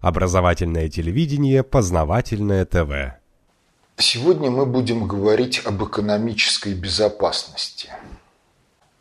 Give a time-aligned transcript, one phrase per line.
[0.00, 3.18] Образовательное телевидение, познавательное ТВ.
[3.96, 7.90] Сегодня мы будем говорить об экономической безопасности.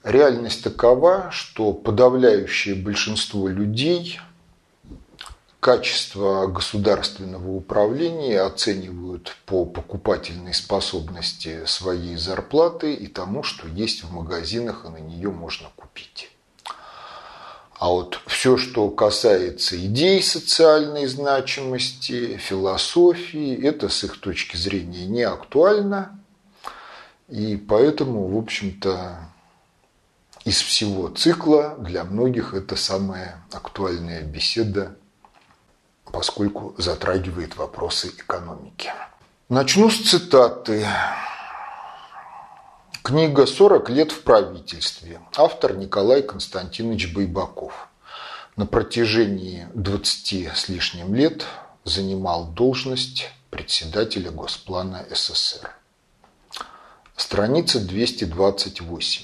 [0.04, 4.20] Реальность такова, что подавляющее большинство людей
[5.60, 14.86] качество государственного управления оценивают по покупательной способности своей зарплаты и тому, что есть в магазинах,
[14.86, 16.32] и на нее можно купить.
[17.80, 25.22] А вот все, что касается идей социальной значимости, философии, это с их точки зрения не
[25.22, 26.20] актуально.
[27.30, 29.20] И поэтому, в общем-то,
[30.44, 34.96] из всего цикла для многих это самая актуальная беседа,
[36.06, 38.92] поскольку затрагивает вопросы экономики.
[39.50, 40.88] Начну с цитаты.
[43.08, 45.22] Книга «40 лет в правительстве».
[45.38, 47.88] Автор Николай Константинович Байбаков.
[48.58, 51.46] На протяжении 20 с лишним лет
[51.86, 55.72] занимал должность председателя Госплана СССР.
[57.16, 59.24] Страница 228.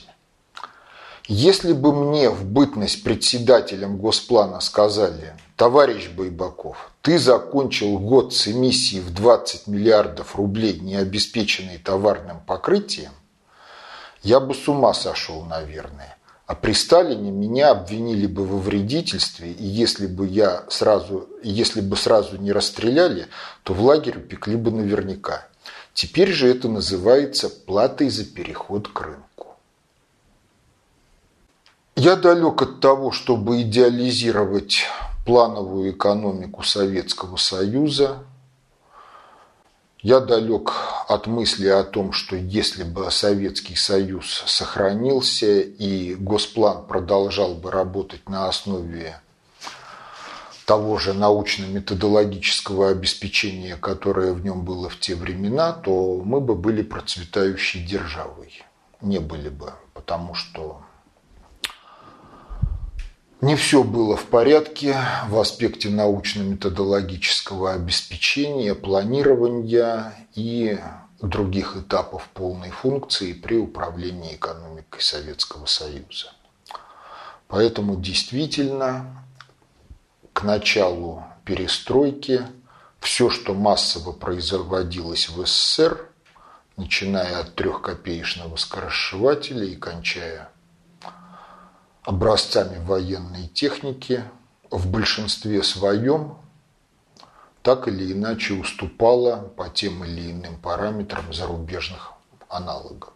[1.27, 9.01] Если бы мне в бытность председателем Госплана сказали, товарищ Байбаков, ты закончил год с эмиссией
[9.01, 13.11] в 20 миллиардов рублей, не обеспеченной товарным покрытием,
[14.23, 16.17] я бы с ума сошел, наверное.
[16.45, 21.95] А при Сталине меня обвинили бы во вредительстве, и если бы я сразу, если бы
[21.95, 23.27] сразу не расстреляли,
[23.63, 25.47] то в лагерь упекли бы наверняка.
[25.93, 29.55] Теперь же это называется платой за переход к рынку.
[31.95, 34.85] Я далек от того, чтобы идеализировать
[35.25, 38.23] плановую экономику Советского Союза,
[40.03, 40.73] я далек
[41.07, 48.27] от мысли о том, что если бы Советский Союз сохранился и Госплан продолжал бы работать
[48.27, 49.21] на основе
[50.65, 56.83] того же научно-методологического обеспечения, которое в нем было в те времена, то мы бы были
[56.83, 58.61] процветающей державой.
[58.99, 60.81] Не были бы, потому что
[63.43, 70.79] не все было в порядке в аспекте научно-методологического обеспечения, планирования и
[71.21, 76.31] других этапов полной функции при управлении экономикой Советского Союза.
[77.49, 79.25] Поэтому действительно
[80.31, 82.47] к началу перестройки
[83.01, 86.07] все, что массово производилось в СССР,
[86.77, 90.49] начиная от трехкопеечного скоросшивателя и кончая
[92.03, 94.23] образцами военной техники
[94.69, 96.37] в большинстве своем
[97.61, 102.13] так или иначе уступала по тем или иным параметрам зарубежных
[102.49, 103.13] аналогов.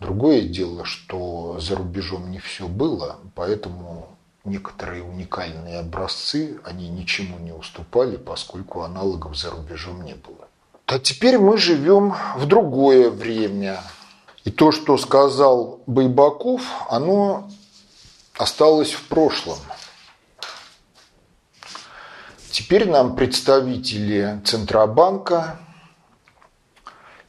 [0.00, 4.08] Другое дело, что за рубежом не все было, поэтому
[4.44, 10.48] некоторые уникальные образцы, они ничему не уступали, поскольку аналогов за рубежом не было.
[10.86, 13.82] А теперь мы живем в другое время.
[14.44, 17.50] И то, что сказал Байбаков, оно
[18.36, 19.58] осталось в прошлом.
[22.50, 25.58] Теперь нам представители Центробанка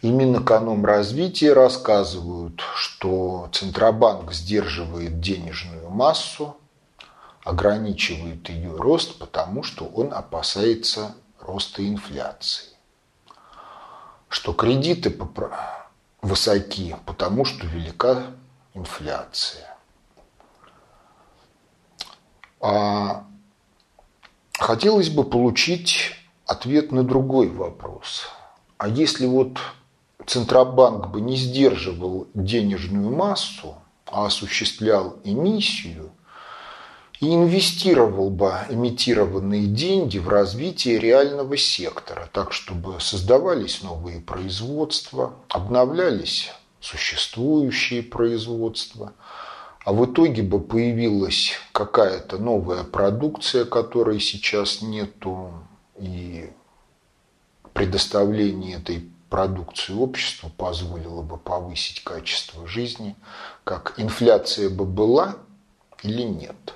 [0.01, 6.57] и Минэкономразвития рассказывают, что Центробанк сдерживает денежную массу,
[7.43, 12.69] ограничивает ее рост, потому что он опасается роста инфляции.
[14.27, 15.15] Что кредиты
[16.21, 18.27] высоки, потому что велика
[18.73, 19.77] инфляция.
[22.61, 23.25] А
[24.53, 26.11] хотелось бы получить
[26.45, 28.27] ответ на другой вопрос.
[28.77, 29.57] А если вот
[30.27, 36.11] Центробанк бы не сдерживал денежную массу, а осуществлял эмиссию
[37.19, 46.51] и инвестировал бы эмитированные деньги в развитие реального сектора, так чтобы создавались новые производства, обновлялись
[46.79, 49.13] существующие производства–
[49.83, 55.51] а в итоге бы появилась какая-то новая продукция, которой сейчас нету,
[55.97, 56.51] и
[57.73, 63.15] предоставление этой продукции обществу позволило бы повысить качество жизни,
[63.63, 65.37] как инфляция бы была
[66.03, 66.75] или нет.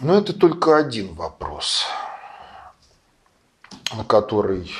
[0.00, 1.84] Но это только один вопрос,
[3.94, 4.72] на который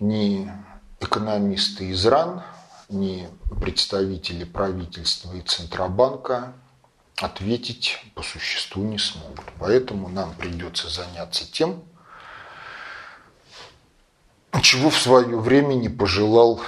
[0.00, 0.50] ни
[0.98, 2.42] экономисты из РАН,
[2.92, 3.28] ни
[3.60, 6.52] представители правительства и Центробанка
[7.20, 9.44] ответить по существу не смогут.
[9.58, 11.82] Поэтому нам придется заняться тем,
[14.62, 16.60] чего в свое время не пожелал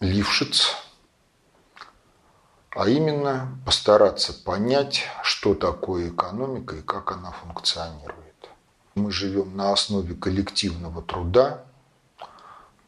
[0.00, 0.76] Лившиц,
[2.70, 8.48] а именно постараться понять, что такое экономика и как она функционирует.
[8.94, 11.64] Мы живем на основе коллективного труда,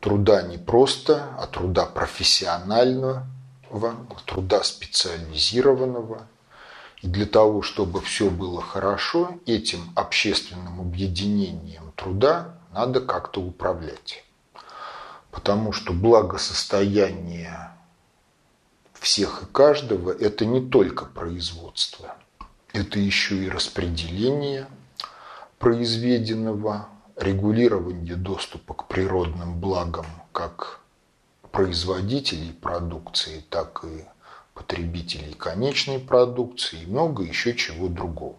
[0.02, 3.24] труда не просто, а труда профессионального,
[4.26, 6.26] труда специализированного.
[7.02, 14.24] И для того, чтобы все было хорошо, этим общественным объединением труда надо как-то управлять.
[15.30, 17.70] Потому что благосостояние
[18.94, 22.16] всех и каждого– это не только производство,
[22.72, 24.66] это еще и распределение
[25.58, 30.80] произведенного, регулирование доступа к природным благам как
[31.50, 34.04] производителей продукции, так и
[34.54, 38.36] потребителей конечной продукции и много еще чего другого.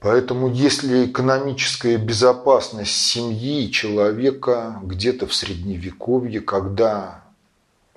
[0.00, 7.24] Поэтому если экономическая безопасность семьи и человека где-то в средневековье, когда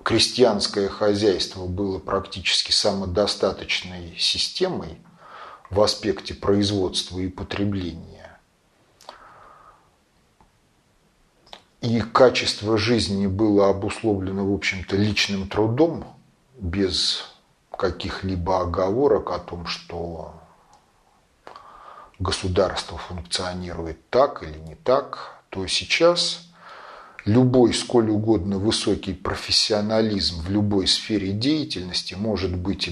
[0.04, 5.00] крестьянское хозяйство было практически самодостаточной системой
[5.69, 8.16] в аспекте производства и потребления,
[11.81, 16.06] и качество жизни было обусловлено, в общем-то, личным трудом,
[16.57, 17.25] без
[17.71, 20.33] каких-либо оговорок о том, что
[22.19, 26.50] государство функционирует так или не так, то сейчас
[27.25, 32.89] любой сколь угодно высокий профессионализм в любой сфере деятельности может быть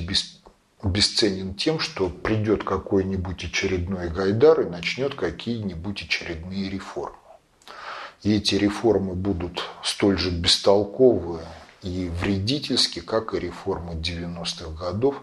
[0.82, 7.18] обесценен тем, что придет какой-нибудь очередной гайдар и начнет какие-нибудь очередные реформы.
[8.26, 11.46] И эти реформы будут столь же бестолковые
[11.84, 15.22] и вредительски, как и реформы 90-х годов,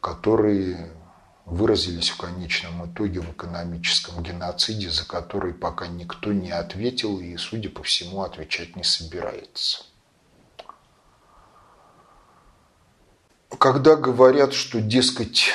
[0.00, 0.92] которые
[1.46, 7.70] выразились в конечном итоге в экономическом геноциде, за который пока никто не ответил и, судя
[7.70, 9.82] по всему, отвечать не собирается.
[13.58, 15.50] Когда говорят, что, дескать,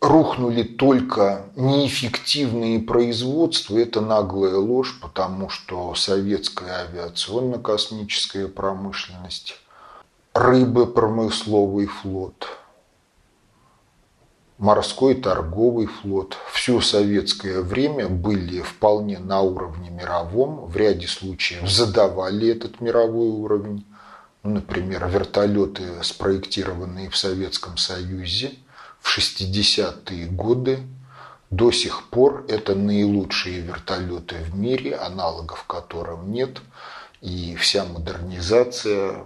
[0.00, 9.56] рухнули только неэффективные производства, это наглая ложь, потому что советская авиационно-космическая промышленность,
[10.34, 12.48] рыбопромысловый флот–
[14.58, 22.48] морской торговый флот все советское время были вполне на уровне мировом, в ряде случаев задавали
[22.48, 23.86] этот мировой уровень.
[24.42, 28.52] Ну, например, вертолеты, спроектированные в Советском Союзе
[29.00, 30.80] в 60-е годы,
[31.50, 36.60] до сих пор это наилучшие вертолеты в мире, аналогов которым нет.
[37.20, 39.24] И вся модернизация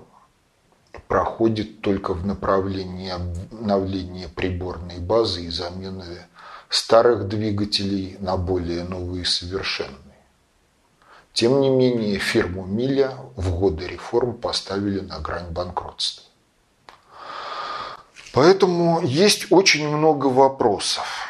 [1.08, 6.26] проходит только в направлении обновления приборной базы и замены
[6.68, 9.98] старых двигателей на более новые и совершенные.
[11.32, 16.24] Тем не менее, фирму Миля в годы реформ поставили на грань банкротства.
[18.32, 21.28] Поэтому есть очень много вопросов.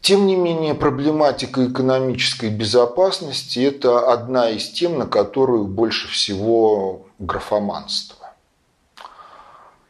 [0.00, 8.30] Тем не менее, проблематика экономической безопасности– это одна из тем, на которую больше всего графоманство.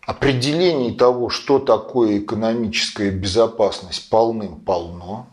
[0.01, 5.28] Определений того, что такое экономическая безопасность, полным-полно.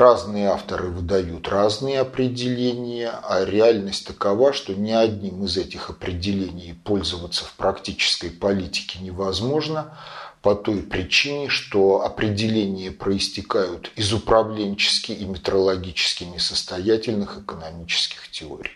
[0.00, 7.44] Разные авторы выдают разные определения, а реальность такова, что ни одним из этих определений пользоваться
[7.44, 9.98] в практической политике невозможно–
[10.40, 18.70] по той причине, что определения проистекают из управленчески и метрологически несостоятельных экономических теорий.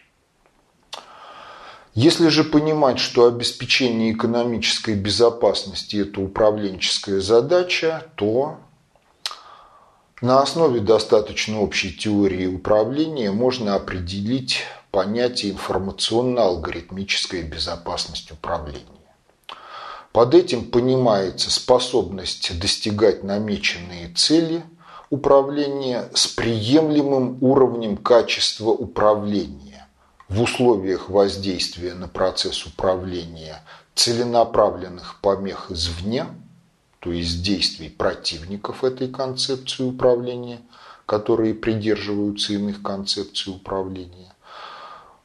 [1.95, 8.59] Если же понимать, что обеспечение экономической безопасности– это управленческая задача, то
[10.21, 18.85] на основе достаточно общей теории управления можно определить понятие информационно-алгоритмическая безопасность управления.
[20.13, 24.63] Под этим понимается способность достигать намеченные цели
[25.11, 29.89] управления с приемлемым уровнем качества управления
[30.29, 33.63] в условиях воздействия на процесс управления
[33.95, 36.27] целенаправленных помех извне,
[37.05, 40.63] то есть действий противников этой концепции управления,
[41.05, 44.35] которые придерживаются иных концепций управления,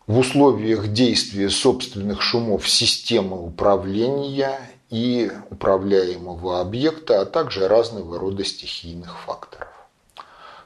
[0.06, 4.60] в условиях действия собственных шумов системы управления
[4.90, 9.70] и управляемого объекта, а также разного рода стихийных факторов.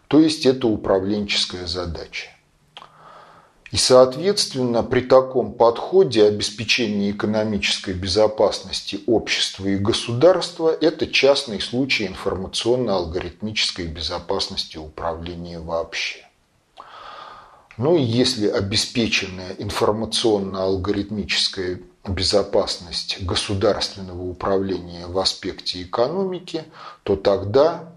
[0.08, 2.33] То есть это управленческая задача.
[3.74, 13.88] И, соответственно, при таком подходе обеспечение экономической безопасности общества и государства– это частный случай информационно-алгоритмической
[13.88, 16.20] безопасности управления вообще.
[17.78, 26.66] Ну и если обеспеченная информационно-алгоритмическая безопасность государственного управления в аспекте экономики,
[27.02, 27.92] то тогда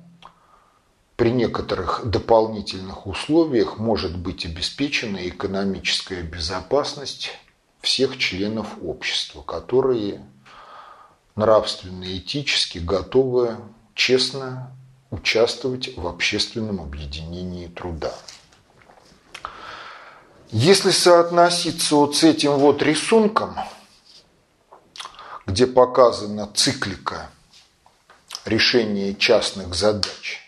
[1.17, 7.31] при некоторых дополнительных условиях может быть обеспечена экономическая безопасность
[7.81, 10.21] всех членов общества, которые
[11.35, 13.57] нравственно и этически готовы
[13.95, 14.77] честно
[15.11, 18.15] участвовать в общественном объединении труда.
[20.51, 23.57] Если соотноситься вот с этим вот рисунком,
[25.47, 27.31] где показана циклика
[28.45, 30.46] решения частных задач,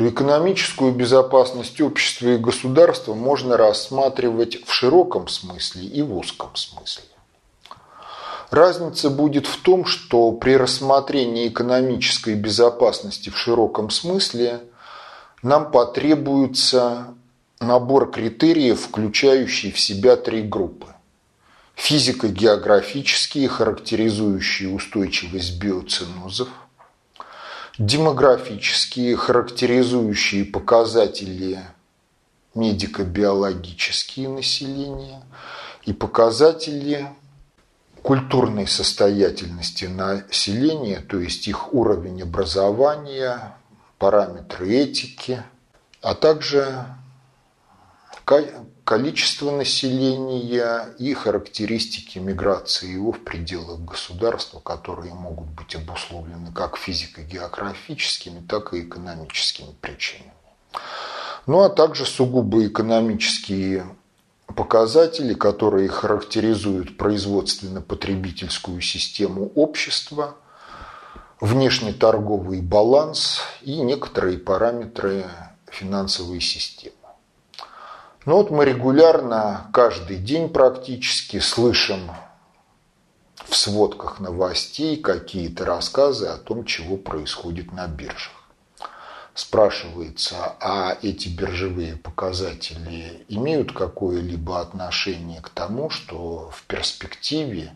[0.00, 7.04] то экономическую безопасность общества и государства можно рассматривать в широком смысле и в узком смысле.
[8.50, 14.62] Разница будет в том, что при рассмотрении экономической безопасности в широком смысле
[15.42, 17.08] нам потребуется
[17.60, 20.86] набор критериев, включающий в себя три группы.
[21.74, 26.48] Физико-географические, характеризующие устойчивость биоценозов,
[27.80, 31.60] демографические, характеризующие показатели
[32.54, 35.22] медико-биологические населения
[35.86, 37.08] и показатели
[38.02, 43.56] культурной состоятельности населения, то есть их уровень образования,
[43.98, 45.42] параметры этики,
[46.02, 46.84] а также
[48.90, 58.44] количество населения и характеристики миграции его в пределах государства, которые могут быть обусловлены как физико-географическими,
[58.48, 60.32] так и экономическими причинами.
[61.46, 63.86] Ну а также сугубо экономические
[64.48, 70.34] показатели, которые характеризуют производственно-потребительскую систему общества,
[71.40, 75.26] внешнеторговый баланс и некоторые параметры
[75.70, 76.99] финансовой системы.
[78.26, 82.10] Ну вот мы регулярно, каждый день практически слышим
[83.46, 88.32] в сводках новостей какие-то рассказы о том, чего происходит на биржах.
[89.32, 97.72] Спрашивается, а эти биржевые показатели имеют какое-либо отношение к тому, что в перспективе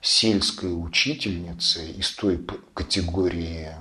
[0.00, 3.76] сельской учительницы из той категории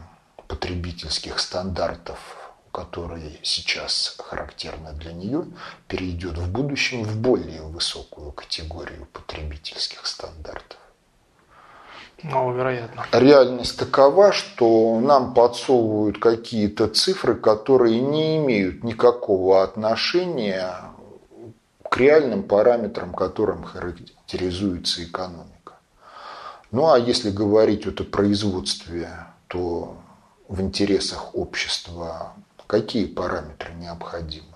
[0.50, 2.41] потребительских стандартов
[2.72, 5.46] которые сейчас характерны для нее,
[5.88, 10.78] перейдет в будущем в более высокую категорию потребительских стандартов.
[12.24, 13.06] Маловероятно.
[13.14, 20.76] Реальность такова, что нам подсовывают какие-то цифры, которые не имеют никакого отношения
[21.90, 25.74] к реальным параметрам, которым характеризуется экономика.
[26.72, 29.10] Ну а если говорить о производстве,
[29.48, 29.98] то
[30.48, 32.34] в интересах общества
[32.72, 34.56] Какие параметры необходимы?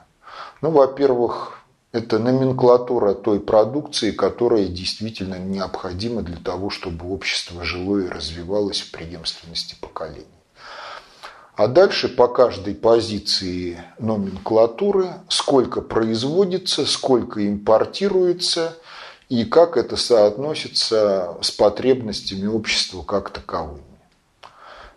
[0.62, 1.60] Ну, во-первых,
[1.92, 8.92] это номенклатура той продукции, которая действительно необходима для того, чтобы общество жило и развивалось в
[8.92, 10.26] преемственности поколений.
[11.58, 18.78] А дальше по каждой позиции номенклатуры, сколько производится, сколько импортируется
[19.28, 23.95] и как это соотносится с потребностями общества как таковыми.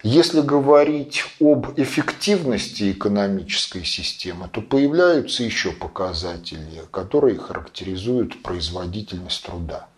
[0.05, 9.89] Если говорить об эффективности экономической системы, то появляются еще показатели, которые характеризуют производительность труда.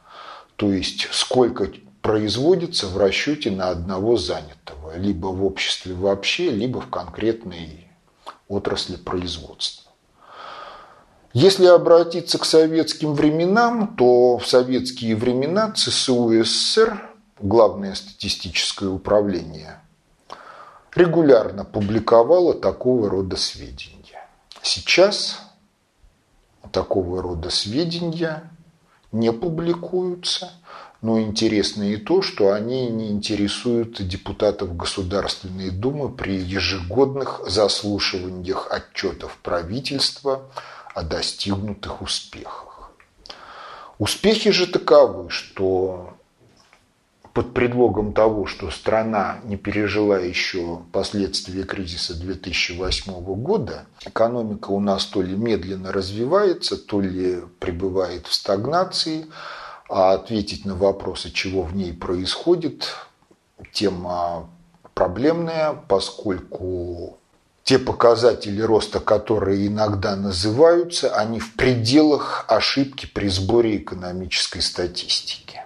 [0.56, 6.88] То есть сколько производится в расчете на одного занятого, либо в обществе вообще, либо в
[6.88, 7.88] конкретной
[8.48, 9.90] отрасли производства.
[11.34, 17.00] Если обратиться к советским временам, то в советские времена ЦСУ СССР,
[17.38, 19.79] главное статистическое управление,
[20.94, 24.26] регулярно публиковала такого рода сведения.
[24.62, 25.40] Сейчас
[26.72, 28.50] такого рода сведения
[29.12, 30.52] не публикуются,
[31.02, 39.38] но интересно и то, что они не интересуют депутатов Государственной Думы при ежегодных заслушиваниях отчетов
[39.42, 40.42] правительства
[40.94, 42.90] о достигнутых успехах.
[43.98, 46.14] Успехи же таковы, что
[47.32, 55.06] под предлогом того, что страна не пережила еще последствия кризиса 2008 года, экономика у нас
[55.06, 59.26] то ли медленно развивается, то ли пребывает в стагнации,
[59.88, 62.88] а ответить на вопросы, чего в ней происходит,
[63.72, 64.48] тема
[64.94, 67.18] проблемная, поскольку
[67.62, 75.62] те показатели роста, которые иногда называются, они в пределах ошибки при сборе экономической статистики.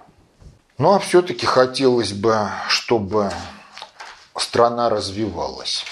[0.76, 3.30] Ну а все-таки хотелось бы, чтобы
[4.36, 5.84] страна развивалась.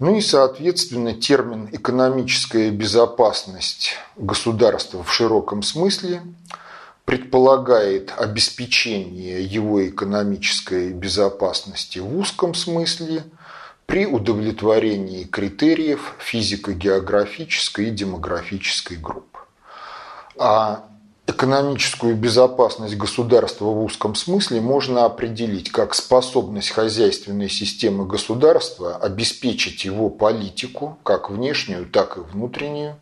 [0.00, 6.22] Ну и, соответственно, термин «экономическая безопасность государства» в широком смысле
[7.04, 13.24] предполагает обеспечение его экономической безопасности в узком смысле
[13.86, 19.38] при удовлетворении критериев физико-географической и демографической групп.
[20.36, 20.84] А
[21.28, 30.08] экономическую безопасность государства в узком смысле можно определить как способность хозяйственной системы государства обеспечить его
[30.08, 32.96] политику, как внешнюю, так и внутреннюю,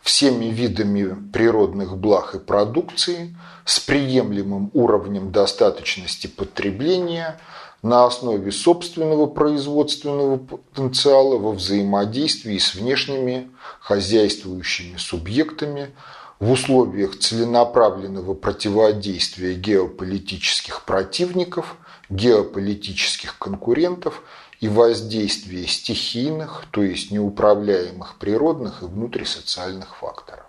[0.00, 7.38] всеми видами природных благ и продукции с приемлемым уровнем достаточности потребления
[7.82, 15.90] на основе собственного производственного потенциала во взаимодействии с внешними хозяйствующими субъектами–
[16.38, 21.76] в условиях целенаправленного противодействия геополитических противников,
[22.10, 24.22] геополитических конкурентов
[24.60, 30.44] и воздействия стихийных, то есть неуправляемых природных и внутрисоциальных факторов.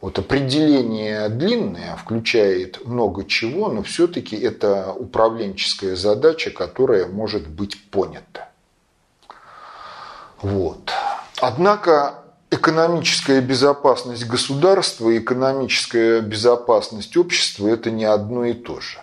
[0.00, 8.50] Вот определение длинное, включает много чего, но все-таки это управленческая задача, которая может быть понята.
[10.42, 10.90] Вот.
[11.40, 12.23] Однако
[12.54, 18.98] экономическая безопасность государства и экономическая безопасность общества– это не одно и то же.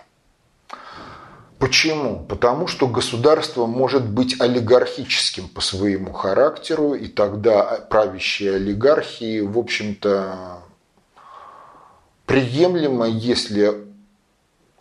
[1.58, 2.26] Почему?
[2.28, 10.58] Потому что государство может быть олигархическим по своему характеру, и тогда правящие олигархии, в общем-то,
[12.26, 13.91] приемлемо, если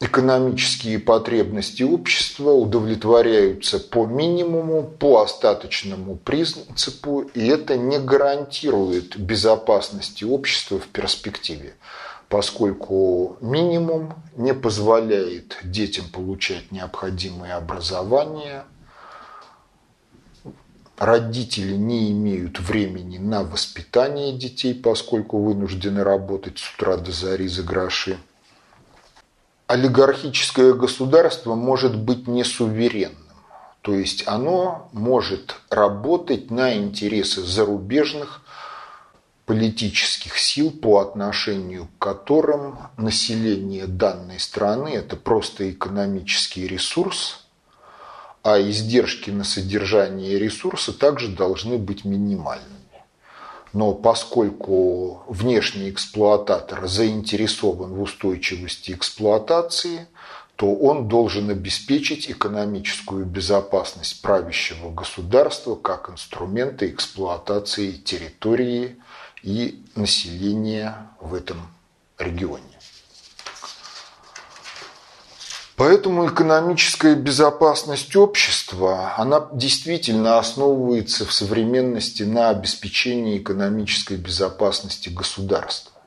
[0.01, 10.79] экономические потребности общества удовлетворяются по минимуму, по остаточному принципу, и это не гарантирует безопасности общества
[10.79, 11.75] в перспективе,
[12.29, 18.63] поскольку минимум не позволяет детям получать необходимое образование,
[20.98, 27.62] родители не имеют времени на воспитание детей, поскольку вынуждены работать с утра до зари за
[27.62, 28.17] гроши–
[29.71, 33.15] олигархическое государство может быть не суверенным.
[33.81, 38.41] То есть оно может работать на интересы зарубежных
[39.46, 47.46] политических сил, по отношению к которым население данной страны– это просто экономический ресурс,
[48.43, 52.80] а издержки на содержание ресурса также должны быть минимальными.
[53.74, 60.07] Но поскольку внешний эксплуататор заинтересован в устойчивости эксплуатации,
[60.57, 68.98] то он должен обеспечить экономическую безопасность правящего государства как инструмента эксплуатации территории
[69.42, 71.62] и населения в этом
[72.20, 72.71] регионе.
[75.81, 86.00] Поэтому экономическая безопасность общества, она действительно основывается в современности на обеспечении экономической безопасности государства.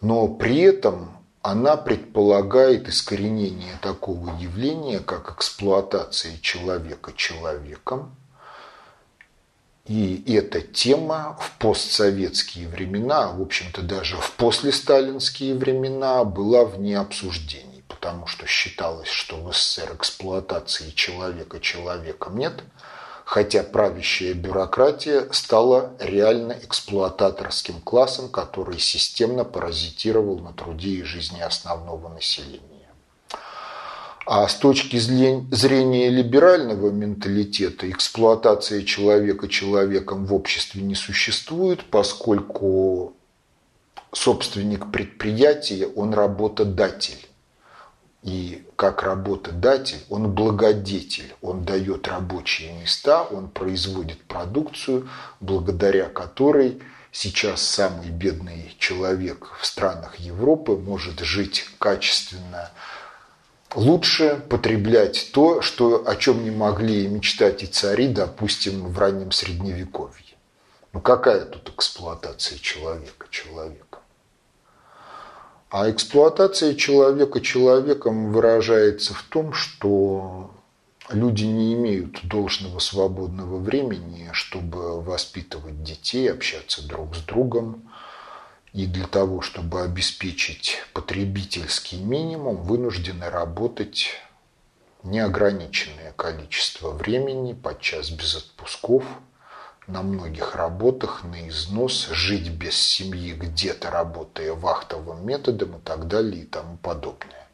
[0.00, 8.14] Но при этом она предполагает искоренение такого явления, как эксплуатация человека человеком.
[9.86, 17.73] И эта тема в постсоветские времена, в общем-то даже в послесталинские времена, была вне обсуждения
[17.88, 22.64] потому что считалось, что в СССР эксплуатации человека человеком нет,
[23.24, 32.08] хотя правящая бюрократия стала реально эксплуататорским классом, который системно паразитировал на труде и жизни основного
[32.08, 32.74] населения.
[34.26, 43.12] А с точки зрения либерального менталитета эксплуатация человека человеком в обществе не существует, поскольку
[44.12, 47.28] собственник предприятия, он работодатель.
[48.24, 55.10] И как работодатель, он благодетель, он дает рабочие места, он производит продукцию,
[55.40, 56.80] благодаря которой
[57.12, 62.70] сейчас самый бедный человек в странах Европы может жить качественно,
[63.74, 70.24] лучше потреблять то, что, о чем не могли мечтать и цари, допустим, в раннем Средневековье.
[70.94, 73.83] Ну какая тут эксплуатация человека человека?
[75.76, 80.52] А эксплуатация человека человеком выражается в том, что
[81.10, 87.90] люди не имеют должного свободного времени, чтобы воспитывать детей, общаться друг с другом.
[88.72, 94.10] И для того, чтобы обеспечить потребительский минимум, вынуждены работать
[95.02, 99.02] неограниченное количество времени, подчас без отпусков–
[99.86, 106.42] на многих работах на износ, жить без семьи где-то, работая вахтовым методом и так далее
[106.42, 107.48] и тому подобное.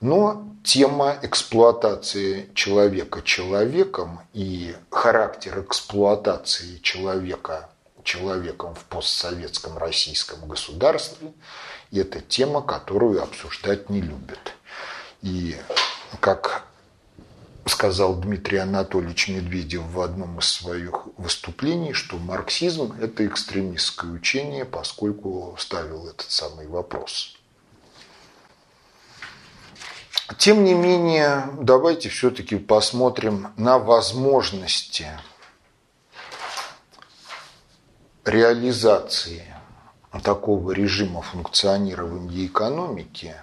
[0.00, 7.68] Но тема эксплуатации человека человеком и характер эксплуатации человека
[8.02, 11.32] человеком в постсоветском российском государстве.
[11.92, 14.54] Это тема, которую обсуждать не любят.
[15.20, 15.56] И
[16.20, 16.64] как
[17.66, 25.54] сказал Дмитрий Анатольевич Медведев в одном из своих выступлений, что марксизм– это экстремистское учение, поскольку
[25.58, 27.36] ставил этот самый вопрос.
[30.38, 35.08] Тем не менее, давайте все-таки посмотрим на возможности
[38.24, 39.44] реализации
[40.22, 43.34] такого режима функционирования экономики,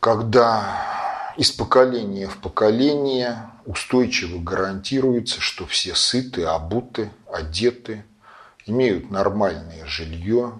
[0.00, 8.04] когда из поколения в поколение устойчиво гарантируется, что все сыты, обуты, одеты,
[8.66, 10.58] имеют нормальное жилье,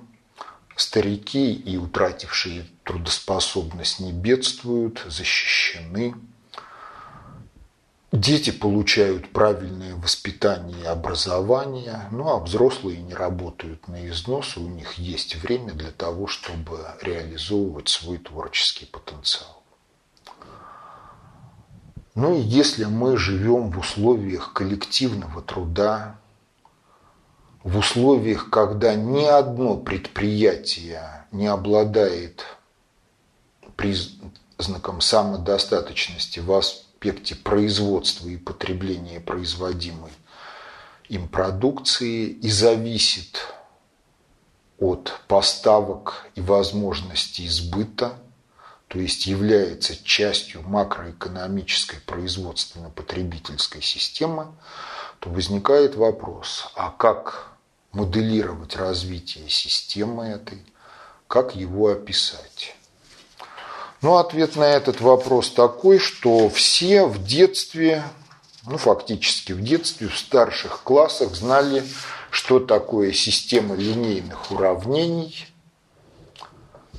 [0.77, 6.15] старики и утратившие трудоспособность не бедствуют, защищены–
[8.13, 14.99] Дети получают правильное воспитание и образование, ну а взрослые не работают на износ, у них
[14.99, 19.62] есть время для того, чтобы реализовывать свой творческий потенциал.
[22.15, 26.19] Ну и если мы живем в условиях коллективного труда,
[27.65, 32.45] в условиях, когда ни одно предприятие не обладает
[33.77, 40.13] признаком самодостаточности вас аспекте производства и потребления производимой
[41.09, 43.41] им продукции и зависит
[44.79, 48.13] от поставок и возможностей сбыта,
[48.93, 54.49] то есть является частью макроэкономической производственно-потребительской системы,
[55.19, 57.53] то возникает вопрос, а как
[57.93, 60.59] моделировать развитие системы этой,
[61.27, 62.77] как его описать?
[64.03, 68.03] Ну, ответ на этот вопрос такой, что все в детстве,
[68.67, 71.83] ну, фактически в детстве, в старших классах знали,
[72.31, 75.47] что такое система линейных уравнений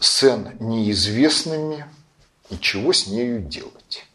[0.03, 1.85] с n неизвестными
[2.49, 4.05] и чего с нею делать.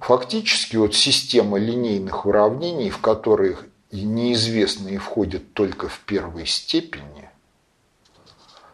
[0.00, 7.30] Фактически вот система линейных уравнений, в которых неизвестные входят только в первой степени,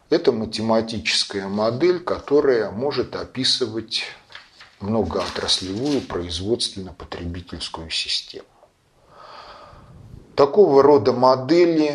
[0.09, 4.05] это математическая модель, которая может описывать
[4.81, 8.47] многоотраслевую производственно-потребительскую систему.
[10.35, 11.95] Такого рода модели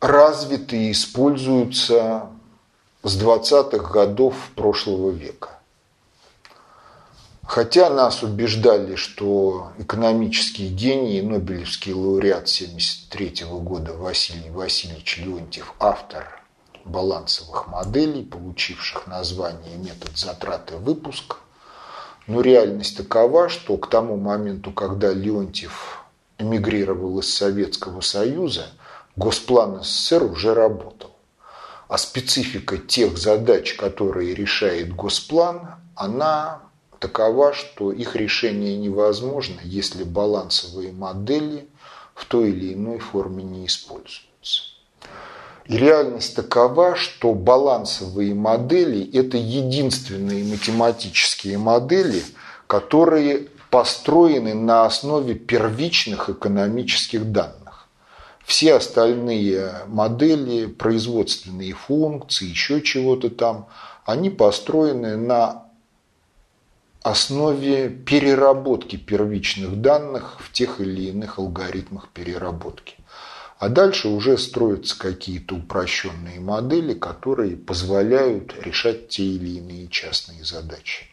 [0.00, 2.28] развиты и используются
[3.02, 5.50] с 20-х годов прошлого века.
[7.46, 16.42] Хотя нас убеждали, что экономический гений, Нобелевский лауреат 1973 года Василий Васильевич Леонтьев, автор
[16.84, 21.36] балансовых моделей, получивших название «Метод затраты выпуск»,
[22.26, 26.04] но реальность такова, что к тому моменту, когда Леонтьев
[26.38, 28.66] эмигрировал из Советского Союза,
[29.16, 31.10] Госплан СССР уже работал.
[31.88, 36.60] А специфика тех задач, которые решает Госплан, она
[36.98, 41.68] такова, что их решение невозможно, если балансовые модели
[42.14, 44.26] в той или иной форме не используются.
[45.66, 52.22] И реальность такова, что балансовые модели– это единственные математические модели,
[52.66, 57.65] которые построены на основе первичных экономических данных.
[58.46, 63.66] Все остальные модели, производственные функции, еще чего-то там,
[64.04, 65.64] они построены на
[67.02, 72.94] основе переработки первичных данных в тех или иных алгоритмах переработки.
[73.58, 81.06] А дальше уже строятся какие-то упрощенные модели, которые позволяют решать те или иные частные задачи.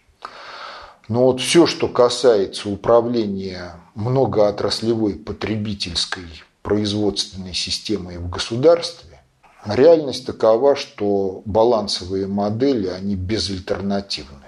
[1.08, 6.28] Но вот все, что касается управления многоотраслевой потребительской
[6.64, 9.22] производственной системой в государстве,
[9.66, 14.40] реальность такова, что балансовые модели, они безальтернативны.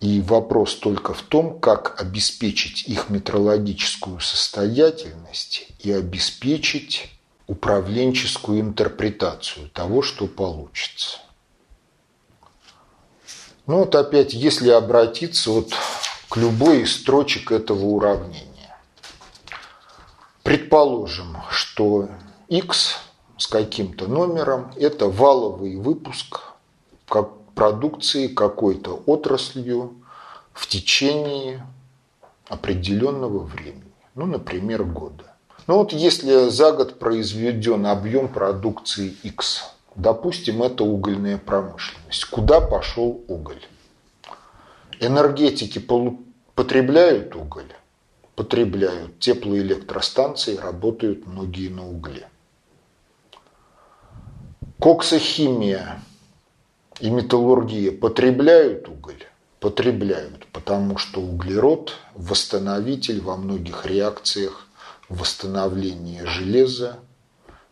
[0.00, 7.10] И вопрос только в том, как обеспечить их метрологическую состоятельность и обеспечить
[7.48, 11.18] управленческую интерпретацию того, что получится.
[13.66, 15.72] Ну вот опять, если обратиться вот
[16.28, 18.47] к любой из строчек этого уравнения.
[20.48, 22.08] Предположим, что
[22.48, 22.96] x
[23.36, 26.40] с каким-то номером– это валовый выпуск
[27.06, 29.96] как продукции какой-то отраслью
[30.54, 31.66] в течение
[32.48, 35.36] определенного времени, ну, например, года.
[35.66, 43.22] Ну вот если за год произведен объем продукции X, допустим, это угольная промышленность, куда пошел
[43.28, 43.60] уголь?
[44.98, 45.78] Энергетики
[46.54, 47.70] потребляют уголь?
[48.38, 49.18] Потребляют.
[49.18, 52.28] Теплоэлектростанции работают многие на угле.
[54.78, 56.00] Коксохимия
[57.00, 59.24] и металлургия потребляют уголь?
[59.58, 64.68] Потребляют, потому что углерод– восстановитель во многих реакциях
[65.08, 67.00] восстановления железа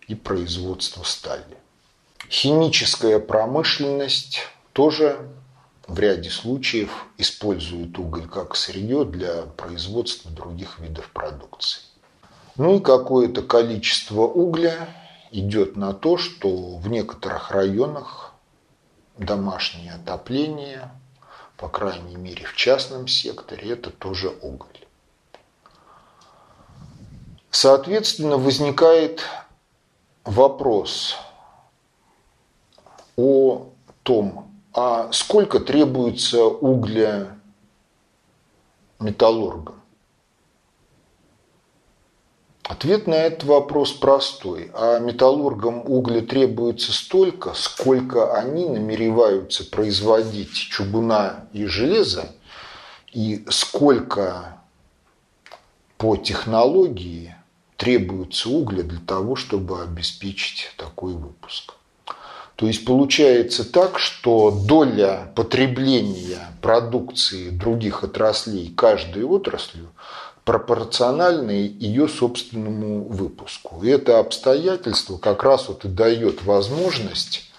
[0.09, 1.59] и производства стали.
[2.29, 4.41] Химическая промышленность
[4.73, 5.29] тоже
[5.87, 11.83] в ряде случаев использует уголь как сырье для производства других видов продукции.
[12.57, 14.89] Ну и какое-то количество угля
[15.31, 18.33] идет на то, что в некоторых районах
[19.19, 20.91] домашнее отопление,
[21.57, 24.69] по крайней мере в частном секторе, это тоже уголь.
[27.51, 29.23] Соответственно, возникает
[30.25, 31.17] вопрос
[33.17, 33.69] о
[34.03, 34.46] том,
[34.77, 37.39] а сколько требуется угля
[39.01, 39.81] металлургам?
[42.63, 44.71] Ответ на этот вопрос простой.
[44.75, 52.33] А металлургам угля требуется столько, сколько они намереваются производить чугуна и железа,
[53.13, 54.59] и сколько
[55.97, 57.35] по технологии
[57.79, 61.77] требуется угля для того, чтобы обеспечить такой выпуск.
[62.57, 69.91] То есть получается так, что доля потребления продукции других отраслей каждой отраслью
[70.45, 73.83] пропорциональна ее собственному выпуску.
[73.83, 77.51] И это обстоятельство как раз вот и дает возможность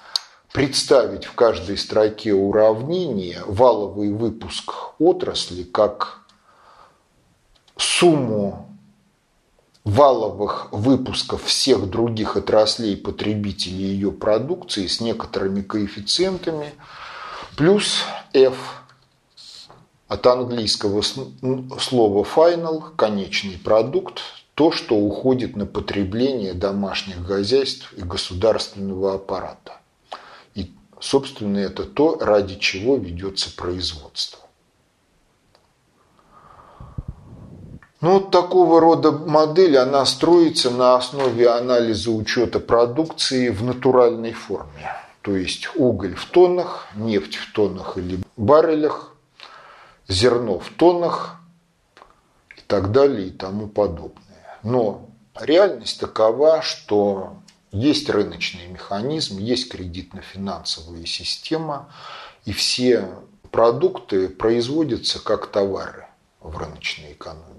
[0.51, 6.21] представить в каждой строке уравнения валовый выпуск отрасли как
[7.75, 8.66] сумму
[9.87, 16.73] валовых выпусков всех других отраслей потребителей ее продукции с некоторыми коэффициентами,
[17.55, 18.83] плюс F
[20.09, 24.19] от английского слова final, конечный продукт,
[24.55, 29.79] то, что уходит на потребление домашних хозяйств и государственного аппарата.
[30.53, 34.46] И, собственно, это то, ради чего ведется производство.
[38.07, 44.93] Ну, такого рода модель, она строится на основе анализа учета продукции в натуральной форме.
[45.21, 49.13] То есть уголь в тоннах, нефть в тоннах или баррелях,
[50.07, 51.35] зерно в тоннах
[52.55, 54.57] и так далее и тому подобное.
[54.63, 57.33] Но реальность такова, что
[57.73, 61.89] есть рыночный механизм, есть кредитно-финансовая система,
[62.45, 63.09] и все
[63.51, 66.07] продукты производятся как товары
[66.39, 67.56] в рыночной экономике.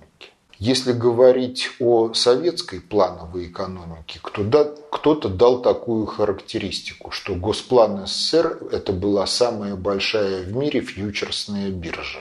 [0.59, 9.27] Если говорить о советской плановой экономике, кто-то дал такую характеристику, что Госплан СССР– это была
[9.27, 12.19] самая большая в мире фьючерсная биржа.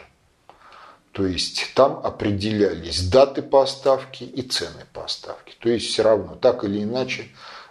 [1.13, 5.55] То есть там определялись даты поставки и цены поставки.
[5.59, 7.29] То есть все равно, так или иначе,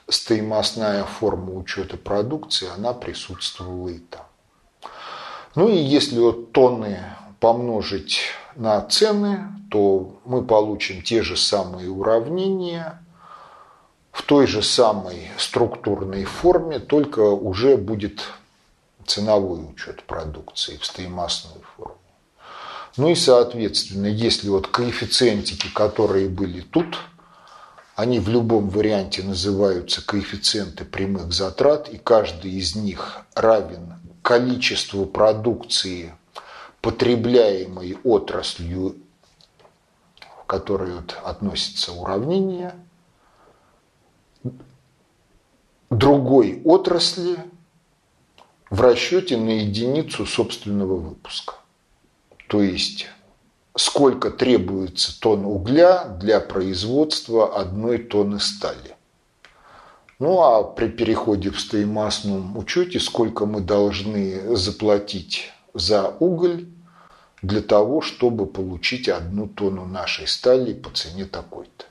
[0.08, 4.24] стоимостная форма учета продукции, она присутствовала и там.
[5.54, 7.04] Ну и если вот тонны
[7.38, 8.18] помножить
[8.56, 9.44] на цены,
[9.76, 13.04] то мы получим те же самые уравнения
[14.10, 18.22] в той же самой структурной форме, только уже будет
[19.04, 21.98] ценовой учет продукции в стоимостной форме.
[22.96, 26.96] Ну и, соответственно, если вот коэффициентики, которые были тут,
[27.96, 36.14] они в любом варианте называются коэффициенты прямых затрат, и каждый из них равен количеству продукции,
[36.80, 38.96] потребляемой отраслью,
[40.46, 42.74] к которой вот относится уравнение,
[45.90, 47.36] другой отрасли
[48.70, 51.54] в расчете на единицу собственного выпуска.
[52.48, 53.06] То есть
[53.76, 58.96] сколько требуется тонн угля для производства одной тонны стали.
[60.18, 66.66] Ну а при переходе в стоимостном учете, сколько мы должны заплатить за уголь
[67.42, 71.84] для того, чтобы получить одну тонну нашей стали по цене такой-то.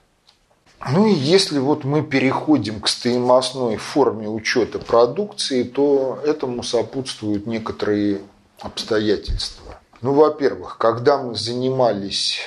[0.92, 8.22] Ну и если вот мы переходим к стоимостной форме учета продукции, то этому сопутствуют некоторые
[8.60, 9.80] обстоятельства.
[10.02, 12.40] Ну, во-первых, когда мы занимались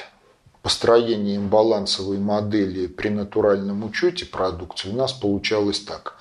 [0.63, 6.15] построением балансовой модели при натуральном учете продукции, у нас получалось так.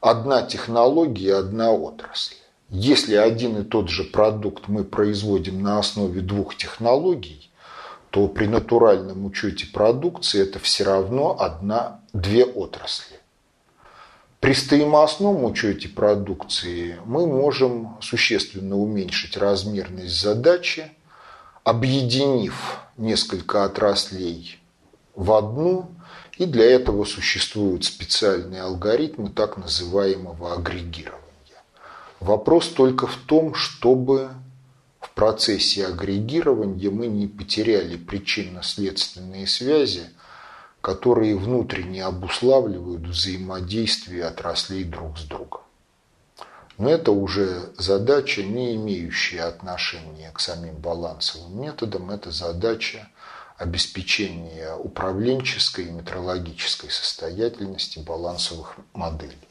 [0.00, 2.34] Одна технология, одна отрасль.
[2.68, 7.50] Если один и тот же продукт мы производим на основе двух технологий,
[8.10, 13.20] то при натуральном учете продукции это все равно одна, две отрасли.
[14.40, 20.90] При стоимостном учете продукции мы можем существенно уменьшить размерность задачи,
[21.62, 24.58] объединив несколько отраслей
[25.14, 25.90] в одну,
[26.36, 31.25] и для этого существуют специальные алгоритмы так называемого агрегирования.
[32.20, 34.30] Вопрос только в том, чтобы
[35.00, 40.10] в процессе агрегирования мы не потеряли причинно-следственные связи,
[40.80, 45.62] которые внутренне обуславливают взаимодействие отраслей друг с другом.
[46.78, 53.08] Но это уже задача, не имеющая отношения к самим балансовым методам, это задача
[53.56, 59.45] обеспечения управленческой и метрологической состоятельности балансовых моделей.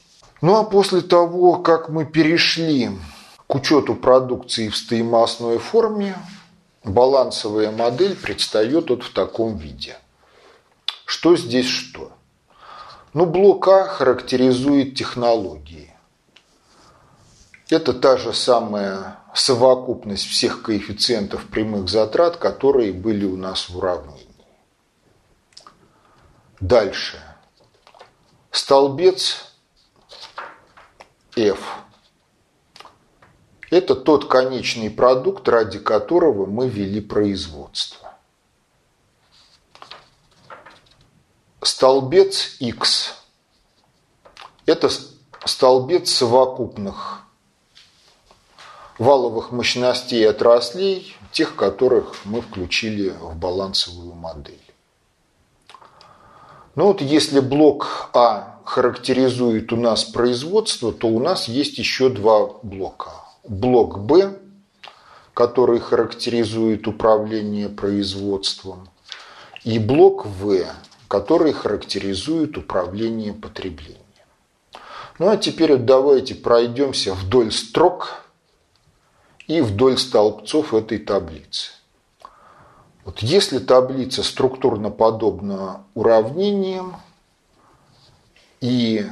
[0.45, 2.91] Ну а после того, как мы перешли
[3.47, 6.15] к учету продукции в стоимостной форме,
[6.84, 9.97] балансовая модель предстает вот в таком виде.
[11.03, 12.12] Что здесь что?
[13.15, 15.91] Ну, блок А характеризует технологии.
[17.71, 24.27] Это та же самая совокупность всех коэффициентов прямых затрат, которые были у нас в уравнении.
[26.60, 27.17] Дальше.
[28.51, 29.44] Столбец
[31.36, 31.60] F.
[33.69, 38.13] Это тот конечный продукт, ради которого мы вели производство.
[41.62, 43.15] Столбец X.
[44.65, 44.89] Это
[45.45, 47.21] столбец совокупных
[48.98, 54.62] валовых мощностей отраслей, тех, которых мы включили в балансовую модель.
[56.76, 62.47] Ну вот если блок А характеризует у нас производство, то у нас есть еще два
[62.63, 63.12] блока.
[63.47, 64.38] Блок Б,
[65.34, 68.89] который характеризует управление производством,
[69.63, 70.65] и блок В,
[71.08, 74.01] который характеризует управление потреблением.
[75.19, 78.23] Ну а теперь давайте пройдемся вдоль строк
[79.47, 81.71] и вдоль столбцов этой таблицы.
[83.06, 86.95] Вот если таблица структурно подобна уравнениям,
[88.62, 89.06] и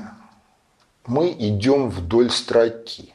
[1.06, 3.14] мы идем вдоль строки,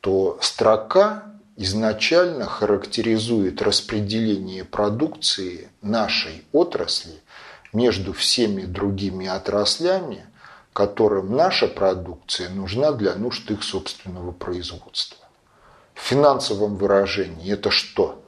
[0.00, 1.24] то строка
[1.56, 7.20] изначально характеризует распределение продукции нашей отрасли
[7.72, 10.26] между всеми другими отраслями,
[10.72, 15.26] которым наша продукция нужна для нужд их собственного производства.
[15.94, 18.22] В финансовом выражении это что?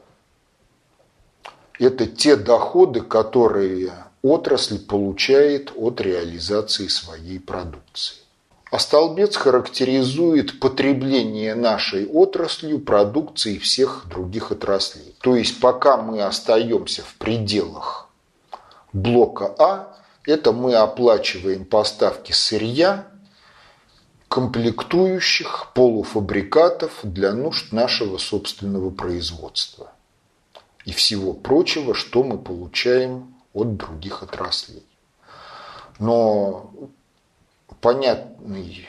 [1.78, 8.16] Это те доходы, которые отрасль получает от реализации своей продукции.
[8.70, 15.14] А столбец характеризует потребление нашей отраслью продукции всех других отраслей.
[15.22, 18.08] То есть пока мы остаемся в пределах
[18.92, 23.06] блока А, это мы оплачиваем поставки сырья,
[24.28, 29.92] комплектующих, полуфабрикатов для нужд нашего собственного производства
[30.84, 34.84] и всего прочего, что мы получаем от других отраслей.
[35.98, 36.70] Но
[37.80, 38.88] понятный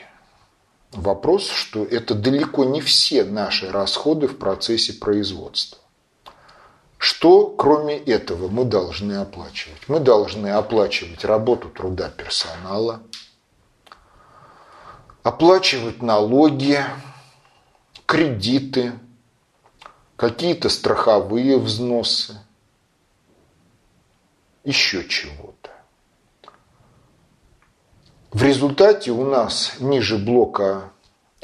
[0.92, 5.78] вопрос, что это далеко не все наши расходы в процессе производства.
[6.98, 9.88] Что, кроме этого, мы должны оплачивать?
[9.88, 13.00] Мы должны оплачивать работу труда персонала,
[15.22, 16.84] оплачивать налоги,
[18.04, 18.92] кредиты,
[20.16, 22.38] какие-то страховые взносы,
[24.64, 25.70] еще чего-то.
[28.30, 30.92] В результате у нас ниже блока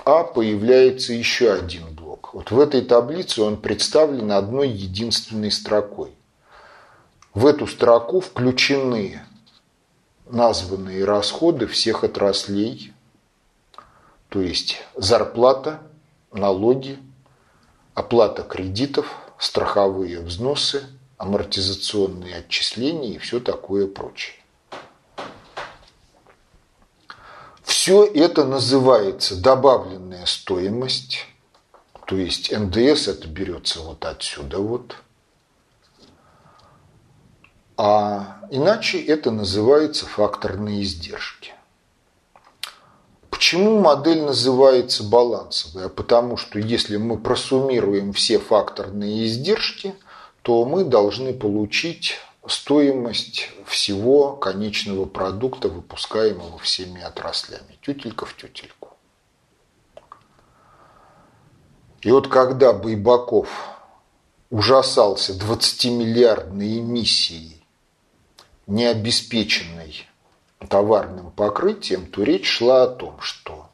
[0.04, 2.32] А появляется еще один блок.
[2.32, 6.12] Вот в этой таблице он представлен одной единственной строкой.
[7.34, 9.20] В эту строку включены
[10.26, 12.92] названные расходы всех отраслей,
[14.28, 15.82] то есть зарплата,
[16.32, 16.98] налоги,
[17.94, 20.84] оплата кредитов, страховые взносы,
[21.18, 24.36] амортизационные отчисления и все такое прочее.
[27.62, 31.26] Все это называется добавленная стоимость,
[32.06, 34.96] то есть НДС это берется вот отсюда вот.
[37.76, 41.52] А иначе это называется факторные издержки.
[43.30, 45.88] Почему модель называется балансовая?
[45.88, 49.94] Потому что если мы просуммируем все факторные издержки,
[50.46, 57.76] то мы должны получить стоимость всего конечного продукта, выпускаемого всеми отраслями.
[57.82, 58.90] Тютелька в тютельку.
[62.00, 63.48] И вот когда Байбаков
[64.48, 67.66] ужасался 20-миллиардной эмиссией,
[68.68, 70.06] необеспеченной
[70.68, 73.68] товарным покрытием, то речь шла о том, что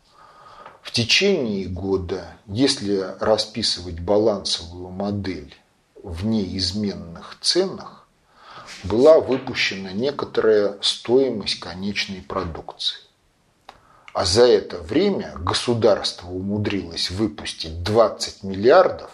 [0.80, 5.54] в течение года, если расписывать балансовую модель
[6.03, 8.07] в неизменных ценах
[8.84, 12.98] была выпущена некоторая стоимость конечной продукции.
[14.12, 19.11] А за это время государство умудрилось выпустить 20 миллиардов,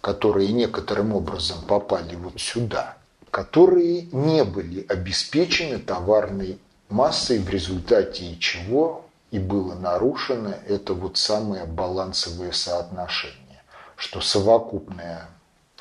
[0.00, 2.96] которые некоторым образом попали вот сюда,
[3.30, 6.58] которые не были обеспечены товарной
[6.88, 13.62] массой, в результате чего и было нарушено это вот самое балансовое соотношение,
[13.96, 15.28] что совокупная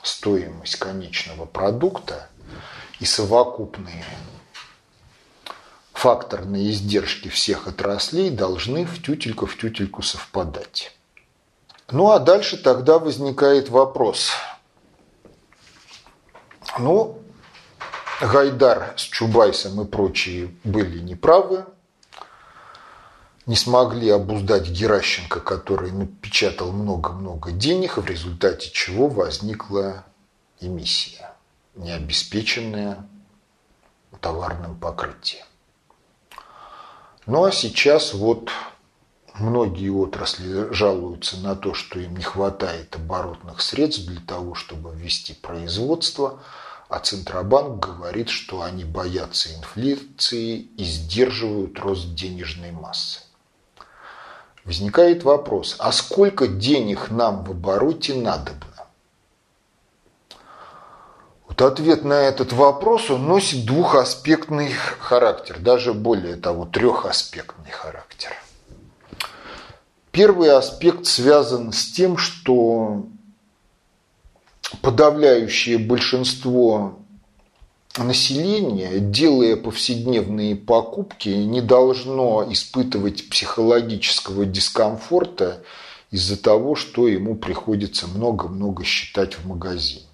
[0.08, 2.30] стоимость конечного продукта
[3.00, 4.06] и совокупные
[5.94, 10.96] факторные издержки всех отраслей должны в тютельку в тютельку совпадать.
[11.90, 14.32] Ну а дальше тогда возникает вопрос.
[16.78, 17.20] Ну,
[18.22, 21.66] Гайдар с Чубайсом и прочие были неправы,
[23.48, 30.04] не смогли обуздать Геращенко, который напечатал много-много денег, в результате чего возникла
[30.60, 31.34] эмиссия,
[31.76, 33.08] необеспеченная
[34.20, 35.46] товарным покрытием.
[37.26, 38.52] Ну а сейчас вот
[39.36, 45.34] многие отрасли жалуются на то, что им не хватает оборотных средств для того, чтобы ввести
[45.34, 46.42] производство,
[46.90, 53.27] а Центробанк говорит, что они боятся инфляции и сдерживают рост денежной массы.
[54.68, 58.86] Возникает вопрос, а сколько денег нам в обороте надобно?
[61.48, 68.32] Вот ответ на этот вопрос он носит двухаспектный характер, даже более того, трехаспектный характер.
[70.12, 73.06] Первый аспект связан с тем, что
[74.82, 77.00] подавляющее большинство
[78.04, 85.64] населения, делая повседневные покупки, не должно испытывать психологического дискомфорта
[86.12, 90.08] из-за того, что ему приходится много-много считать в магазине.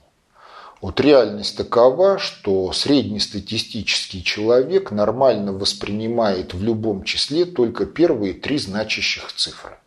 [0.81, 9.31] Вот реальность такова, что среднестатистический человек нормально воспринимает в любом числе только первые три значащих
[9.31, 9.77] цифры.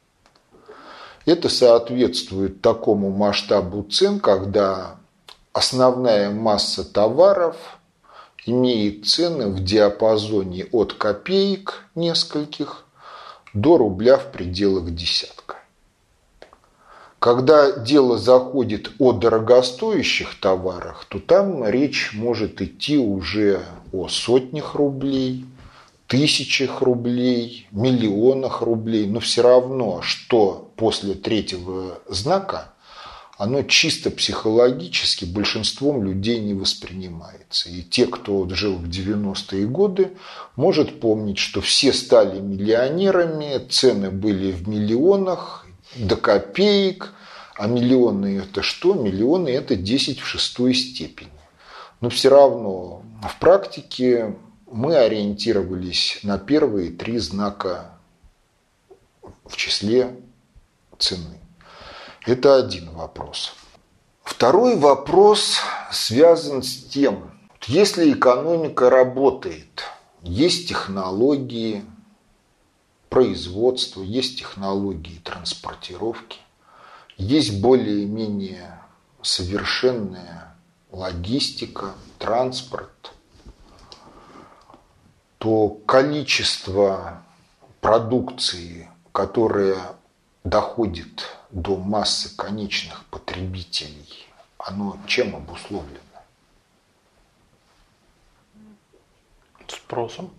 [1.26, 4.97] Это соответствует такому масштабу цен, когда
[5.53, 7.75] основная масса товаров
[8.47, 12.86] имеет цены в диапазоне от копеек нескольких
[13.53, 15.57] до рубля в пределах десятка.
[17.18, 25.44] Когда дело заходит о дорогостоящих товарах, то там речь может идти уже о сотнях рублей,
[26.07, 32.74] тысячах рублей, миллионах рублей, но все равно, что после третьего знака,
[33.37, 37.68] оно чисто психологически большинством людей не воспринимается.
[37.68, 40.12] И те, кто жил в 90-е годы,
[40.57, 45.66] может помнить, что все стали миллионерами, цены были в миллионах,
[45.97, 47.12] до копеек,
[47.55, 48.95] а миллионы это что?
[48.95, 51.30] Миллионы это 10 в шестой степени.
[52.01, 54.34] Но все равно в практике
[54.70, 57.93] мы ориентировались на первые три знака
[59.45, 60.14] в числе
[60.99, 61.39] цены.
[62.26, 63.54] Это один вопрос.
[64.24, 65.58] Второй вопрос
[65.92, 67.30] связан с тем,
[67.68, 69.84] если экономика работает,
[70.22, 71.84] есть технологии
[73.10, 76.40] производства, есть технологии транспортировки,
[77.16, 78.76] есть более-менее
[79.22, 80.56] совершенная
[80.90, 83.12] логистика, транспорт,
[85.38, 87.22] то количество
[87.80, 89.78] продукции, которая
[90.42, 94.26] доходит до массы конечных потребителей,
[94.59, 96.00] оно чем обусловлено?
[99.66, 100.30] Спросом?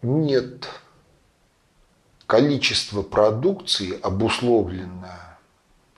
[0.00, 0.68] Нет.
[2.28, 5.10] Количество продукции обусловлено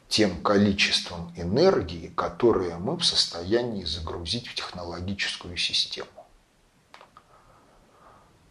[0.09, 6.09] тем количеством энергии, которое мы в состоянии загрузить в технологическую систему.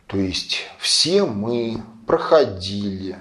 [0.06, 3.18] То есть все мы проходили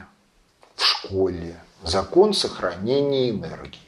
[0.77, 3.81] в школе закон сохранения энергии.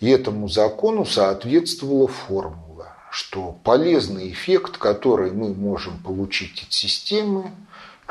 [0.00, 7.52] И этому закону соответствовала формула, что полезный эффект, который мы можем получить от системы,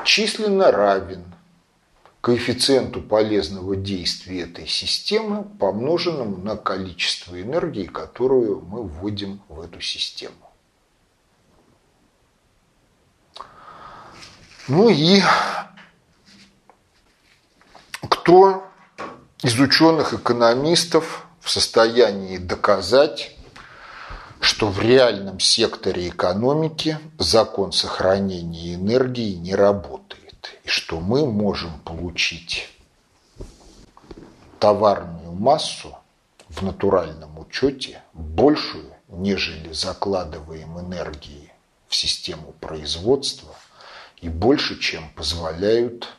[0.03, 1.23] численно равен
[2.21, 10.33] коэффициенту полезного действия этой системы, помноженному на количество энергии, которую мы вводим в эту систему.
[14.69, 15.21] Ну и
[18.09, 18.63] кто
[19.41, 23.35] из ученых-экономистов в состоянии доказать,
[24.39, 32.69] что в реальном секторе экономики закон сохранения энергии не работает, и что мы можем получить
[34.59, 35.97] товарную массу
[36.49, 41.51] в натуральном учете большую, нежели закладываем энергии
[41.87, 43.55] в систему производства
[44.21, 46.09] и больше, чем позволяют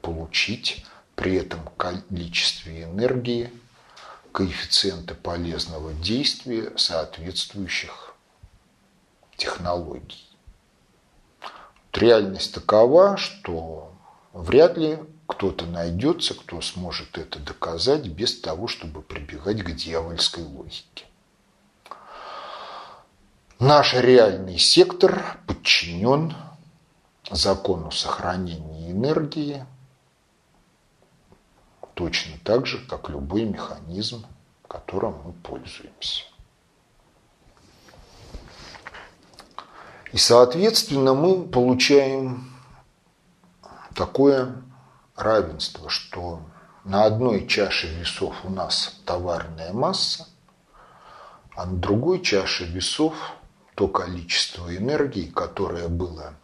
[0.00, 0.84] получить
[1.18, 3.50] при этом количестве энергии
[4.30, 8.14] коэффициенты полезного действия соответствующих
[9.36, 10.24] технологий.
[11.92, 13.92] Реальность такова, что
[14.32, 21.04] вряд ли кто-то найдется, кто сможет это доказать без того, чтобы прибегать к дьявольской логике.
[23.58, 26.36] Наш реальный сектор подчинен
[27.28, 29.66] закону сохранения энергии
[31.98, 34.24] точно так же, как любой механизм,
[34.68, 36.22] которым мы пользуемся.
[40.12, 42.52] И, соответственно, мы получаем
[43.96, 44.62] такое
[45.16, 46.40] равенство, что
[46.84, 50.28] на одной чаше весов у нас товарная масса,
[51.56, 53.16] а на другой чаше весов
[53.74, 56.34] то количество энергии, которое было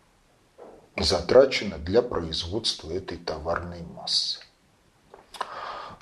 [0.96, 4.43] затрачено для производства этой товарной массы.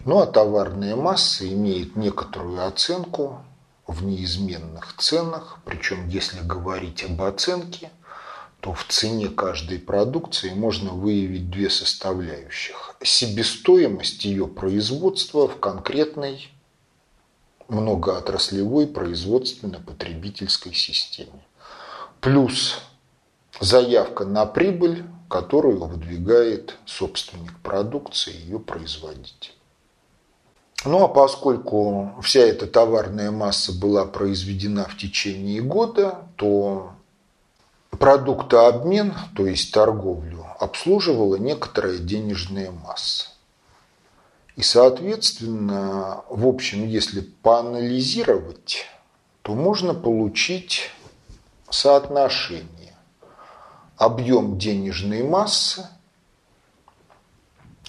[0.05, 3.45] Ну а товарная масса имеет некоторую оценку
[3.87, 7.91] в неизменных ценах, причем если говорить об оценке,
[8.59, 12.97] то в цене каждой продукции можно выявить две составляющих.
[13.03, 16.49] Себестоимость ее производства в конкретной
[17.69, 21.45] многоотраслевой производственно-потребительской системе.
[22.21, 22.81] Плюс
[23.61, 29.55] заявка на прибыль, которую выдвигает собственник продукции, ее производитель.
[30.85, 36.93] Ну а поскольку вся эта товарная масса была произведена в течение года, то
[37.91, 43.29] продуктообмен, то есть торговлю, обслуживала некоторая денежная масса.
[44.57, 48.87] И, соответственно, в общем, если поанализировать,
[49.43, 50.91] то можно получить
[51.71, 52.97] соотношение
[53.97, 55.87] объем денежной массы,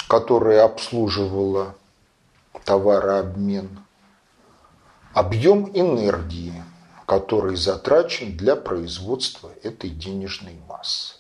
[0.07, 1.75] которая обслуживала
[2.65, 3.79] товарообмен,
[5.13, 6.63] объем энергии,
[7.05, 11.15] который затрачен для производства этой денежной массы.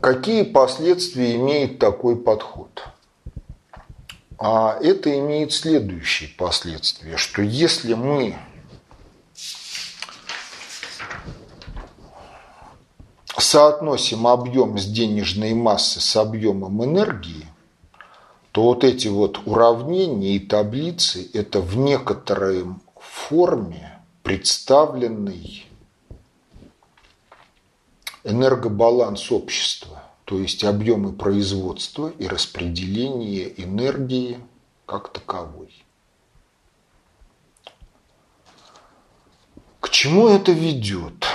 [0.00, 2.84] Какие последствия имеет такой подход?
[4.38, 8.36] А это имеет следующие последствия, что если мы
[13.38, 17.45] соотносим объем с денежной массы с объемом энергии,
[18.56, 22.64] то вот эти вот уравнения и таблицы– это в некоторой
[22.98, 25.66] форме представленный
[28.24, 34.40] энергобаланс общества, то есть объемы производства и распределение энергии
[34.86, 35.68] как таковой.
[39.80, 41.26] К чему это ведет?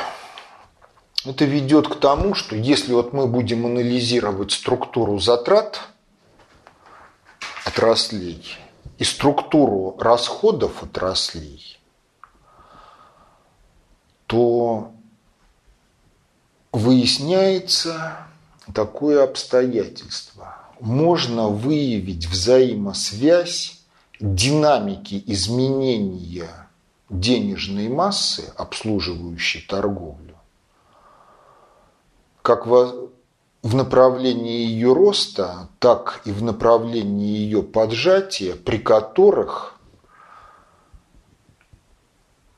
[1.24, 5.82] Это ведет к тому, что если вот мы будем анализировать структуру затрат–
[7.72, 8.58] отраслей
[8.98, 11.80] и структуру расходов отраслей,
[14.28, 14.92] то
[16.72, 18.28] выясняется
[18.74, 20.58] такое обстоятельство.
[20.80, 23.82] Можно выявить взаимосвязь
[24.20, 26.68] динамики изменения
[27.10, 30.36] денежной массы, обслуживающей торговлю,
[32.42, 32.66] как
[33.64, 39.76] в направлении ее роста, так и в направлении ее поджатия, при которых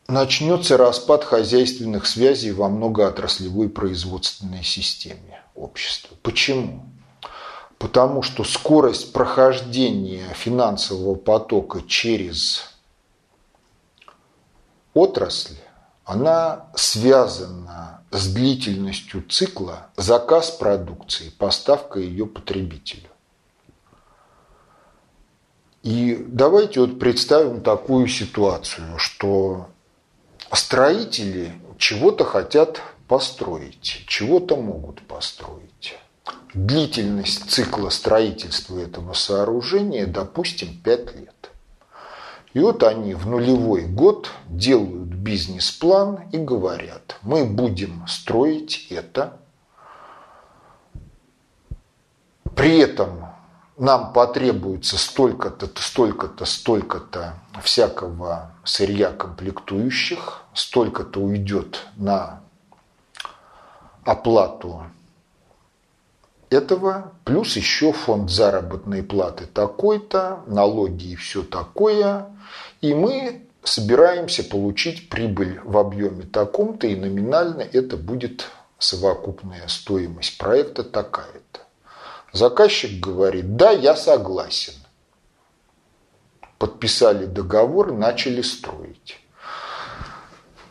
[0.08, 6.16] начнется распад хозяйственных связей во многоотраслевой производственной системе общества.
[6.22, 6.86] Почему?
[7.78, 12.74] Потому что скорость прохождения финансового потока через
[14.94, 15.58] отрасль,
[16.06, 23.10] она связана с длительностью цикла заказ продукции, поставка ее потребителю.
[25.82, 29.70] И давайте вот представим такую ситуацию, что
[30.52, 35.98] строители чего-то хотят построить, чего-то могут построить.
[36.54, 41.50] Длительность цикла строительства этого сооружения, допустим, 5 лет.
[42.54, 49.40] И вот они в нулевой год делают бизнес-план и говорят, мы будем строить это.
[52.56, 53.26] При этом
[53.78, 57.34] нам потребуется столько-то, столько-то, столько-то
[57.64, 62.42] всякого сырья комплектующих, столько-то уйдет на
[64.06, 64.84] оплату
[66.54, 72.28] этого, плюс еще фонд заработной платы такой-то, налоги и все такое.
[72.82, 78.48] И мы собираемся получить прибыль в объеме таком-то, и номинально это будет
[78.78, 81.62] совокупная стоимость проекта такая-то.
[82.32, 84.74] Заказчик говорит, да, я согласен.
[86.58, 89.20] Подписали договор, начали строить.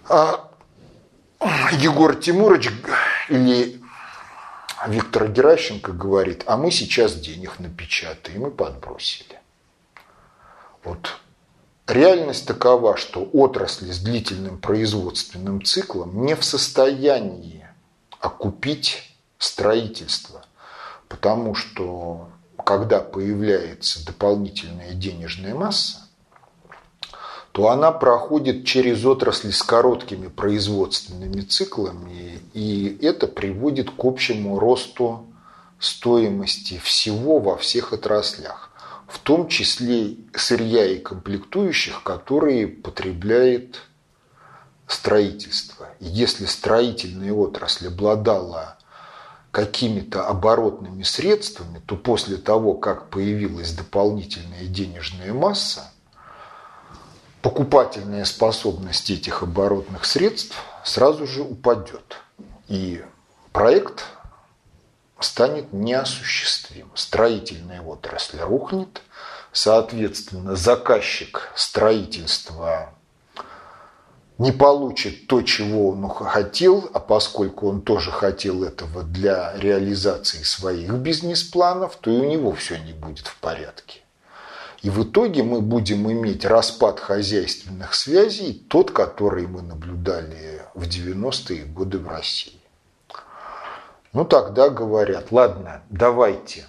[0.09, 0.49] А
[1.73, 2.71] Егор Тимурович
[3.29, 3.82] или
[4.87, 9.41] Виктор Геращенко говорит, а мы сейчас денег напечатаем и подбросили.
[10.83, 11.21] Вот
[11.87, 17.67] реальность такова, что отрасли с длительным производственным циклом не в состоянии
[18.19, 20.45] окупить строительство,
[21.09, 22.29] потому что
[22.65, 26.02] когда появляется дополнительная денежная масса,
[27.53, 35.27] то она проходит через отрасли с короткими производственными циклами, и это приводит к общему росту
[35.79, 38.71] стоимости всего во всех отраслях,
[39.07, 43.83] в том числе сырья и комплектующих, которые потребляет
[44.87, 45.89] строительство.
[46.01, 48.79] И если строительная отрасль обладала
[49.51, 55.92] какими-то оборотными средствами, то после того, как появилась дополнительная денежная масса,
[57.43, 62.19] покупательная способность этих оборотных средств сразу же упадет.
[62.69, 63.03] И
[63.53, 64.05] проект
[65.21, 66.91] станет неосуществим.
[66.95, 69.03] Строительная отрасль рухнет,
[69.53, 72.95] соответственно, заказчик строительства
[74.39, 80.93] не получит то, чего он хотел, а поскольку он тоже хотел этого для реализации своих
[80.95, 84.01] бизнес-планов, то и у него все не будет в порядке.
[84.83, 91.65] И в итоге мы будем иметь распад хозяйственных связей, тот, который мы наблюдали в 90-е
[91.65, 92.59] годы в России.
[94.13, 96.67] Ну тогда говорят, ладно, давайте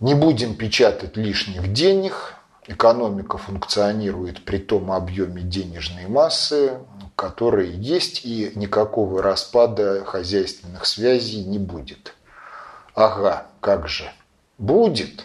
[0.00, 2.34] не будем печатать лишних денег,
[2.66, 6.78] экономика функционирует при том объеме денежной массы,
[7.14, 12.14] которые есть, и никакого распада хозяйственных связей не будет.
[12.94, 14.10] Ага, как же?
[14.58, 15.24] Будет.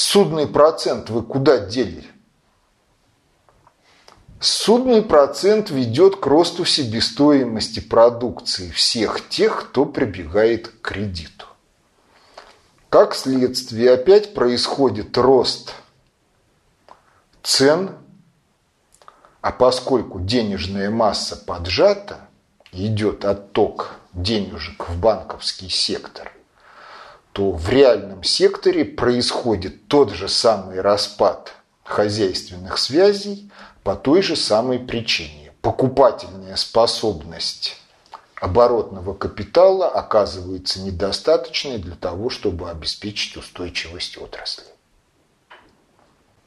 [0.00, 2.04] Судный процент вы куда дели?
[4.38, 11.46] Судный процент ведет к росту себестоимости продукции всех тех, кто прибегает к кредиту.
[12.88, 15.74] Как следствие, опять происходит рост
[17.42, 17.96] цен,
[19.40, 22.20] а поскольку денежная масса поджата,
[22.70, 26.32] идет отток денежек в банковский сектор,
[27.32, 31.52] то в реальном секторе происходит тот же самый распад
[31.84, 33.50] хозяйственных связей
[33.82, 35.52] по той же самой причине.
[35.62, 37.76] Покупательная способность
[38.40, 44.64] оборотного капитала оказывается недостаточной для того, чтобы обеспечить устойчивость отрасли.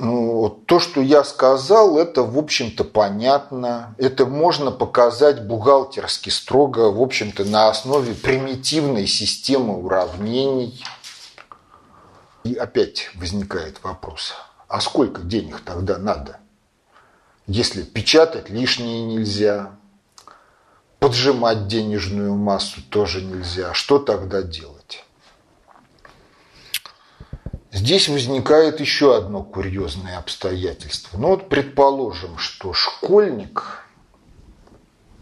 [0.03, 3.93] Ну, то, что я сказал, это, в общем-то, понятно.
[3.99, 10.83] Это можно показать бухгалтерски строго, в общем-то, на основе примитивной системы уравнений.
[12.43, 14.33] И опять возникает вопрос,
[14.67, 16.39] а сколько денег тогда надо?
[17.45, 19.77] Если печатать лишнее нельзя,
[20.97, 24.70] поджимать денежную массу тоже нельзя, что тогда делать?
[27.71, 31.17] Здесь возникает еще одно курьезное обстоятельство.
[31.17, 33.85] Ну вот предположим, что школьник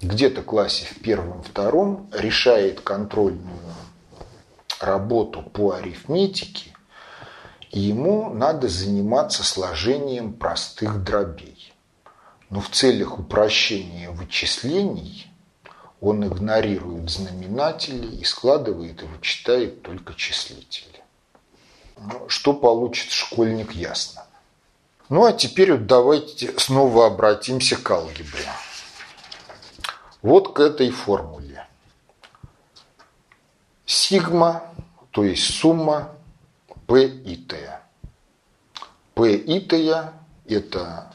[0.01, 3.59] где-то в классе в первом-втором решает контрольную
[4.79, 6.73] работу по арифметике,
[7.69, 11.71] и ему надо заниматься сложением простых дробей.
[12.49, 15.27] Но в целях упрощения вычислений
[16.01, 20.88] он игнорирует знаменатели и складывает и вычитает только числители.
[22.01, 24.25] Ну, что получит школьник, ясно.
[25.09, 28.47] Ну а теперь вот давайте снова обратимся к алгебре.
[30.21, 31.65] Вот к этой формуле.
[33.85, 34.63] Сигма,
[35.11, 36.15] то есть сумма
[36.85, 37.79] P и T.
[39.15, 40.13] P и T–
[40.47, 41.11] это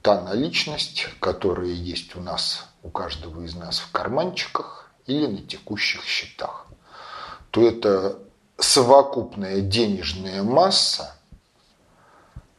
[0.00, 6.04] та наличность, которая есть у нас, у каждого из нас в карманчиках или на текущих
[6.04, 6.66] счетах.
[7.50, 8.18] То это
[8.62, 11.14] совокупная денежная масса,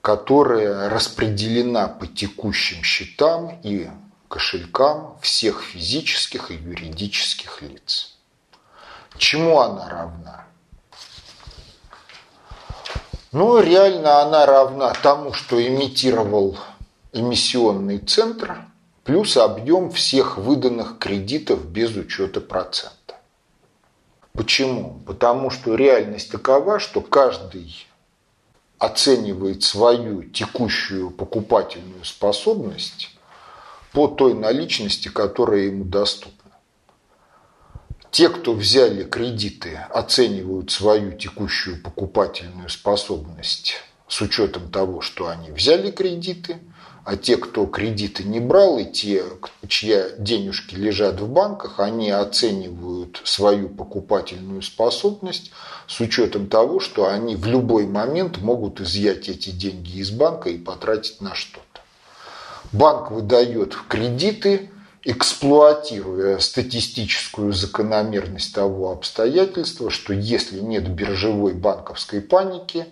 [0.02, 3.90] которая распределена по текущим счетам и
[4.28, 8.16] кошелькам всех физических и юридических лиц.
[9.18, 10.46] Чему она равна?
[13.32, 16.58] Ну, реально она равна тому, что имитировал
[17.14, 18.58] эмиссионный центр,
[19.04, 23.13] плюс объем всех выданных кредитов без учета процента.
[24.34, 25.00] Почему?
[25.06, 27.88] Потому что реальность такова, что каждый
[28.80, 33.16] оценивает свою текущую покупательную способность
[33.92, 36.52] по той наличности, которая ему доступна.
[38.10, 43.76] Те, кто взяли кредиты, оценивают свою текущую покупательную способность
[44.08, 46.60] с учетом того, что они взяли кредиты,
[47.06, 49.24] а те, кто кредиты не брал, и те,
[49.68, 55.52] чья денежки лежат в банках, они оценивают свою покупательную способность
[55.88, 60.58] с учетом того, что они в любой момент могут изъять эти деньги из банка и
[60.58, 61.82] потратить на что-то.
[62.72, 64.70] Банк выдает кредиты,
[65.04, 72.86] эксплуатируя статистическую закономерность того обстоятельства, что если нет биржевой банковской паники,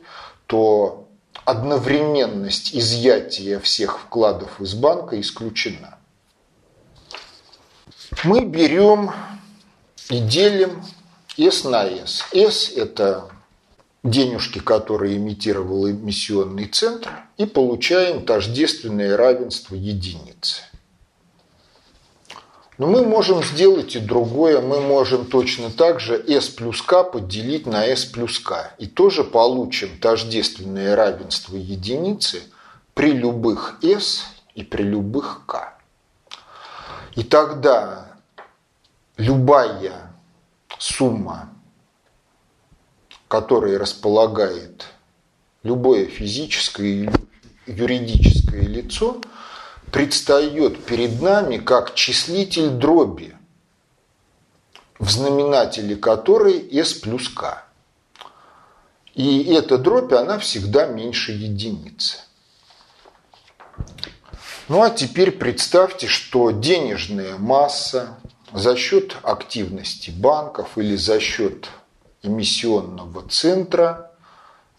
[0.47, 1.00] то
[1.45, 5.97] одновременность изъятия всех вкладов из банка исключена.
[8.23, 9.11] Мы берем
[10.09, 10.83] и делим
[11.37, 12.23] S на S.
[12.33, 13.29] S– это
[14.03, 20.63] денежки, которые имитировал эмиссионный центр, и получаем тождественное равенство единицы.
[22.81, 24.59] Но мы можем сделать и другое.
[24.59, 28.73] Мы можем точно так же s плюс k поделить на s плюс k.
[28.79, 32.41] И тоже получим тождественное равенство единицы
[32.95, 34.25] при любых s
[34.55, 35.77] и при любых k.
[37.13, 38.13] И тогда
[39.15, 40.15] любая
[40.79, 41.53] сумма,
[43.27, 44.87] которая располагает
[45.61, 46.87] любое физическое
[47.67, 49.21] и юридическое лицо–
[49.91, 53.35] предстает перед нами как числитель дроби,
[54.99, 57.63] в знаменателе которой s плюс k.
[59.13, 62.17] И эта дробь, она всегда меньше единицы.
[64.69, 68.17] Ну а теперь представьте, что денежная масса
[68.53, 71.67] за счет активности банков или за счет
[72.23, 74.11] эмиссионного центра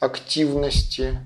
[0.00, 1.20] активности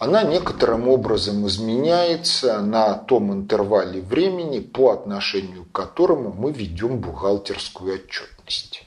[0.00, 7.96] она некоторым образом изменяется на том интервале времени, по отношению к которому мы ведем бухгалтерскую
[7.96, 8.86] отчетность.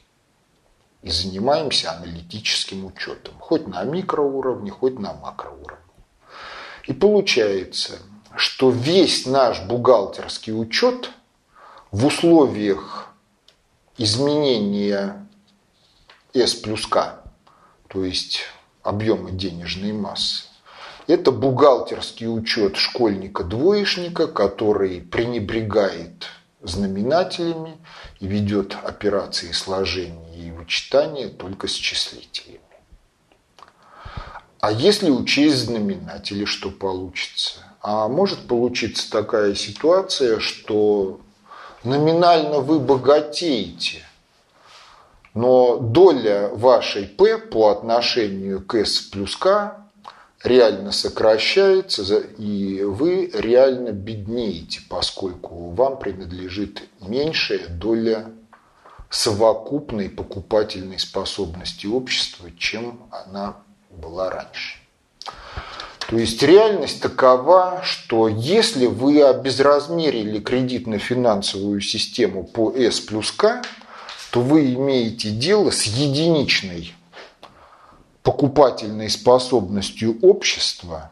[1.03, 5.77] И занимаемся аналитическим учетом, хоть на микроуровне, хоть на макроуровне.
[6.87, 7.99] И получается,
[8.35, 11.11] что весь наш бухгалтерский учет
[11.91, 13.13] в условиях
[13.99, 15.27] изменения
[16.33, 17.21] S плюс K,
[17.87, 18.45] то есть
[18.81, 20.45] объема денежной массы,
[21.07, 26.27] это бухгалтерский учет школьника-двоечника, который пренебрегает
[26.61, 27.77] знаменателями
[28.19, 32.59] и ведет операции сложения и вычитания только с числителями.
[34.61, 37.59] А если учесть знаменатели, что получится?
[37.81, 41.19] А может получиться такая ситуация, что
[41.83, 44.03] номинально вы богатеете,
[45.33, 49.82] но доля вашей P по отношению к S плюс K
[50.43, 52.03] реально сокращается,
[52.37, 58.31] и вы реально беднеете, поскольку вам принадлежит меньшая доля
[59.09, 63.57] совокупной покупательной способности общества, чем она
[63.89, 64.79] была раньше.
[66.09, 73.61] То есть реальность такова, что если вы обезразмерили кредитно-финансовую систему по S плюс К,
[74.31, 76.93] то вы имеете дело с единичной
[78.23, 81.11] покупательной способностью общества,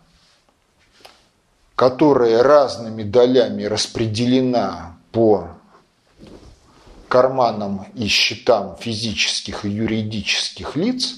[1.76, 5.49] которая разными долями распределена по
[7.09, 11.18] карманам и счетам физических и юридических лиц,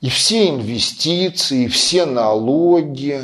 [0.00, 3.22] и все инвестиции, все налоги,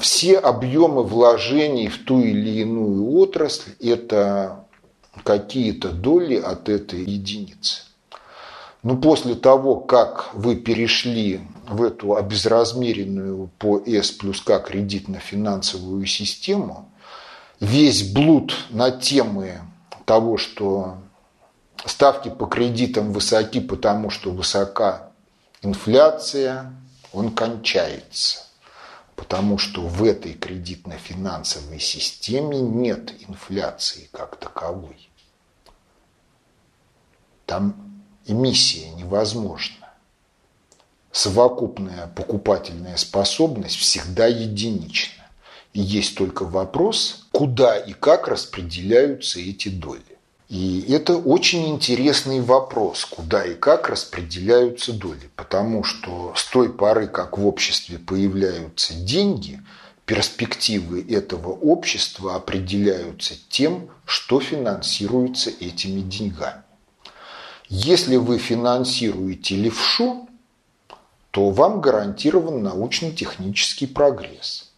[0.00, 4.64] все объемы вложений в ту или иную отрасль– это
[5.24, 7.89] какие-то доли от этой единицы.
[8.82, 16.90] Но после того, как вы перешли в эту обезразмеренную по S плюс К кредитно-финансовую систему,
[17.60, 19.60] весь блуд на темы
[20.06, 20.96] того, что
[21.84, 25.10] ставки по кредитам высоки, потому что высока
[25.60, 26.74] инфляция,
[27.12, 28.46] он кончается.
[29.14, 35.10] Потому что в этой кредитно-финансовой системе нет инфляции как таковой.
[37.44, 37.89] Там
[38.30, 39.76] эмиссия невозможна.
[41.12, 45.24] Совокупная покупательная способность всегда единична.
[45.72, 50.02] И есть только вопрос, куда и как распределяются эти доли.
[50.48, 55.30] И это очень интересный вопрос, куда и как распределяются доли.
[55.36, 59.60] Потому что с той поры, как в обществе появляются деньги,
[60.06, 66.64] перспективы этого общества определяются тем, что финансируется этими деньгами.
[67.72, 70.28] Если вы финансируете левшу,
[71.30, 74.72] то вам гарантирован научно-технический прогресс.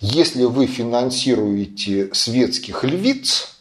[0.00, 3.60] Если вы финансируете светских львиц,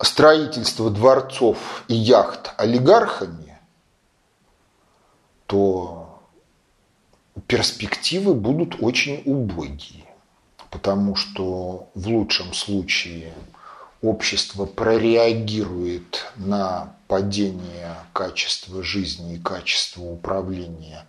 [0.00, 3.58] строительство дворцов и яхт олигархами,
[5.46, 6.20] то
[7.48, 10.06] перспективы будут очень убогие,
[10.70, 13.34] потому что в лучшем случае
[14.04, 21.06] общество прореагирует на падение качества жизни и качества управления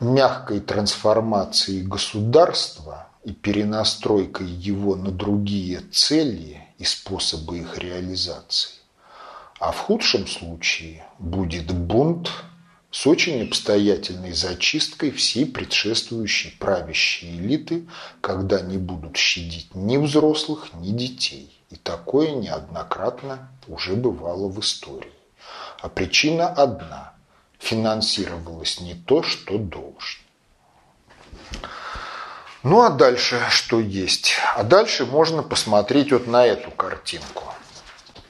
[0.00, 8.70] мягкой трансформацией государства и перенастройкой его на другие цели и способы их реализации.
[9.60, 12.30] А в худшем случае будет бунт
[12.94, 17.88] с очень обстоятельной зачисткой всей предшествующей правящей элиты,
[18.20, 21.60] когда не будут щадить ни взрослых, ни детей.
[21.70, 25.10] И такое неоднократно уже бывало в истории.
[25.80, 27.14] А причина одна–
[27.58, 30.22] финансировалось не то, что должно.
[32.62, 34.34] Ну а дальше что есть?
[34.54, 37.42] А дальше можно посмотреть вот на эту картинку.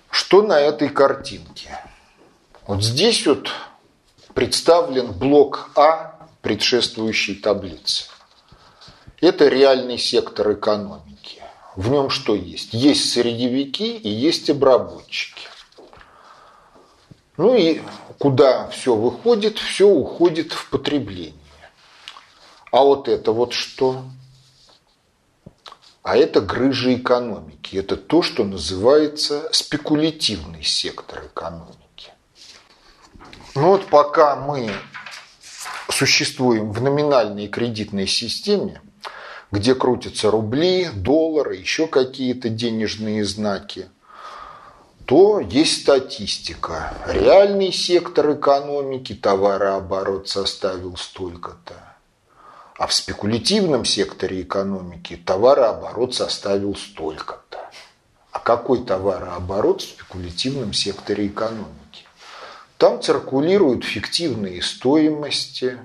[0.09, 1.79] Что на этой картинке?
[2.67, 3.51] Вот здесь вот
[4.35, 8.05] представлен блок А предшествующей таблицы.
[9.21, 11.43] Это реальный сектор экономики.
[11.77, 12.75] В нем что есть?
[12.75, 15.49] Есть сырьевики и есть обработчики.
[17.37, 17.81] Ну и
[18.19, 19.59] куда все выходит?
[19.59, 21.35] Все уходит в потребление.
[22.71, 24.05] А вот это вот что?
[26.03, 27.77] А это грыжа экономики.
[27.77, 31.84] Это то, что называется спекулятивный сектор экономики.
[33.55, 34.69] Ну вот пока мы
[35.89, 38.83] существуем в номинальной кредитной системе,
[39.53, 43.87] где крутятся рубли, доллары, еще какие-то денежные знаки,
[45.07, 46.95] то есть статистика.
[47.07, 51.75] Реальный сектор экономики, товарооборот составил столько-то.
[52.77, 57.71] А в спекулятивном секторе экономики товарооборот составил столько-то.
[58.33, 61.84] А какой товарооборот в спекулятивном секторе экономики?
[62.79, 65.79] Там циркулируют фиктивные стоимости,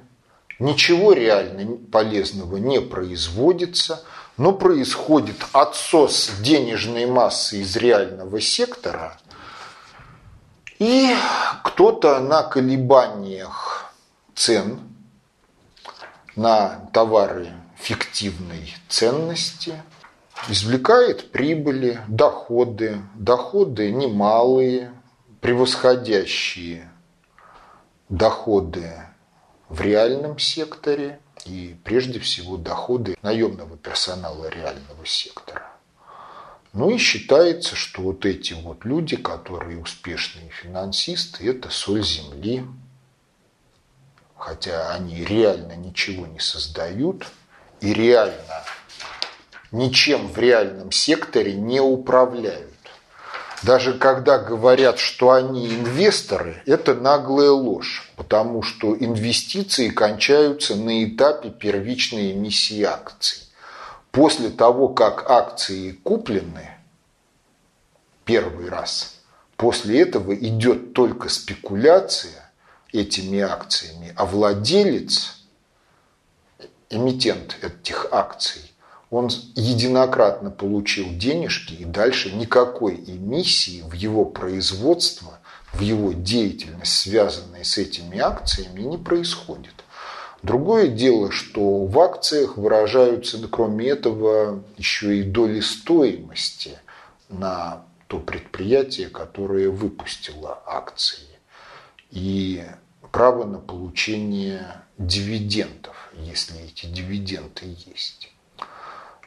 [0.57, 4.03] ничего реально полезного не производится,
[4.37, 9.17] но происходит отсос денежной массы из реального сектора,
[10.79, 11.13] и
[11.63, 13.93] кто-то на колебаниях
[14.33, 14.79] цен
[16.37, 19.73] на товары фиктивной ценности
[20.47, 24.93] извлекает прибыли, доходы, доходы немалые,
[25.41, 26.89] превосходящие
[28.09, 28.91] доходы
[29.69, 35.71] в реальном секторе и прежде всего доходы наемного персонала реального сектора.
[36.73, 42.65] Ну и считается, что вот эти вот люди, которые успешные финансисты, это соль земли,
[44.37, 47.25] хотя они реально ничего не создают
[47.81, 48.63] и реально
[49.71, 52.68] ничем в реальном секторе не управляют.
[53.63, 61.49] Даже когда говорят, что они инвесторы, это наглая ложь, потому что инвестиции кончаются на этапе
[61.49, 63.39] первичной эмиссии акций.
[64.11, 66.69] После того, как акции куплены
[68.23, 69.19] первый раз,
[69.57, 72.51] после этого идет только спекуляция
[72.93, 75.35] этими акциями, а владелец,
[76.89, 78.68] эмитент этих акций,
[79.09, 85.39] он единократно получил денежки, и дальше никакой эмиссии в его производство,
[85.73, 89.73] в его деятельность, связанной с этими акциями, не происходит.
[90.43, 96.77] Другое дело, что в акциях выражаются, кроме этого, еще и доли стоимости
[97.27, 101.27] на то предприятие, которое выпустило акции.
[102.11, 102.63] И
[103.11, 108.29] право на получение дивидендов, если эти дивиденды есть.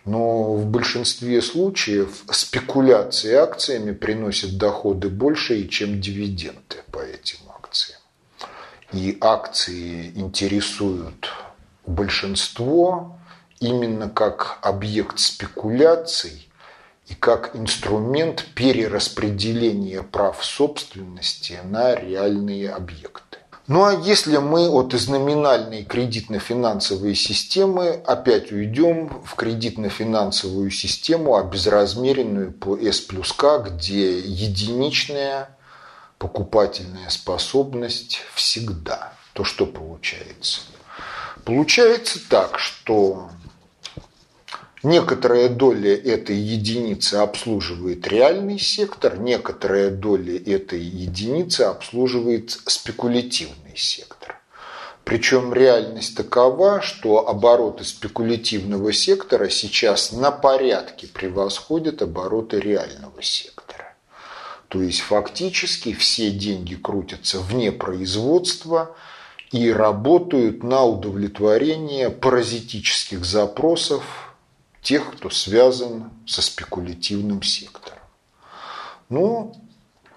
[0.05, 8.01] Но в большинстве случаев спекуляции акциями приносят доходы больше, чем дивиденды по этим акциям.
[8.93, 11.31] И акции интересуют
[11.87, 13.17] большинство
[13.61, 16.49] именно как объект спекуляций
[17.07, 23.39] и как инструмент перераспределения прав собственности на реальные объекты.
[23.69, 32.53] Ну а если мы от из номинальной кредитно-финансовой системы опять уйдем в кредитно-финансовую систему, обезразмеренную
[32.53, 35.57] по S плюс К, где единичная
[36.19, 40.63] покупательная способность всегда, то что получается?
[41.45, 43.31] Получается так, что
[44.83, 54.41] Некоторая доля этой единицы обслуживает реальный сектор, некоторая доля этой единицы обслуживает спекулятивный сектор.
[55.05, 63.95] Причем реальность такова, что обороты спекулятивного сектора сейчас на порядке превосходят обороты реального сектора.
[64.67, 68.97] То есть фактически все деньги крутятся вне производства
[69.53, 74.03] и работают на удовлетворение паразитических запросов
[74.83, 77.99] тех, кто связан со спекулятивным сектором.
[79.09, 79.55] Ну,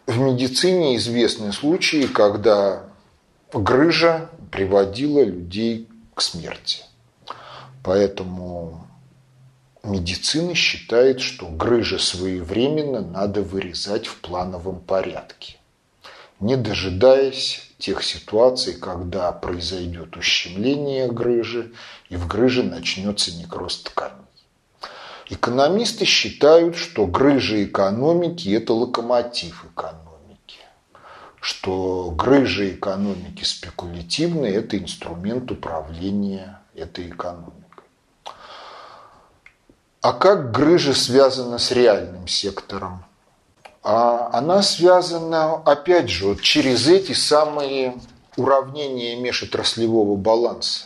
[0.08, 2.84] в медицине известны случаи, когда
[3.54, 6.84] грыжа приводила людей к смерти.
[7.84, 8.88] Поэтому
[9.84, 15.58] медицина считает, что грыжа своевременно надо вырезать в плановом порядке,
[16.40, 21.74] не дожидаясь тех ситуаций, когда произойдет ущемление грыжи
[22.10, 24.25] и в грыже начнется некроз тканей.
[25.28, 30.60] Экономисты считают, что грыжа экономики– это локомотив экономики,
[31.42, 37.64] что грыжа экономики спекулятивная– это инструмент управления этой экономикой.
[40.02, 43.04] А как грыжа связана с реальным сектором?
[43.82, 47.96] А она связана, опять же, вот через эти самые
[48.38, 50.86] уравнения межотраслевого баланса,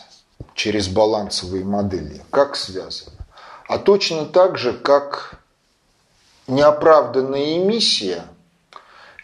[0.54, 2.22] через балансовые модели.
[2.30, 3.19] Как связано?
[3.70, 5.38] А точно так же, как
[6.48, 8.24] неоправданная эмиссия,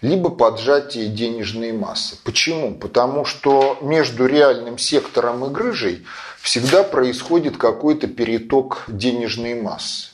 [0.00, 2.16] либо поджатие денежной массы.
[2.22, 2.72] Почему?
[2.76, 6.06] Потому что между реальным сектором и грыжей
[6.40, 10.10] всегда происходит какой-то переток денежной массы.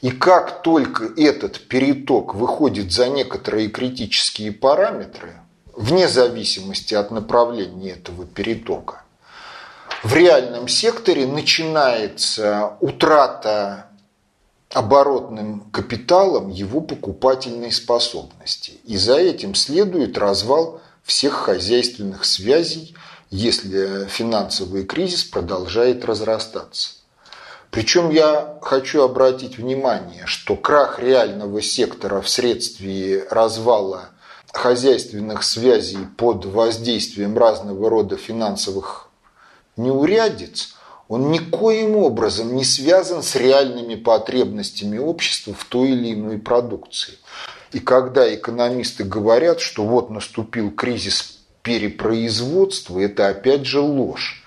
[0.00, 5.34] И как только этот переток выходит за некоторые критические параметры,
[5.72, 9.04] вне зависимости от направления этого перетока,
[10.02, 13.86] в реальном секторе начинается утрата
[14.72, 18.74] оборотным капиталом его покупательной способности.
[18.84, 22.94] И за этим следует развал всех хозяйственных связей,
[23.30, 26.90] если финансовый кризис продолжает разрастаться.
[27.70, 34.10] Причем я хочу обратить внимание, что крах реального сектора вследствие развала
[34.52, 39.05] хозяйственных связей под воздействием разного рода финансовых
[39.76, 40.74] неурядец,
[41.08, 47.14] он никоим образом не связан с реальными потребностями общества в той или иной продукции.
[47.72, 54.42] И когда экономисты говорят, что вот наступил кризис перепроизводства, это опять же ложь.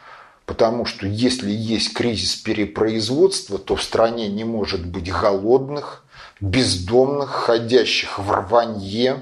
[0.46, 6.04] Потому что если есть кризис перепроизводства, то в стране не может быть голодных,
[6.42, 9.22] бездомных, ходящих в рванье,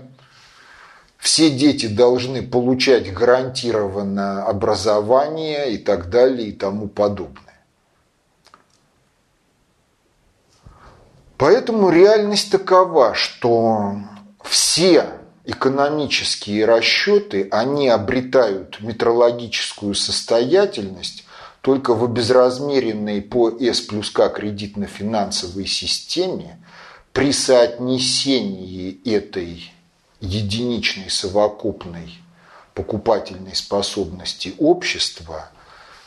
[1.28, 7.65] все дети должны получать гарантированное образование и так далее и тому подобное.
[11.36, 13.97] Поэтому реальность такова, что
[14.41, 21.25] все экономические расчеты, они обретают метрологическую состоятельность
[21.59, 26.63] только в обезразмеренной по S плюс К кредитно-финансовой системе
[27.11, 29.73] при соотнесении этой
[30.20, 32.20] единичной совокупной
[32.74, 35.49] покупательной способности общества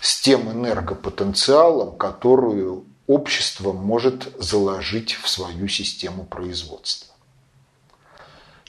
[0.00, 7.12] с тем энергопотенциалом, которую общество может заложить в свою систему производства.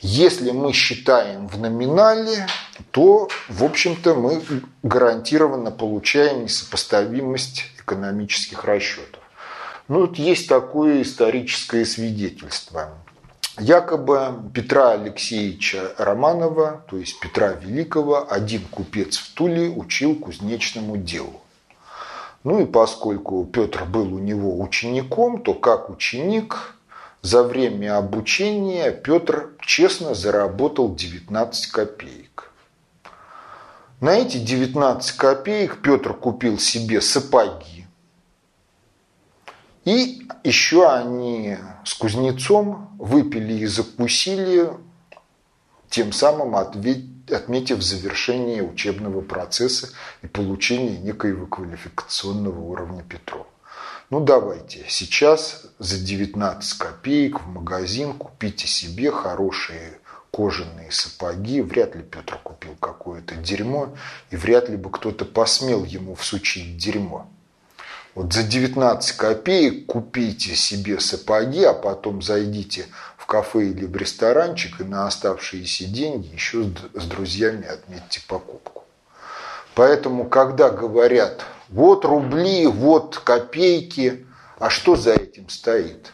[0.01, 2.47] Если мы считаем в номинале,
[2.89, 4.41] то, в общем-то, мы
[4.81, 9.21] гарантированно получаем несопоставимость экономических расчетов.
[9.87, 12.97] Ну, вот есть такое историческое свидетельство.
[13.59, 21.41] Якобы Петра Алексеевича Романова, то есть Петра Великого, один купец в Туле учил кузнечному делу.
[22.45, 26.75] Ну и поскольку Петр был у него учеником, то как ученик
[27.21, 32.51] за время обучения Петр честно заработал 19 копеек.
[33.99, 37.80] На эти 19 копеек Петр купил себе сапоги,
[39.85, 44.69] и еще они с кузнецом выпили и закусили,
[45.89, 49.89] тем самым отметив завершение учебного процесса
[50.21, 53.47] и получение некоего квалификационного уровня Петрова.
[54.09, 59.99] Ну давайте, сейчас за 19 копеек в магазин купите себе хорошие
[60.31, 61.61] кожаные сапоги.
[61.61, 63.95] Вряд ли Петр купил какое-то дерьмо,
[64.29, 67.29] и вряд ли бы кто-то посмел ему всучить дерьмо.
[68.13, 72.87] Вот за 19 копеек купите себе сапоги, а потом зайдите
[73.17, 78.83] в кафе или в ресторанчик и на оставшиеся деньги еще с друзьями отметьте покупку.
[79.75, 84.25] Поэтому, когда говорят, вот рубли, вот копейки,
[84.59, 86.11] А что за этим стоит?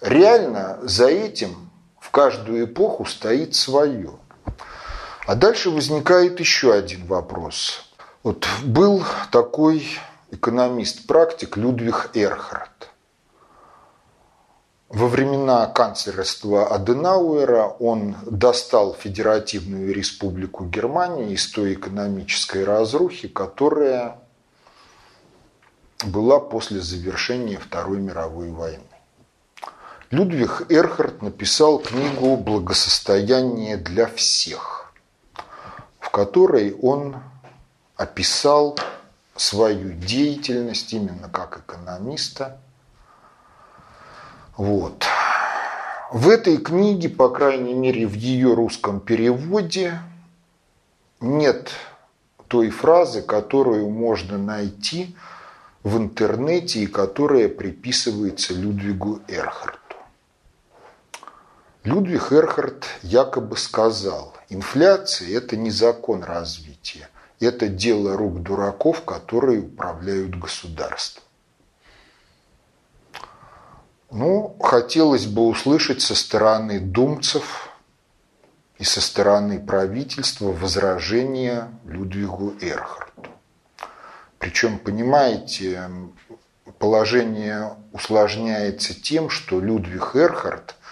[0.00, 4.12] Реально за этим в каждую эпоху стоит свое.
[5.26, 7.88] А дальше возникает еще один вопрос.
[8.22, 9.88] Вот был такой
[10.32, 12.90] экономист-практик Людвиг Эрхард.
[14.88, 24.18] Во времена канцлерства Аденауэра он достал Федеративную Республику Германии из той экономической разрухи, которая
[26.04, 28.82] была после завершения Второй мировой войны.
[30.10, 34.92] Людвиг Эрхард написал книгу «Благосостояние для всех»,
[36.00, 37.16] в которой он
[37.96, 38.76] описал
[39.36, 42.60] свою деятельность именно как экономиста.
[44.56, 45.04] Вот.
[46.12, 49.98] В этой книге, по крайней мере, в ее русском переводе
[51.20, 51.70] нет
[52.48, 55.16] той фразы, которую можно найти
[55.82, 59.96] в интернете и которая приписывается Людвигу Эрхарту.
[61.84, 67.08] Людвиг Эрхард якобы сказал, инфляция– это не закон развития,
[67.44, 71.22] это дело рук дураков, которые управляют государством.
[74.10, 77.70] Ну, хотелось бы услышать со стороны думцев
[78.78, 83.26] и со стороны правительства возражения Людвигу Эрхарту.
[84.38, 85.90] Причем, понимаете,
[86.78, 90.74] положение усложняется тем, что Людвиг Эрхард–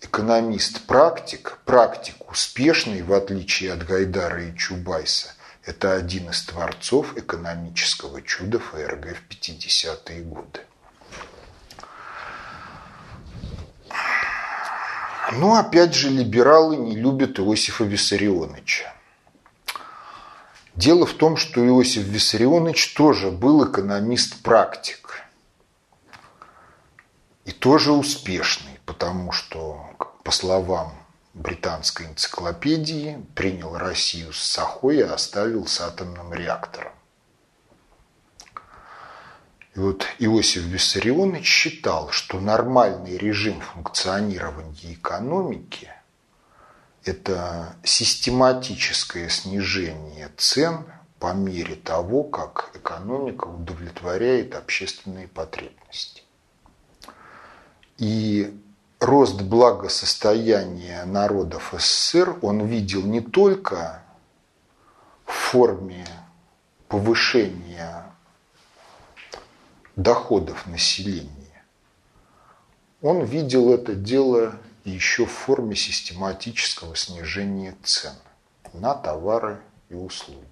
[0.00, 5.28] экономист-практик, практик успешный, в отличие от Гайдара и Чубайса,
[5.68, 10.60] это один из творцов экономического чуда ФРГ в 50-е годы.
[15.32, 18.94] Но опять же либералы не любят Иосифа Виссарионовича.
[20.74, 25.22] Дело в том, что Иосиф Виссарионович тоже был экономист-практик.
[27.44, 29.90] И тоже успешный, потому что,
[30.24, 30.97] по словам
[31.38, 36.92] британской энциклопедии, принял Россию с Сахой и оставил с атомным реактором.
[39.74, 45.90] И вот Иосиф Виссарионович считал, что нормальный режим функционирования экономики–
[47.04, 50.84] это систематическое снижение цен
[51.18, 56.22] по мере того, как экономика удовлетворяет общественные потребности.
[57.98, 58.60] И
[59.00, 64.02] рост благосостояния народов СССР он видел не только
[65.24, 66.06] в форме
[66.88, 68.04] повышения
[69.96, 71.28] доходов населения.
[73.02, 78.14] Он видел это дело еще в форме систематического снижения цен
[78.72, 80.42] на товары и услуги.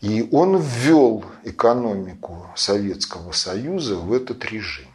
[0.00, 4.87] И он ввел экономику Советского Союза в этот режим.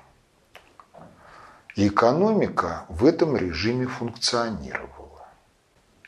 [1.76, 5.28] И экономика в этом режиме функционировала.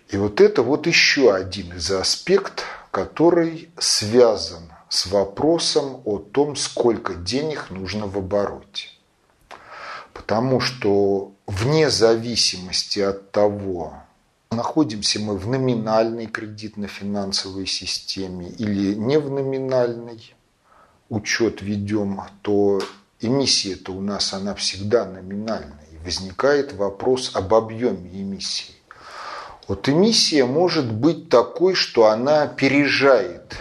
[0.09, 7.15] И вот это вот еще один из аспектов, который связан с вопросом о том, сколько
[7.15, 8.89] денег нужно в обороте.
[10.13, 13.93] Потому что вне зависимости от того,
[14.51, 20.35] находимся мы в номинальной кредитно-финансовой системе или не в номинальной,
[21.09, 22.81] учет ведем, то
[23.21, 25.85] эмиссия-то у нас, она всегда номинальная.
[25.91, 28.75] И возникает вопрос об объеме эмиссии.
[29.67, 33.55] Вот эмиссия может быть такой, что она опережает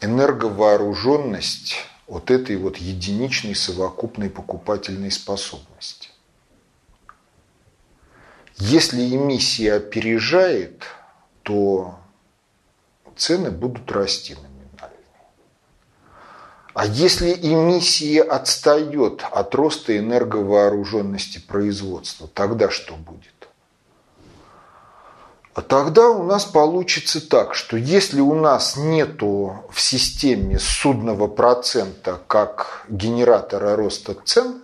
[0.00, 1.76] энерговооруженность
[2.06, 6.10] вот этой вот единичной совокупной покупательной способности.
[8.56, 10.84] Если эмиссия опережает,
[11.42, 11.98] то
[13.16, 14.51] цены будут расти на
[16.74, 23.28] а если эмиссия отстает от роста энерговооруженности производства, тогда что будет?
[25.54, 32.18] А тогда у нас получится так, что если у нас нету в системе судного процента
[32.26, 34.62] как генератора роста цен,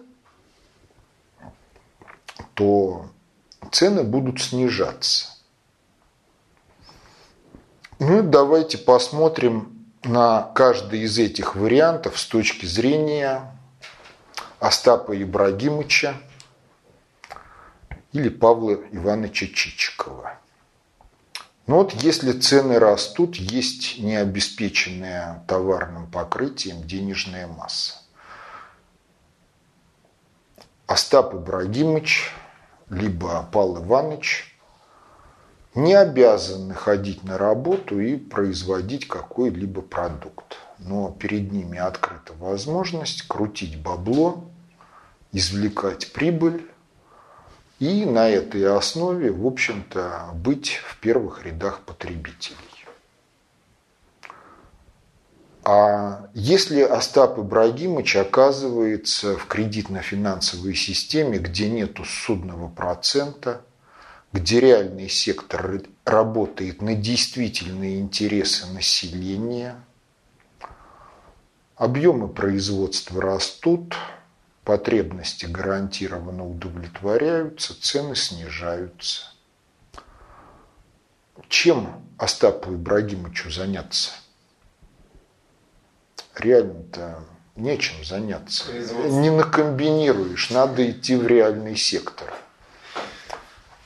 [2.54, 3.04] то
[3.70, 5.26] цены будут снижаться.
[7.98, 13.54] Ну, давайте посмотрим на каждый из этих вариантов с точки зрения
[14.60, 16.14] Остапа Ибрагимовича
[18.12, 20.38] или Павла Ивановича Чичикова.
[21.66, 27.94] Но вот если цены растут, есть необеспеченная товарным покрытием денежная масса.
[30.86, 32.32] Остап Ибрагимович,
[32.88, 34.57] либо Павел Иванович
[35.78, 40.58] не обязаны ходить на работу и производить какой-либо продукт.
[40.78, 44.44] но перед ними открыта возможность крутить бабло,
[45.32, 46.64] извлекать прибыль
[47.80, 52.56] и на этой основе, в общем-то, быть в первых рядах потребителей.
[55.64, 63.62] А если Остап Ибрагимович оказывается в кредитно-финансовой системе, где нету судного процента,
[64.32, 69.82] где реальный сектор работает на действительные интересы населения,
[71.76, 73.94] объемы производства растут,
[74.64, 79.22] потребности гарантированно удовлетворяются, цены снижаются.
[81.48, 84.10] Чем Остапу Ибрагимовичу заняться?
[86.34, 87.24] Реально-то
[87.56, 88.70] нечем заняться.
[89.08, 92.34] Не накомбинируешь, надо идти в реальный сектор.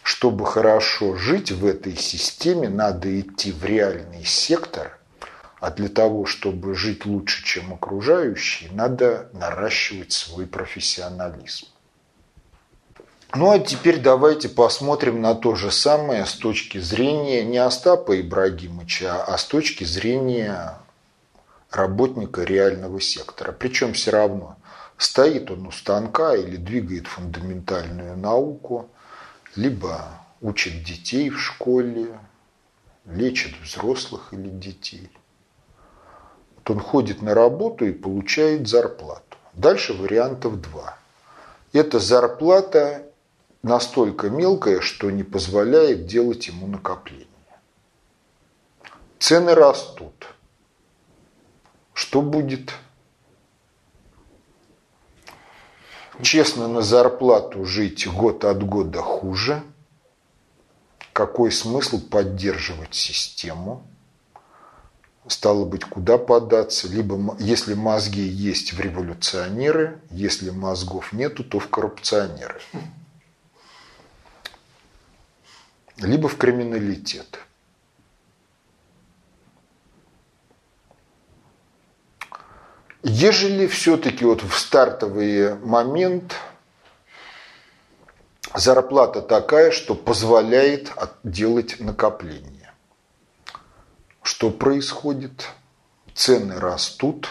[0.03, 4.99] Чтобы хорошо жить в этой системе, надо идти в реальный сектор–
[5.62, 11.69] а для того, чтобы жить лучше, чем окружающие, надо наращивать свой профессионализм.
[13.33, 19.23] Ну а теперь давайте посмотрим на то же самое с точки зрения не Остапа Ибрагимовича,
[19.23, 20.79] а с точки зрения
[21.70, 23.53] работника реального сектора.
[23.53, 24.57] Причем все равно,
[24.97, 28.91] стоит он у станка или двигает фундаментальную науку,
[29.57, 32.19] либо учит детей в школе,
[33.05, 35.11] лечит взрослых или детей–
[36.69, 39.37] он ходит на работу и получает зарплату.
[39.53, 40.97] Дальше вариантов два.
[41.73, 43.05] Эта зарплата
[43.62, 47.27] настолько мелкая, что не позволяет делать ему накопление.
[49.19, 50.27] Цены растут.
[51.93, 52.73] Что будет?
[56.20, 59.62] Честно на зарплату жить год от года хуже.
[61.12, 63.86] Какой смысл поддерживать систему?
[65.28, 66.89] стало быть, куда податься.
[66.89, 72.60] Либо, если мозги есть в революционеры, если мозгов нету, то в коррупционеры.
[75.98, 77.39] Либо в криминалитет.
[83.03, 86.37] Ежели все-таки вот в стартовый момент
[88.55, 90.93] зарплата такая, что позволяет
[91.24, 92.73] делать накопление,
[94.23, 95.49] что происходит?
[96.15, 97.31] Цены растут,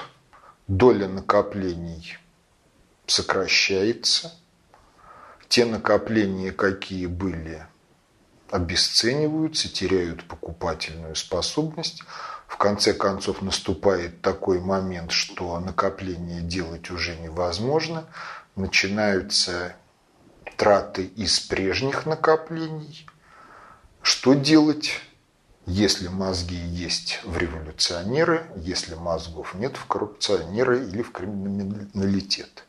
[0.68, 2.18] доля накоплений
[3.06, 4.34] сокращается.
[5.48, 7.66] Те накопления, какие были,
[8.50, 12.04] обесцениваются, теряют покупательную способность.
[12.52, 18.04] В конце концов наступает такой момент, что накопление делать уже невозможно.
[18.58, 19.74] Начинаются
[20.58, 23.08] траты из прежних накоплений.
[24.02, 24.92] Что делать?
[25.66, 32.66] Если мозги есть в революционеры, если мозгов нет в коррупционеры или в криминалитет.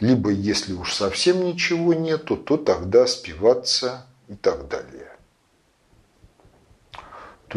[0.00, 5.05] Либо, если уж совсем ничего нету, то тогда спиваться и так далее.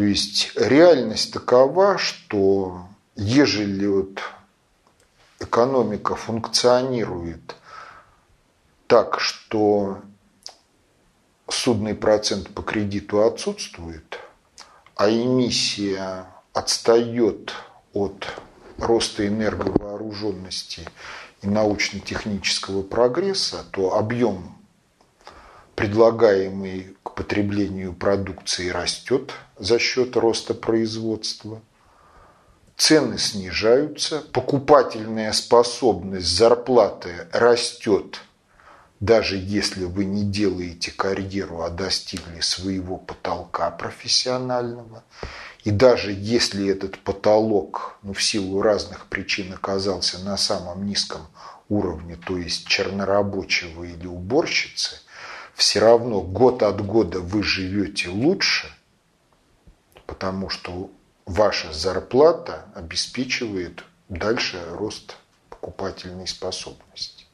[0.00, 2.86] То есть реальность такова, что
[3.16, 4.22] ежели вот
[5.40, 7.54] экономика функционирует
[8.86, 9.98] так, что
[11.50, 14.18] судный процент по кредиту отсутствует–
[14.96, 17.52] а эмиссия отстает
[17.92, 18.26] от
[18.78, 20.88] роста энерговооруженности
[21.42, 24.56] и научно-технического прогресса, то объем
[25.74, 31.60] предлагаемый к потреблению продукции растет за счет роста производства,
[32.76, 38.20] цены снижаются, покупательная способность зарплаты растет
[39.00, 45.02] даже если вы не делаете карьеру, а достигли своего потолка профессионального,
[45.64, 51.22] и даже если этот потолок ну, в силу разных причин оказался на самом низком
[51.68, 54.96] уровне, то есть чернорабочего или уборщицы,
[55.54, 58.68] все равно год от года вы живете лучше,
[60.10, 60.90] потому что
[61.24, 65.16] ваша зарплата обеспечивает дальше рост
[65.48, 67.26] покупательной способности.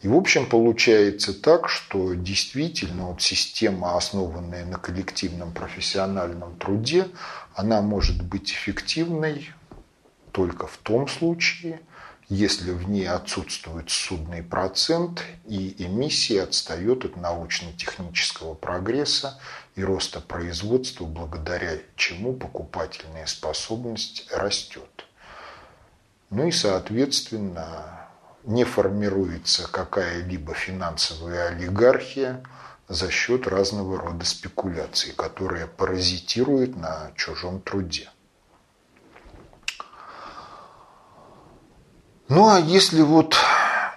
[0.00, 7.08] И, в общем, получается так, что действительно вот система, основанная на коллективном профессиональном труде,
[7.56, 9.50] она может быть эффективной
[10.30, 11.80] только в том случае,
[12.28, 19.40] если в ней отсутствует судный процент и эмиссия отстает от научно-технического прогресса
[19.76, 25.04] и роста производства, благодаря чему покупательная способность растет.
[26.30, 28.08] Ну и, соответственно,
[28.44, 32.42] не формируется какая-либо финансовая олигархия
[32.88, 38.08] за счет разного рода спекуляций, которые паразитируют на чужом труде.
[42.28, 43.36] Ну а если вот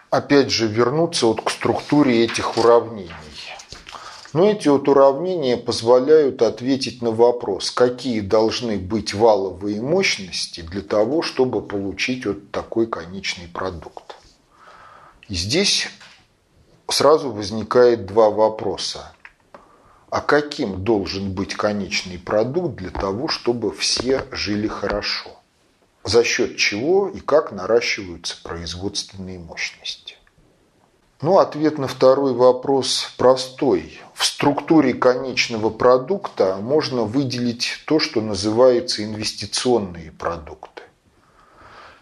[0.10, 3.29] опять же вернуться вот к структуре этих уравнений.
[4.32, 10.82] Но ну, эти вот уравнения позволяют ответить на вопрос, какие должны быть валовые мощности для
[10.82, 14.16] того, чтобы получить вот такой конечный продукт.
[15.30, 15.88] И здесь
[16.88, 19.12] сразу возникает два вопроса.
[20.12, 25.32] А каким должен быть конечный продукт для того, чтобы все жили хорошо?
[26.04, 30.16] За счет чего и как наращиваются производственные мощности?
[31.22, 34.00] Ну, ответ на второй вопрос простой.
[34.20, 40.84] В структуре конечного продукта можно выделить то, что называется инвестиционные продукты.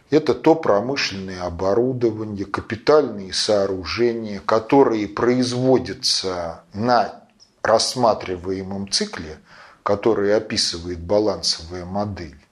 [0.09, 7.21] Это то промышленное оборудование, капитальные сооружения, которые производятся на
[7.61, 9.37] рассматриваемом цикле,
[9.83, 12.43] который описывает балансовая модель,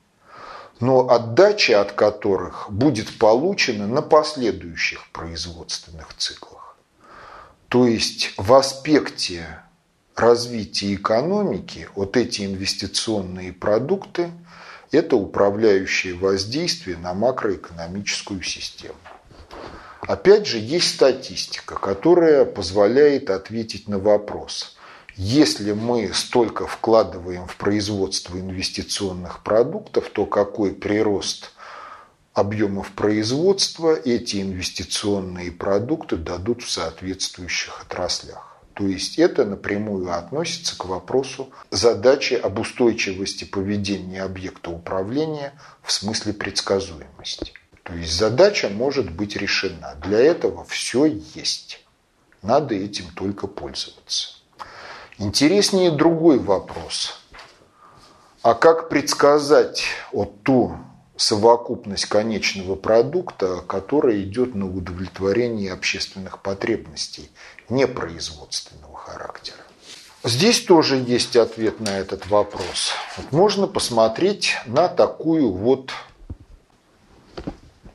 [0.79, 6.54] но отдача от которых будет получена на последующих производственных циклах.
[7.69, 9.59] То есть в аспекте
[10.15, 14.31] развития экономики вот эти инвестиционные продукты–
[14.91, 18.95] это управляющее воздействие на макроэкономическую систему.
[20.01, 24.77] Опять же, есть статистика, которая позволяет ответить на вопрос.
[25.15, 31.51] Если мы столько вкладываем в производство инвестиционных продуктов, то какой прирост
[32.35, 38.57] объемов производства эти инвестиционные продукты дадут в соответствующих отраслях.
[38.73, 46.33] То есть это напрямую относится к вопросу задачи об устойчивости поведения объекта управления в смысле
[46.33, 47.53] предсказуемости.
[47.83, 49.95] То есть задача может быть решена.
[50.03, 51.85] Для этого все есть.
[52.41, 54.33] Надо этим только пользоваться.
[55.17, 57.21] Интереснее другой вопрос.
[58.41, 60.77] А как предсказать вот ту
[61.17, 67.29] совокупность конечного продукта, которая идет на удовлетворение общественных потребностей,
[67.69, 69.57] непроизводственного характера.
[70.23, 72.91] Здесь тоже есть ответ на этот вопрос.
[73.17, 75.91] Вот можно посмотреть на такую вот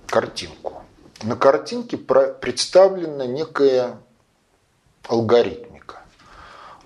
[0.07, 0.83] картинку.
[1.23, 3.99] На картинке представлена некая
[5.09, 6.01] алгоритмика.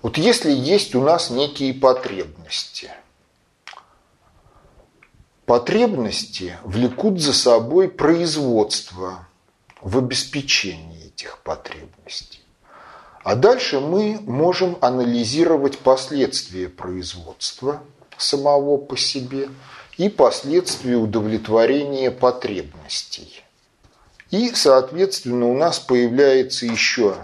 [0.01, 2.91] Вот если есть у нас некие потребности–
[5.45, 9.27] Потребности влекут за собой производство
[9.79, 12.41] в обеспечении этих потребностей.
[13.23, 17.83] А дальше мы можем анализировать последствия производства
[18.17, 19.49] самого по себе
[19.97, 23.43] и последствия удовлетворения потребностей.
[24.31, 27.17] И, соответственно, у нас появляется еще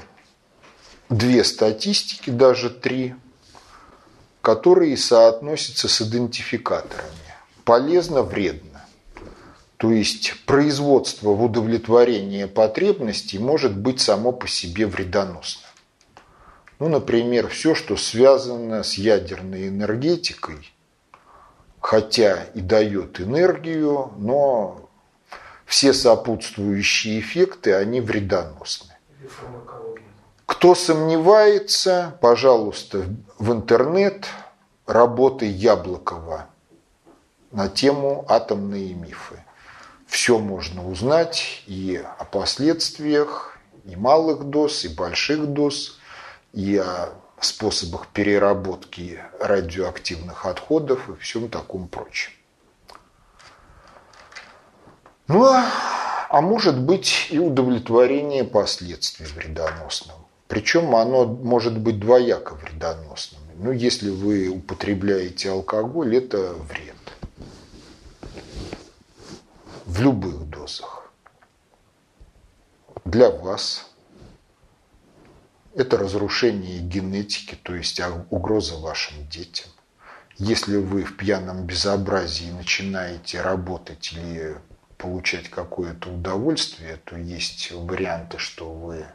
[1.09, 3.15] две статистики, даже три,
[4.41, 7.20] которые соотносятся с идентификаторами
[7.63, 8.85] полезно, вредно.
[9.77, 15.67] То есть производство в удовлетворении потребностей может быть само по себе вредоносно.
[16.77, 20.71] Ну, например, все, что связано с ядерной энергетикой,
[21.79, 24.89] хотя и дает энергию, но
[25.65, 28.93] все сопутствующие эффекты, они вредоносны.
[30.45, 33.05] Кто сомневается, пожалуйста,
[33.39, 34.27] в интернет
[34.85, 36.50] работы Яблокова
[37.51, 39.43] на тему «Атомные мифы».
[40.07, 45.99] Все можно узнать и о последствиях и малых доз, и больших доз,
[46.53, 47.09] и о
[47.39, 52.31] способах переработки радиоактивных отходов и всем таком прочем.
[55.27, 55.65] Ну, а,
[56.29, 60.17] а может быть и удовлетворение последствий вредоносным.
[60.49, 63.41] Причем оно может быть двояко вредоносным.
[63.55, 66.95] Ну, если вы употребляете алкоголь, это вред
[70.01, 71.11] любых дозах.
[73.05, 73.89] Для вас
[75.75, 79.69] это разрушение генетики, то есть угроза вашим детям.
[80.37, 84.57] Если вы в пьяном безобразии начинаете работать или
[84.97, 89.05] получать какое-то удовольствие, то есть варианты, что вы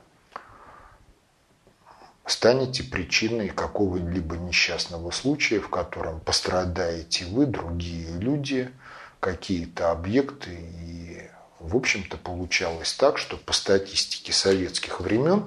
[2.25, 8.71] станете причиной какого-либо несчастного случая, в котором пострадаете вы, другие люди–
[9.27, 10.51] какие-то объекты.
[10.53, 11.29] И,
[11.59, 15.45] в общем-то, получалось так, что по статистике советских времен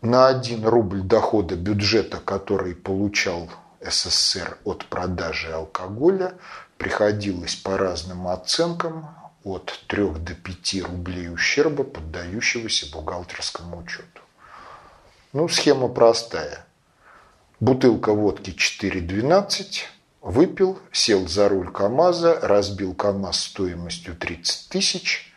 [0.00, 3.50] на 1 рубль дохода бюджета, который получал
[3.82, 6.32] СССР от продажи алкоголя,
[6.78, 9.06] приходилось по разным оценкам
[9.44, 14.22] от 3 до 5 рублей ущерба, поддающегося бухгалтерскому учету.
[15.34, 16.64] Ну, схема простая.
[17.60, 19.82] Бутылка водки 4,12,
[20.22, 25.34] Выпил, сел за руль КАМАЗа, разбил КАМАЗ стоимостью 30 тысяч,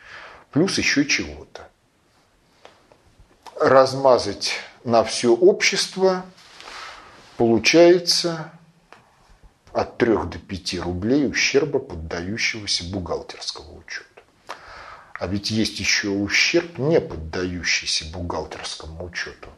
[0.52, 1.68] плюс еще чего-то.
[3.60, 4.52] Размазать
[4.84, 6.24] на все общество
[7.36, 8.52] получается
[9.72, 14.22] от 3 до 5 рублей ущерба, поддающегося бухгалтерскому учету.
[15.18, 19.48] А ведь есть еще ущерб, не поддающийся бухгалтерскому учету.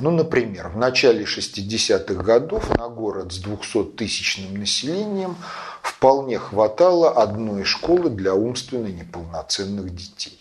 [0.00, 5.36] Ну, например, в начале 60-х годов на город с 200-тысячным населением
[5.82, 10.40] вполне хватало одной школы для умственно неполноценных детей.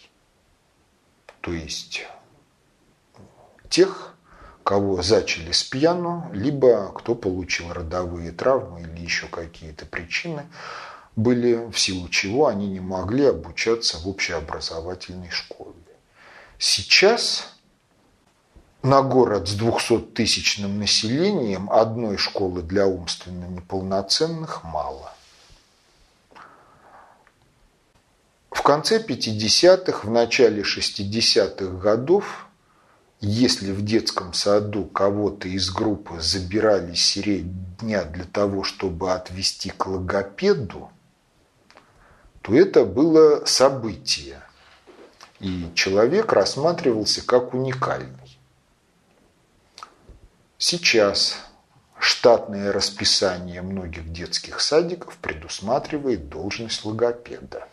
[1.41, 2.07] То есть
[3.69, 4.15] тех,
[4.63, 10.47] кого зачали с пьяну, либо кто получил родовые травмы или еще какие-то причины
[11.15, 15.75] были, в силу чего они не могли обучаться в общеобразовательной школе.
[16.57, 17.52] Сейчас
[18.83, 25.13] на город с 200-тысячным населением одной школы для умственно неполноценных мало.
[28.51, 32.47] В конце 50-х, в начале 60-х годов
[33.25, 39.87] если в детском саду кого-то из группы забирали средь дня для того, чтобы отвести к
[39.87, 40.91] логопеду,
[42.41, 44.41] то это было событие.
[45.39, 48.22] И человек рассматривался как уникальный.
[50.65, 51.35] Сейчас
[51.99, 57.67] штатное расписание многих детских садиков предусматривает должность логопеда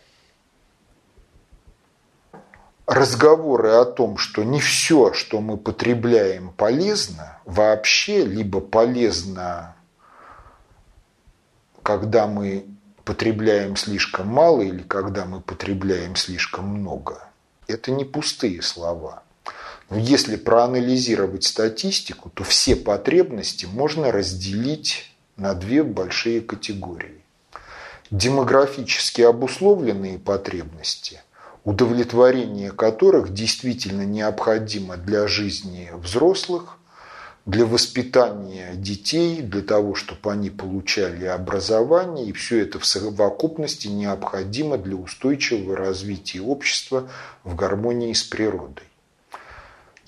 [2.85, 9.77] разговоры о том, что не все, что мы потребляем, полезно вообще, либо полезно,
[11.83, 12.65] когда мы
[13.05, 17.25] потребляем слишком мало или когда мы потребляем слишком много,
[17.67, 19.23] это не пустые слова.
[19.91, 27.19] Но если проанализировать статистику, то все потребности можно разделить на две большие категории.
[28.09, 31.21] Демографически обусловленные потребности–
[31.65, 36.77] удовлетворение которых действительно необходимо для жизни взрослых,
[37.45, 44.77] для воспитания детей, для того, чтобы они получали образование, и все это в совокупности необходимо
[44.77, 47.09] для устойчивого развития общества
[47.43, 48.85] в гармонии с природой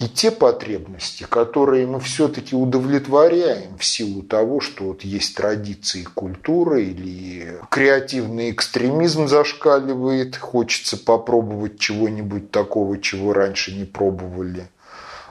[0.03, 6.83] и те потребности, которые мы все-таки удовлетворяем в силу того, что вот есть традиции культуры
[6.83, 14.67] или креативный экстремизм зашкаливает, хочется попробовать чего-нибудь такого, чего раньше не пробовали.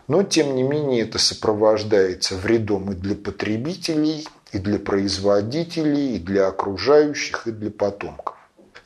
[0.08, 6.48] Но, тем не менее, это сопровождается вредом и для потребителей, и для производителей, и для
[6.48, 8.36] окружающих, и для потомков.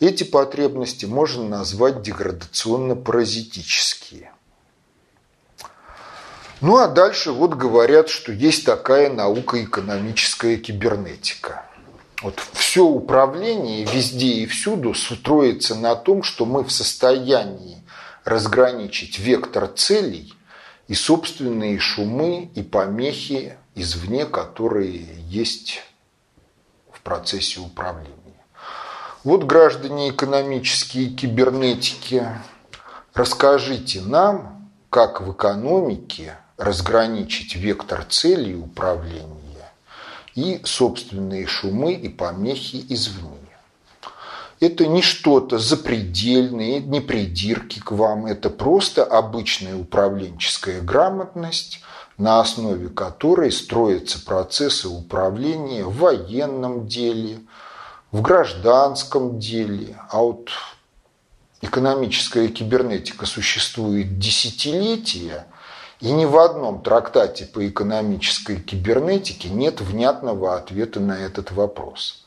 [0.00, 4.32] Эти потребности можно назвать деградационно-паразитические.
[6.62, 11.66] Ну а дальше вот говорят, что есть такая наука экономическая кибернетика.
[12.22, 17.84] Вот все управление везде и всюду строится на том, что мы в состоянии
[18.24, 20.32] разграничить вектор целей
[20.88, 25.82] и собственные шумы и помехи извне, которые есть
[26.90, 28.16] в процессе управления.
[29.24, 32.26] Вот, граждане экономические кибернетики,
[33.12, 39.36] расскажите нам, как в экономике разграничить вектор цели управления
[40.34, 43.30] и собственные шумы и помехи извне.
[44.58, 51.82] Это не что-то запредельное, не придирки к вам, это просто обычная управленческая грамотность,
[52.16, 57.40] на основе которой строятся процессы управления в военном деле,
[58.12, 59.98] в гражданском деле.
[60.08, 60.48] А вот
[61.60, 65.46] экономическая кибернетика существует десятилетия–
[66.00, 72.24] и ни в одном трактате по экономической кибернетике нет внятного ответа на этот вопрос.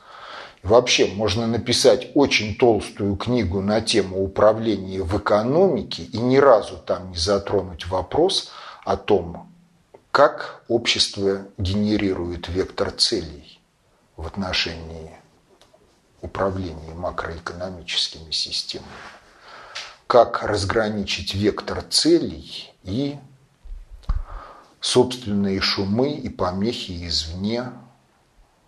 [0.63, 7.11] вообще можно написать очень толстую книгу на тему управления в экономике и ни разу там
[7.11, 8.51] не затронуть вопрос
[8.83, 9.49] о том,
[10.11, 13.61] как общество генерирует вектор целей
[14.17, 15.11] в отношении
[16.21, 18.89] управления макроэкономическими системами.
[20.07, 23.17] Как разграничить вектор целей и
[24.81, 27.71] собственные шумы и помехи извне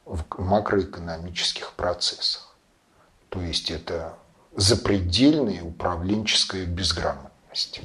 [0.06, 2.56] в макроэкономических процессах.
[3.30, 4.18] То есть это
[4.56, 7.82] запредельная управленческая безграмотность.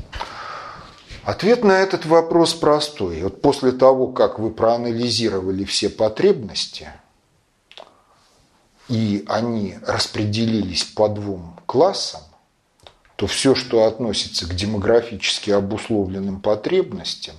[1.24, 3.22] Ответ на этот вопрос простой.
[3.22, 6.88] Вот после того, как вы проанализировали все потребности,
[8.88, 12.22] и они распределились по двум классам,
[13.16, 17.34] то все, что относится к демографически обусловленным потребностям,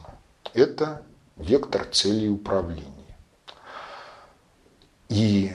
[0.58, 1.04] это
[1.36, 2.94] вектор цели управления.
[5.10, 5.54] И,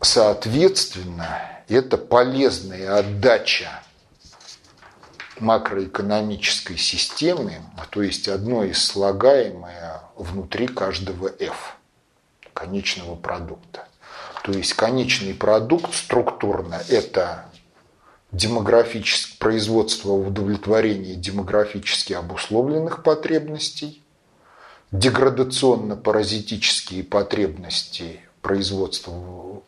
[0.00, 3.82] соответственно, это полезная отдача
[5.38, 11.76] макроэкономической системы, то есть одно из слагаемое внутри каждого F,
[12.52, 13.86] конечного продукта.
[14.42, 17.49] То есть конечный продукт структурно– это
[18.32, 24.02] демографическое производство удовлетворения демографически обусловленных потребностей,
[24.92, 29.62] деградационно-паразитические потребности производства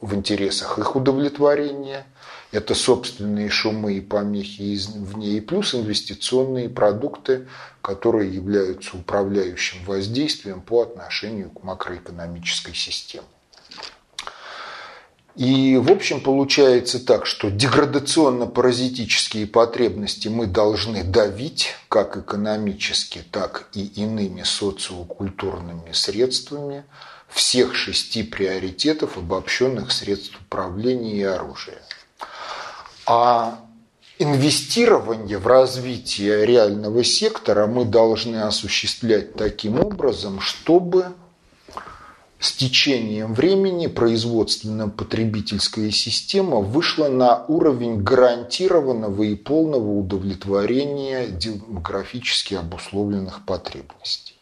[0.00, 2.06] в интересах их удовлетворения,
[2.50, 7.46] это собственные шумы и помехи извне, и плюс инвестиционные продукты,
[7.80, 13.26] которые являются управляющим воздействием по отношению к макроэкономической системе.
[15.40, 23.86] И, в общем, получается так, что деградационно-паразитические потребности мы должны давить как экономически, так и
[23.86, 26.84] иными социокультурными средствами
[27.30, 31.80] всех шести приоритетов обобщенных средств управления и оружия.
[33.06, 33.60] А
[34.18, 41.14] инвестирование в развитие реального сектора мы должны осуществлять таким образом, чтобы
[42.40, 54.36] с течением времени производственно-потребительская система вышла на уровень гарантированного и полного удовлетворения демографически обусловленных потребностей.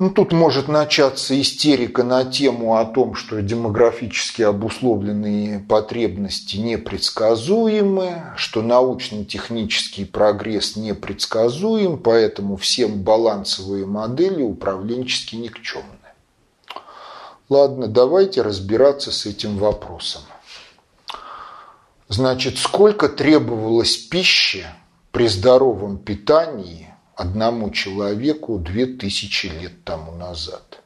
[0.00, 8.60] Ну, тут может начаться истерика на тему о том, что демографически обусловленные потребности непредсказуемы, что
[8.60, 16.03] научно-технический прогресс непредсказуем, поэтому всем балансовые модели управленчески никчемны.
[17.48, 20.22] Ладно, давайте разбираться с этим вопросом.
[22.08, 24.66] Значит, сколько требовалось пищи
[25.10, 30.80] при здоровом питании одному человеку 2000 лет тому назад?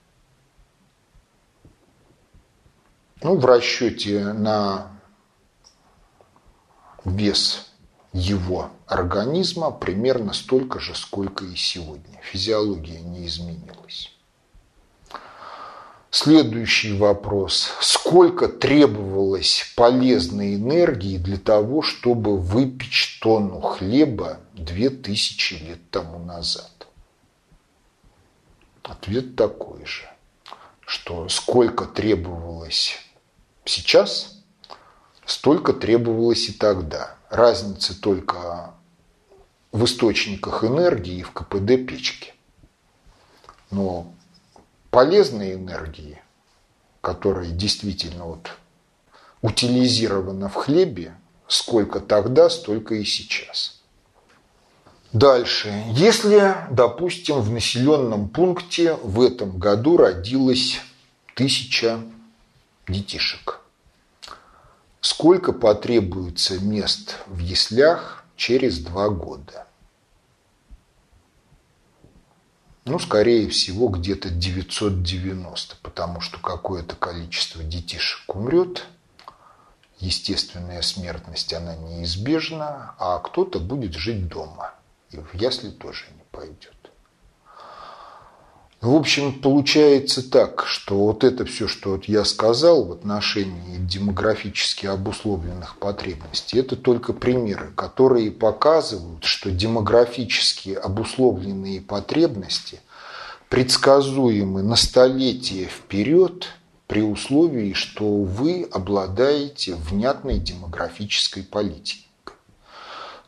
[3.22, 4.92] Ну, в расчете на
[7.04, 7.72] вес
[8.12, 12.20] его организма примерно столько же, сколько и сегодня.
[12.22, 14.12] Физиология не изменилась.
[16.10, 17.70] Следующий вопрос.
[17.80, 26.70] Сколько требовалось полезной энергии для того, чтобы выпечь тонну хлеба 2000 лет тому назад?
[28.82, 30.08] Ответ такой же,
[30.86, 32.96] что сколько требовалось
[33.66, 34.42] сейчас,
[35.26, 37.16] столько требовалось и тогда.
[37.28, 38.72] Разница только
[39.72, 42.32] в источниках энергии и в КПД печки.
[43.70, 44.10] Но
[44.90, 46.20] полезной энергии,
[47.00, 48.50] которая действительно вот
[49.42, 51.14] утилизирована в хлебе,
[51.46, 53.80] сколько тогда, столько и сейчас.
[55.12, 55.72] Дальше.
[55.92, 60.80] Если, допустим, в населенном пункте в этом году родилось
[61.34, 62.00] тысяча
[62.86, 63.60] детишек,
[65.00, 69.67] сколько потребуется мест в яслях через два года?
[72.88, 78.86] Ну, скорее всего, где-то 990, потому что какое-то количество детишек умрет,
[79.98, 84.72] естественная смертность, она неизбежна, а кто-то будет жить дома,
[85.10, 86.77] и в ясли тоже не пойдет.
[88.80, 94.86] В общем, получается так, что вот это все, что вот я сказал в отношении демографически
[94.86, 102.80] обусловленных потребностей, это только примеры, которые показывают, что демографически обусловленные потребности
[103.48, 106.46] предсказуемы на столетие вперед
[106.86, 112.04] при условии, что вы обладаете внятной демографической политикой.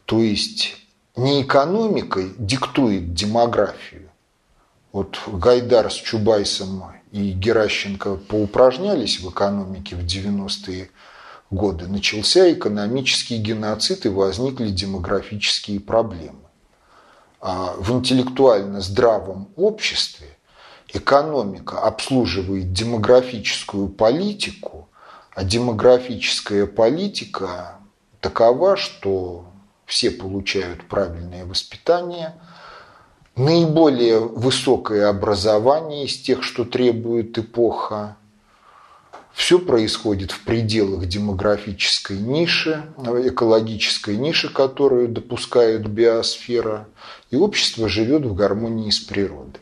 [0.05, 0.77] То есть
[1.17, 4.10] не экономикой диктует демографию,
[4.93, 10.91] вот Гайдар с Чубайсом и Геращенко поупражнялись в экономике в 90-е
[11.51, 11.87] годы.
[11.87, 16.41] Начался экономический геноцид и возникли демографические проблемы.
[17.41, 20.27] А в интеллектуально здравом обществе
[20.93, 24.89] экономика обслуживает демографическую политику,
[25.35, 27.77] а демографическая политика
[28.21, 29.47] такова, что
[29.87, 32.35] все получают правильное воспитание–
[33.41, 38.17] наиболее высокое образование из тех, что требует эпоха.
[39.33, 46.89] Все происходит в пределах демографической ниши, экологической ниши, которую допускает биосфера,
[47.31, 49.61] и общество живет в гармонии с природой.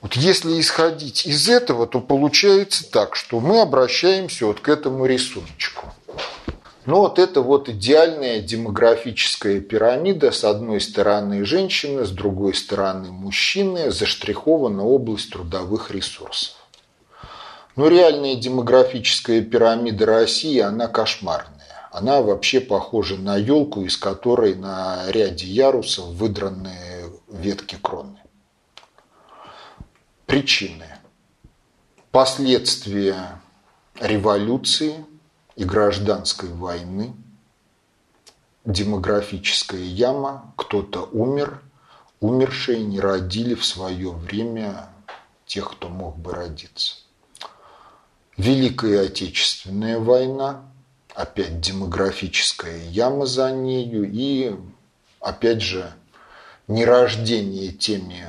[0.00, 5.92] Вот если исходить из этого, то получается так, что мы обращаемся вот к этому рисуночку.
[6.86, 10.30] Ну вот это вот идеальная демографическая пирамида.
[10.32, 13.90] С одной стороны женщины, с другой стороны мужчины.
[13.90, 16.56] Заштрихована область трудовых ресурсов.
[17.76, 21.88] Но реальная демографическая пирамида России, она кошмарная.
[21.92, 26.76] Она вообще похожа на елку, из которой на ряде ярусов выдраны
[27.28, 28.16] ветки кроны.
[30.26, 30.86] Причины.
[32.10, 33.40] Последствия
[34.00, 35.04] революции
[35.56, 37.14] и гражданской войны,
[38.64, 41.60] демографическая яма, кто-то умер,
[42.20, 44.88] умершие не родили в свое время
[45.46, 46.96] тех, кто мог бы родиться.
[48.36, 50.64] Великая Отечественная война,
[51.14, 54.56] опять демографическая яма за нею и,
[55.20, 55.92] опять же,
[56.68, 58.26] нерождение теми,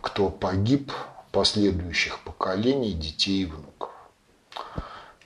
[0.00, 0.92] кто погиб,
[1.32, 3.90] последующих поколений, детей и внуков.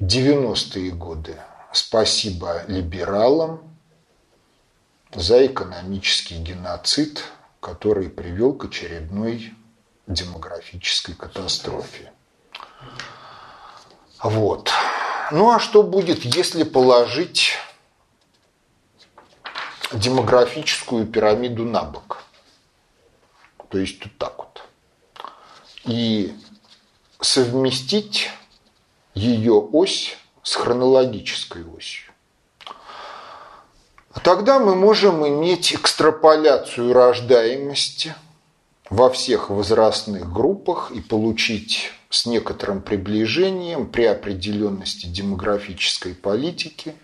[0.00, 1.36] 90-е годы.
[1.72, 3.60] Спасибо либералам
[5.14, 7.22] за экономический геноцид,
[7.60, 9.52] который привел к очередной
[10.06, 12.12] демографической катастрофе.
[14.22, 14.70] Вот.
[15.30, 17.52] Ну а что будет, если положить
[19.92, 22.24] демографическую пирамиду на бок?
[23.68, 24.62] То есть вот так вот.
[25.84, 26.34] И
[27.20, 28.30] совместить
[29.14, 32.10] ее ось с хронологической осью.
[34.24, 38.14] Тогда мы можем иметь экстраполяцию рождаемости
[38.88, 46.94] во всех возрастных группах и получить с некоторым приближением при определенности демографической политики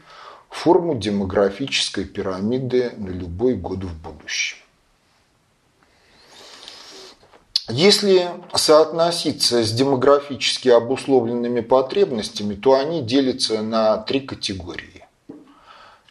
[0.50, 4.58] форму демографической пирамиды на любой год в будущем.
[7.68, 15.04] Если соотноситься с демографически обусловленными потребностями, то они делятся на три категории.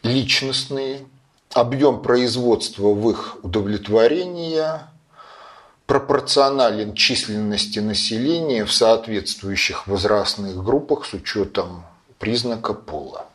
[0.02, 1.06] Личностные,
[1.52, 4.90] объем производства в их удовлетворения
[5.86, 11.86] пропорционален численности населения в соответствующих возрастных группах с учетом
[12.18, 13.26] признака пола.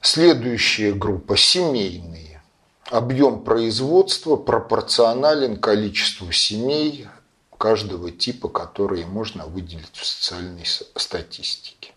[0.00, 2.25] Следующая группа– семейные
[2.90, 7.08] объем производства пропорционален количеству семей
[7.58, 11.92] каждого типа, которые можно выделить в социальной статистике.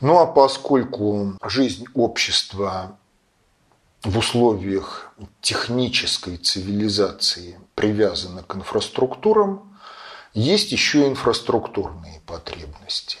[0.00, 2.98] Ну а поскольку жизнь общества
[4.02, 9.78] в условиях технической цивилизации привязана к инфраструктурам,
[10.34, 13.18] есть еще инфраструктурные потребности.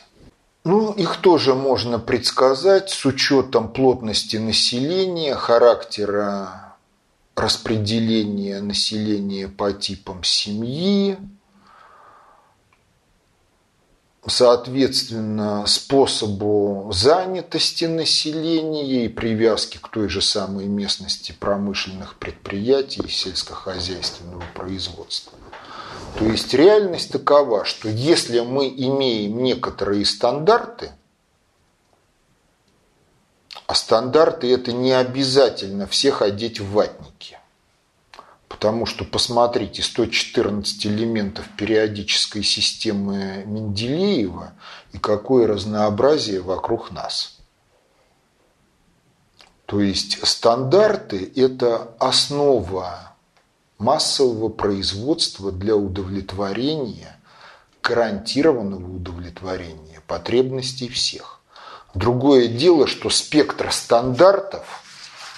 [0.66, 6.74] Ну, их тоже можно предсказать с учетом плотности населения, характера
[7.36, 11.18] распределения населения по типам семьи,
[14.26, 24.42] соответственно, способу занятости населения и привязки к той же самой местности промышленных предприятий и сельскохозяйственного
[24.52, 25.32] производства.
[26.18, 30.92] То есть реальность такова, что если мы имеем некоторые стандарты,
[33.66, 37.38] а стандарты это не обязательно всех одеть в ватники.
[38.48, 44.54] Потому что, посмотрите, 114 элементов периодической системы Менделеева
[44.92, 47.36] и какое разнообразие вокруг нас.
[49.66, 53.15] То есть стандарты– это основа
[53.78, 57.18] массового производства для удовлетворения,
[57.82, 61.40] гарантированного удовлетворения потребностей всех.
[61.94, 64.82] Другое дело, что спектр стандартов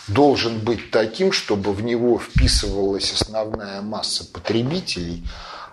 [0.09, 5.24] должен быть таким, чтобы в него вписывалась основная масса потребителей,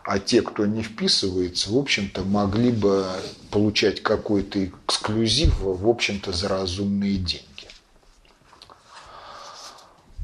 [0.04, 3.08] а те, кто не вписывается, в общем-то, могли бы
[3.50, 7.55] получать какой-то эксклюзив, в общем-то, за разумные деньги.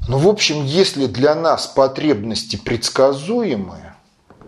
[0.08, 3.92] Ну, в общем, если для нас потребности предсказуемы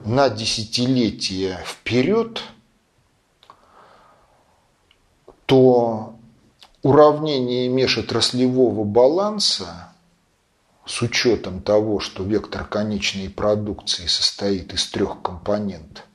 [0.04, 2.42] на десятилетия вперед,
[5.46, 6.16] то
[6.82, 9.92] уравнение межотраслевого баланса
[10.84, 16.04] с учетом того, что вектор конечной продукции состоит из трех компонентов–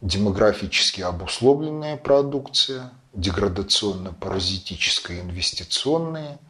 [0.00, 6.38] демографически обусловленная продукция, деградационно-паразитическая инвестиционная–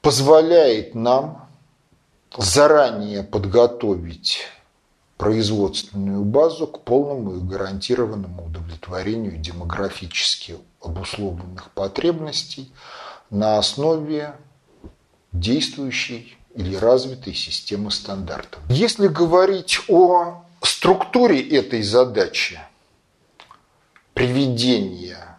[0.00, 1.48] позволяет нам
[2.36, 4.40] заранее подготовить
[5.16, 12.72] производственную базу к полному и гарантированному удовлетворению демографически обусловленных потребностей
[13.30, 14.34] на основе
[15.32, 18.60] действующей или развитой системы стандартов.
[18.68, 22.60] Если говорить о структуре этой задачи,
[24.14, 25.38] приведения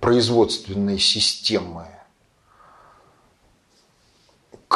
[0.00, 1.86] производственной системы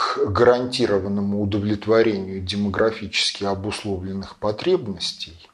[0.00, 5.50] к гарантированному удовлетворению демографически обусловленных потребностей,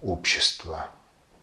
[0.00, 0.88] общества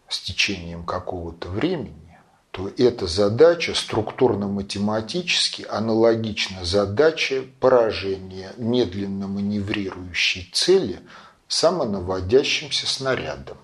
[0.08, 2.18] с течением какого-то времени,
[2.50, 10.98] то эта задача структурно-математически аналогична задаче поражения медленно маневрирующей цели
[11.46, 13.58] самонаводящимся снарядом.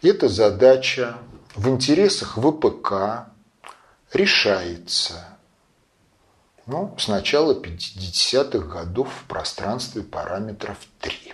[0.00, 1.16] Эта задача
[1.56, 3.26] в интересах ВПК
[4.12, 5.35] решается
[6.66, 11.32] ну, с начала 50-х годов в пространстве параметров 3.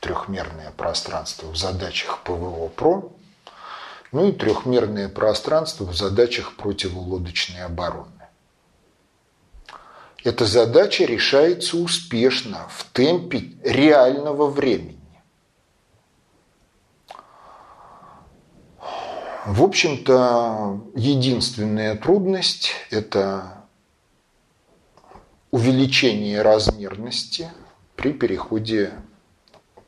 [0.00, 3.12] Трехмерное пространство в задачах ПВО-ПРО,
[4.12, 8.12] ну и трехмерное пространство в задачах противолодочной обороны.
[10.22, 14.98] Эта задача решается успешно в темпе реального времени.
[19.46, 23.59] В общем-то, единственная трудность– это
[25.50, 27.50] увеличение размерности
[27.96, 28.92] при переходе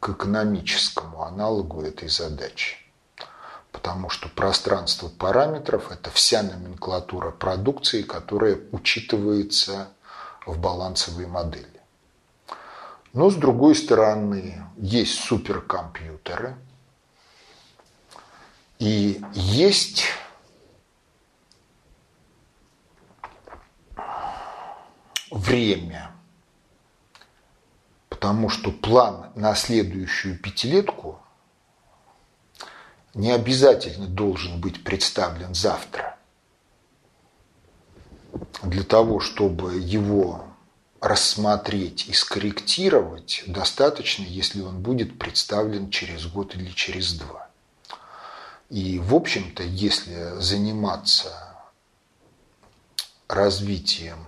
[0.00, 2.76] к экономическому аналогу этой задачи.
[3.70, 9.88] Потому что пространство параметров– это вся номенклатура продукции, которая учитывается
[10.44, 11.66] в балансовой модели.
[13.12, 16.56] Но с другой стороны, есть суперкомпьютеры,
[18.78, 20.04] и есть
[25.32, 26.12] время.
[28.08, 31.18] Потому что план на следующую пятилетку
[33.14, 36.16] не обязательно должен быть представлен завтра.
[38.62, 40.44] Для того, чтобы его
[41.00, 47.50] рассмотреть и скорректировать, достаточно, если он будет представлен через год или через два.
[48.70, 51.56] И, в общем-то, если заниматься
[53.28, 54.26] развитием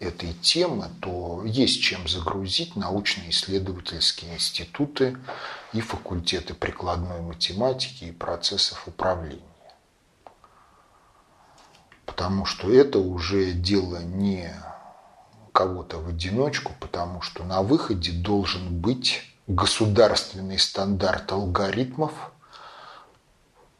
[0.00, 5.16] этой темы, то есть чем загрузить научно-исследовательские институты
[5.72, 9.42] и факультеты прикладной математики и процессов управления.
[12.06, 14.52] Потому что это уже дело не
[15.52, 22.12] кого-то в одиночку, потому что на выходе должен быть государственный стандарт алгоритмов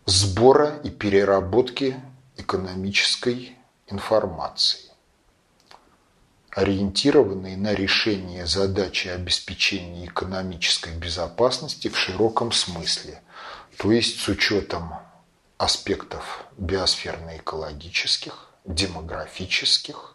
[0.06, 1.96] сбора и переработки
[2.36, 3.56] экономической
[3.88, 4.93] информации
[6.54, 13.20] ориентированный на решение задачи обеспечения экономической безопасности в широком смысле,
[13.76, 14.94] то есть с учетом
[15.58, 20.14] аспектов биосферно-экологических, демографических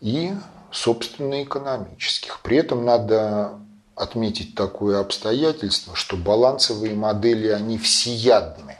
[0.00, 0.32] и,
[0.70, 2.40] собственно, экономических.
[2.42, 3.58] При этом надо
[3.96, 8.78] отметить такое обстоятельство, что балансовые модели, они всеядны.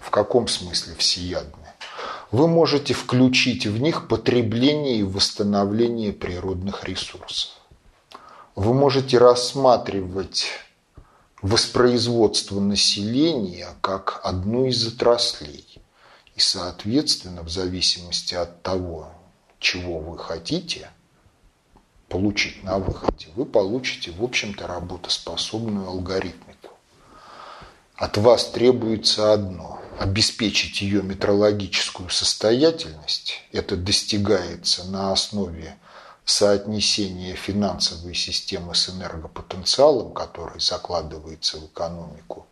[0.00, 1.63] В каком смысле всеядны?
[2.34, 7.52] Вы можете включить в них потребление и восстановление природных ресурсов.
[8.56, 10.46] Вы можете рассматривать
[11.42, 15.64] воспроизводство населения как одну из отраслей.
[16.34, 19.12] И, соответственно, в зависимости от того,
[19.60, 20.90] чего вы хотите
[22.08, 26.70] получить на выходе, вы получите, в общем-то, работоспособную алгоритмику.
[27.94, 35.76] От вас требуется одно обеспечить ее метрологическую состоятельность, это достигается на основе
[36.24, 42.46] соотнесения финансовой системы с энергопотенциалом, который закладывается в экономику,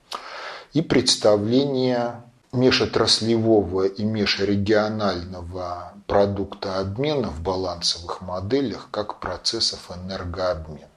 [0.72, 10.88] и представление межотраслевого и межрегионального продукта обмена в балансовых моделях как процессов энергообмена.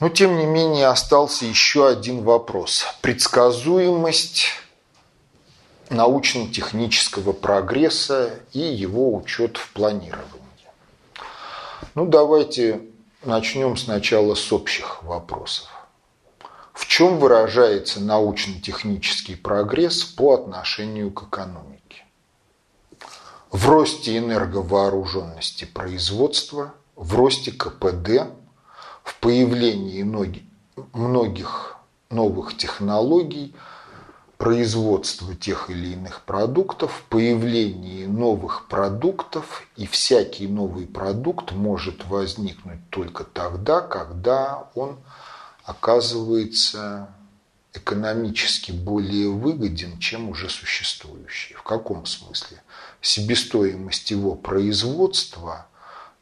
[0.00, 2.84] Но, тем не менее, остался еще один вопрос.
[3.00, 4.48] Предсказуемость
[5.90, 10.40] научно-технического прогресса и его учет в планировании.
[11.94, 12.82] Ну, давайте
[13.24, 15.68] начнем сначала с общих вопросов.
[16.72, 22.04] В чем выражается научно-технический прогресс по отношению к экономике?
[23.52, 28.28] В росте энерговооруженности производства, в росте КПД,
[29.04, 30.02] в появлении
[30.92, 31.76] многих
[32.10, 33.54] новых технологий–
[34.44, 43.24] производства тех или иных продуктов, появлении новых продуктов, и всякий новый продукт может возникнуть только
[43.24, 44.98] тогда, когда он
[45.64, 47.08] оказывается
[47.72, 51.54] экономически более выгоден, чем уже существующий.
[51.54, 52.62] В каком смысле?
[53.00, 55.68] Себестоимость его производства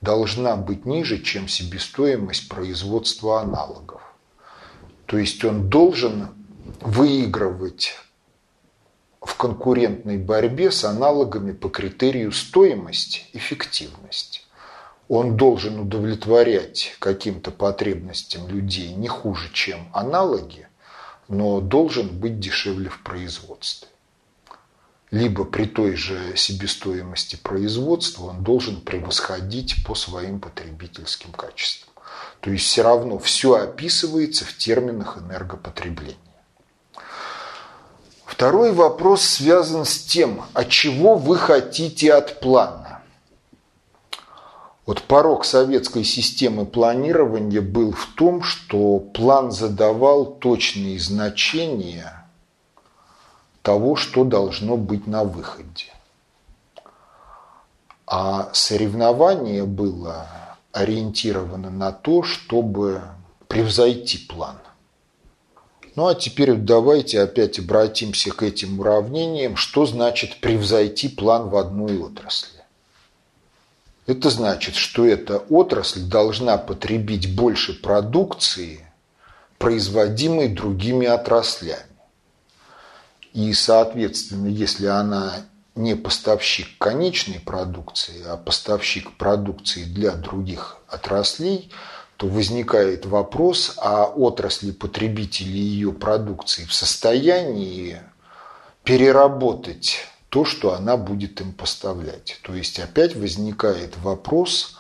[0.01, 4.01] должна быть ниже, чем себестоимость производства аналогов.
[5.07, 6.29] То есть он должен
[6.81, 7.97] выигрывать
[9.23, 14.47] в конкурентной борьбе с аналогами по критерию стоимость, эффективность.
[15.09, 20.69] он должен удовлетворять каким-то потребностям людей не хуже, чем аналоги,
[21.29, 23.89] но должен быть дешевле в производстве.
[25.11, 31.93] Либо при той же себестоимости производства он должен превосходить по своим потребительским качествам.
[32.41, 36.17] То есть все равно все описывается в терминах энергопотребления.
[38.43, 43.01] Второй вопрос связан с тем, а чего вы хотите от плана.
[44.85, 52.27] Вот порог советской системы планирования был в том, что план задавал точные значения
[53.63, 55.93] того, что должно быть на выходе.
[58.09, 60.27] А соревнование было
[60.73, 63.03] ориентировано на то, чтобы
[63.47, 64.59] превзойти план–
[65.95, 69.57] ну а теперь давайте опять обратимся к этим уравнениям.
[69.57, 72.61] Что значит превзойти план в одной отрасли?
[74.07, 78.85] Это значит, что эта отрасль должна потребить больше продукции,
[79.59, 81.85] производимой другими отраслями.
[83.33, 91.71] И, соответственно, если она не поставщик конечной продукции, а поставщик продукции для других отраслей–
[92.17, 98.01] то возникает вопрос, а отрасли потребителей ее продукции в состоянии
[98.85, 99.99] переработать
[100.29, 102.39] то, что она будет им поставлять.
[102.43, 104.79] То есть опять возникает вопрос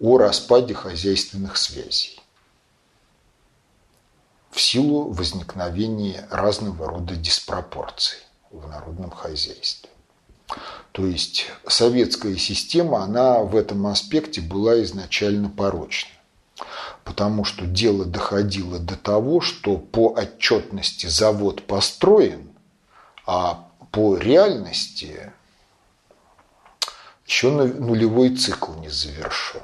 [0.00, 2.20] о распаде хозяйственных связей
[4.50, 8.18] в силу возникновения разного рода диспропорций
[8.50, 9.88] в народном хозяйстве.
[10.92, 16.10] То есть советская система, она в этом аспекте была изначально порочна
[17.04, 22.50] потому что дело доходило до того, что по отчетности завод построен,
[23.26, 25.32] а по реальности
[27.26, 29.60] еще нулевой цикл не завершен.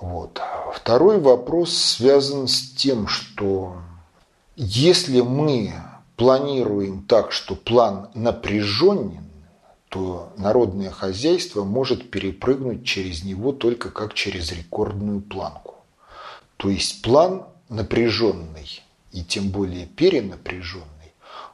[0.00, 0.40] Вот.
[0.74, 3.76] Второй вопрос связан с тем, что
[4.56, 5.74] если мы
[6.16, 9.25] планируем так, что план напряженен,
[9.88, 15.76] то народное хозяйство может перепрыгнуть через него только как через рекордную планку.
[16.56, 18.82] То есть план напряженный
[19.12, 20.86] и тем более перенапряженный,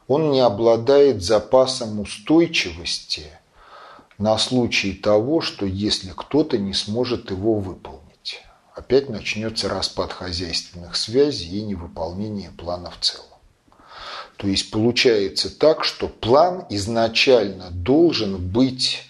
[0.09, 3.26] он не обладает запасом устойчивости
[4.18, 8.42] на случай того, что если кто-то не сможет его выполнить,
[8.74, 13.31] опять начнется распад хозяйственных связей и невыполнение плана в целом.
[14.43, 19.09] То есть получается так, что план изначально должен быть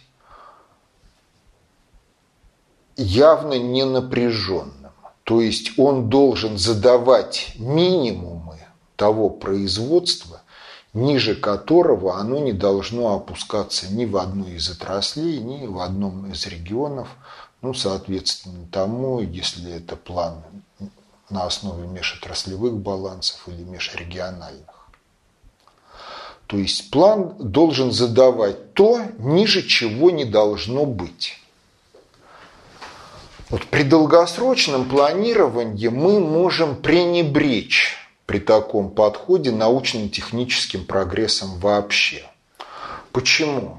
[2.99, 4.93] явно не напряженным.
[5.25, 8.59] То есть он должен задавать минимумы
[8.97, 10.43] того производства,
[10.93, 16.47] ниже которого оно не должно опускаться ни в одной из отраслей, ни в одном из
[16.47, 17.09] регионов.
[17.63, 20.45] Ну, соответственно, тому, если это план
[21.31, 24.72] на основе межотраслевых балансов или межрегиональных.
[26.53, 31.39] То есть план должен задавать то, ниже чего не должно быть.
[33.49, 37.97] Вот при долгосрочном планировании мы можем пренебречь
[38.27, 42.23] при таком подходе научно-техническим прогрессом вообще.
[43.12, 43.79] Почему?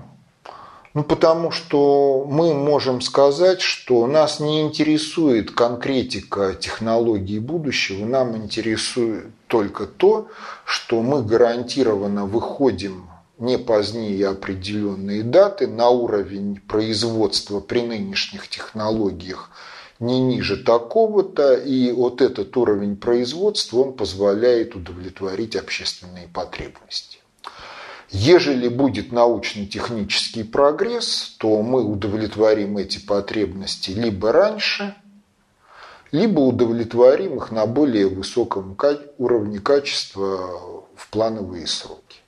[0.94, 9.26] Ну, потому что мы можем сказать, что нас не интересует конкретика технологий будущего, нам интересует
[9.48, 10.28] только то,
[10.66, 13.10] что мы гарантированно выходим
[13.40, 19.50] не позднее определенные даты на уровень производства при нынешних технологиях
[20.00, 27.20] не ниже такого-то, и вот этот уровень производства, он позволяет удовлетворить общественные потребности.
[28.14, 34.96] Ежели будет научно-технический прогресс, то мы удовлетворим эти потребности либо раньше,
[36.12, 38.78] либо удовлетворим их на более высоком
[39.18, 42.20] уровне качества в плановые сроки.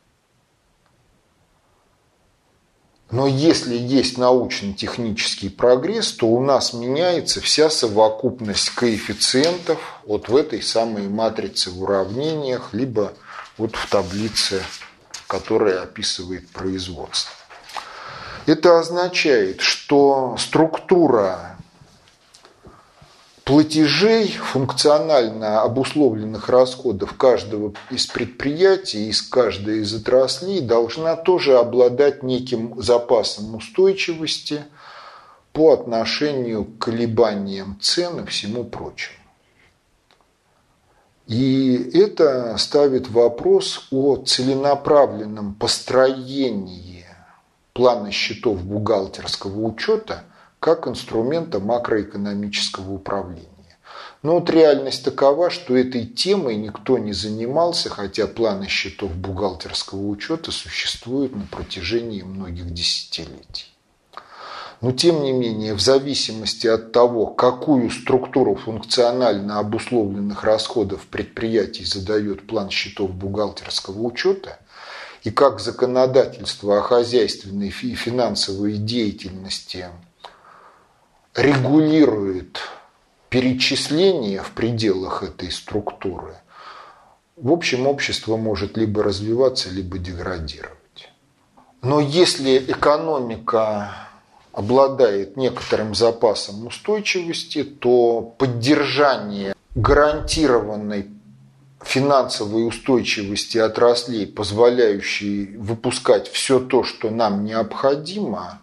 [3.12, 10.64] Но если есть научно-технический прогресс, то у нас меняется вся совокупность коэффициентов вот в этой
[10.64, 13.14] самой матрице в уравнениях, либо
[13.60, 14.64] вот в таблице
[15.28, 17.32] которая описывает производство.
[18.46, 21.58] Это означает, что структура
[23.44, 32.82] платежей, функционально обусловленных расходов каждого из предприятий, из каждой из отраслей должна тоже обладать неким
[32.82, 34.64] запасом устойчивости
[35.54, 39.25] по отношению к колебаниям цен и всему прочему.
[41.28, 47.06] И это ставит вопрос о целенаправленном построении
[47.74, 50.24] плана счетов бухгалтерского учета
[50.60, 53.50] как инструмента макроэкономического управления.
[54.24, 60.52] Но вот реальность такова, что этой темой никто не занимался, хотя планы счетов бухгалтерского учета
[60.52, 63.75] существуют на протяжении многих десятилетий.
[64.86, 72.46] Но тем не менее, в зависимости от того, какую структуру функционально обусловленных расходов предприятий задает
[72.46, 74.60] план счетов бухгалтерского учета,
[75.24, 79.88] и как законодательство о хозяйственной и финансовой деятельности
[81.34, 82.60] регулирует
[83.30, 86.36] перечисление в пределах этой структуры,
[87.38, 91.10] в общем, общество может либо развиваться, либо деградировать.
[91.82, 94.06] Но если экономика
[94.56, 101.10] обладает некоторым запасом устойчивости, то поддержание гарантированной
[101.84, 108.62] финансовой устойчивости отраслей, позволяющей выпускать все то, что нам необходимо,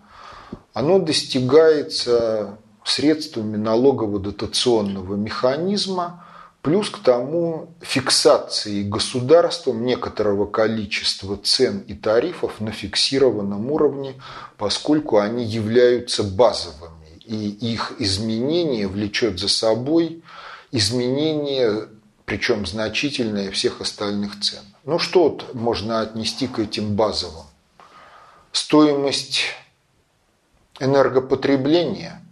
[0.73, 6.25] оно достигается средствами налогово-дотационного механизма,
[6.63, 14.15] плюс к тому фиксации государством некоторого количества цен и тарифов на фиксированном уровне,
[14.57, 20.23] поскольку они являются базовыми, и их изменение влечет за собой
[20.71, 21.89] изменение,
[22.25, 24.63] причем значительное всех остальных цен.
[24.85, 27.47] Ну что можно отнести к этим базовым?
[28.53, 29.43] Стоимость
[30.79, 32.23] энергопотребления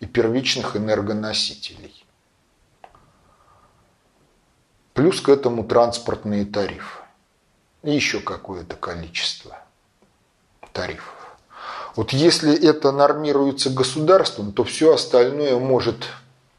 [0.00, 1.85] и первичных энергоносителей.
[4.96, 7.02] Плюс к этому транспортные тарифы.
[7.82, 9.58] И еще какое-то количество
[10.72, 11.36] тарифов.
[11.96, 15.96] Вот если это нормируется государством, то все остальное может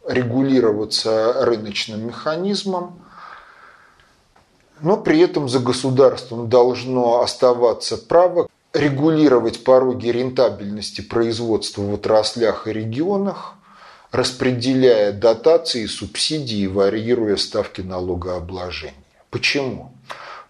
[0.08, 3.02] регулироваться рыночным механизмом,
[4.82, 12.74] но при этом за государством должно оставаться право регулировать пороги рентабельности производства в отраслях и
[12.74, 13.57] регионах,
[14.12, 18.94] распределяя дотации, субсидии, варьируя ставки налогообложения.
[19.30, 19.92] Почему?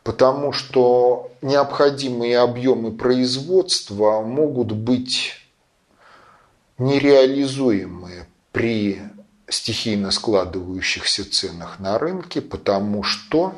[0.03, 5.33] Потому что необходимые объемы производства могут быть
[6.77, 9.01] нереализуемые при
[9.49, 13.55] стихийно складывающихся ценах на рынке, потому что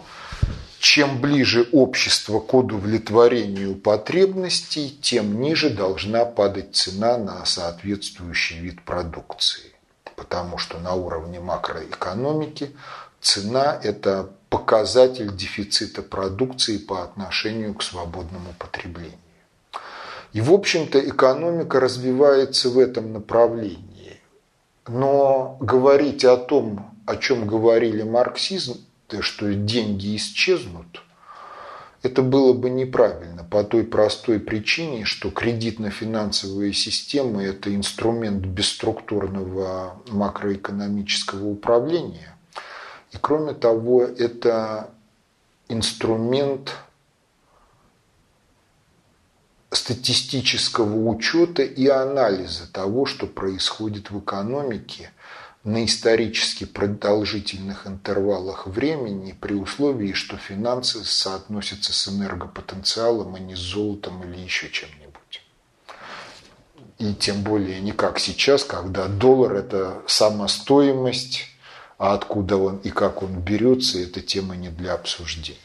[0.79, 9.73] чем ближе общество к удовлетворению потребностей, тем ниже должна падать цена на соответствующий вид продукции.
[10.19, 12.75] Потому что на уровне макроэкономики
[13.21, 19.17] цена– это показатель дефицита продукции по отношению к свободному потреблению.
[20.33, 24.19] И, в общем-то, экономика развивается в этом направлении.
[24.87, 28.85] Но говорить о том, о чем говорили марксизм
[29.21, 31.01] что деньги исчезнут,
[32.01, 41.47] это было бы неправильно по той простой причине, что кредитно-финансовые системы– это инструмент бесструктурного макроэкономического
[41.47, 42.37] управления.
[43.11, 44.91] И кроме того, это
[45.67, 46.73] инструмент
[49.71, 55.11] статистического учета и анализа того, что происходит в экономике–
[55.63, 63.59] на исторически продолжительных интервалах времени при условии, что финансы соотносятся с энергопотенциалом, а не с
[63.59, 65.43] золотом или еще чем-нибудь.
[66.97, 71.45] И тем более не как сейчас, когда доллар– это самостоимость,
[71.97, 75.59] а откуда он и как он берется, это тема не для обсуждения.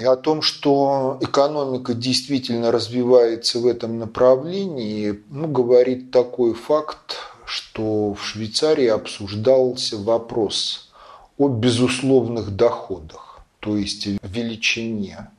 [0.00, 7.16] И о том, что экономика действительно развивается в этом направлении, ну, говорит такой факт,
[7.50, 10.88] что в Швейцарии обсуждался вопрос
[11.36, 15.30] о безусловных доходах, то есть величине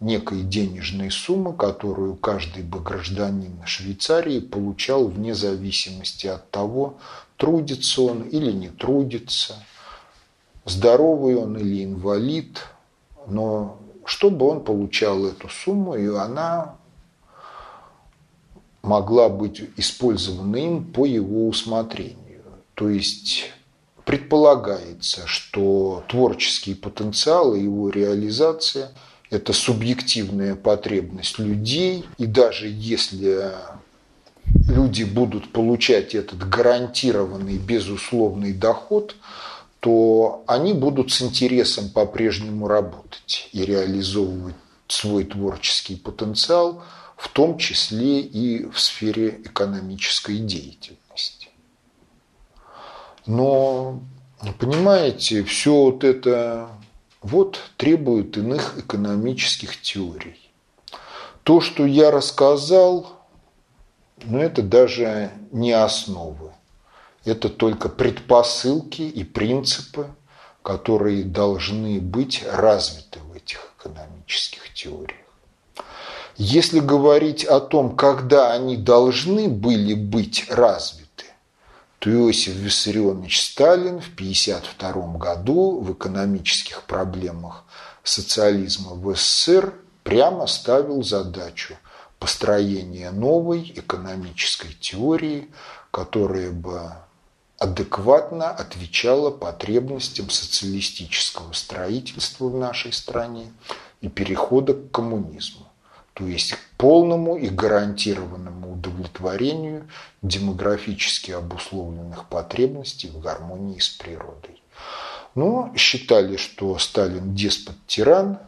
[0.00, 6.96] некой денежной суммы, которую каждый бы гражданин Швейцарии получал вне зависимости от того,
[7.36, 9.64] трудится он или не трудится,
[10.64, 12.66] здоровый он или инвалид,
[13.28, 16.74] но чтобы он получал эту сумму, и она
[18.84, 22.42] могла быть использована им по его усмотрению.
[22.74, 23.50] То есть
[24.04, 28.92] предполагается, что творческий потенциал и его реализация–
[29.30, 33.52] это субъективная потребность людей, и даже если
[34.68, 39.16] люди будут получать этот гарантированный безусловный доход,
[39.80, 44.54] то они будут с интересом по-прежнему работать и реализовывать
[44.88, 46.82] свой творческий потенциал–
[47.16, 51.48] в том числе и в сфере экономической деятельности.
[53.26, 54.00] Но,
[54.58, 56.68] понимаете, все вот это
[57.22, 60.38] вот требует иных экономических теорий.
[61.42, 63.24] То, что я рассказал,
[64.22, 66.52] Но это даже не основы.
[67.24, 70.08] Это только предпосылки и принципы,
[70.62, 75.23] которые должны быть развиты в этих экономических теориях.
[76.36, 81.26] Если говорить о том, когда они должны были быть развиты,
[82.00, 87.64] то Иосиф Виссарионович Сталин в 1952 году в экономических проблемах
[88.02, 91.76] социализма в СССР прямо ставил задачу
[92.18, 95.48] построения новой экономической теории,
[95.90, 96.92] которая бы
[97.58, 103.52] адекватно отвечала потребностям социалистического строительства в нашей стране
[104.00, 105.63] и перехода к коммунизму,
[106.14, 109.88] то есть к полному и гарантированному удовлетворению
[110.22, 114.62] демографически обусловленных потребностей в гармонии с природой.
[115.34, 118.38] Но считали, что Сталин деспот-тиран,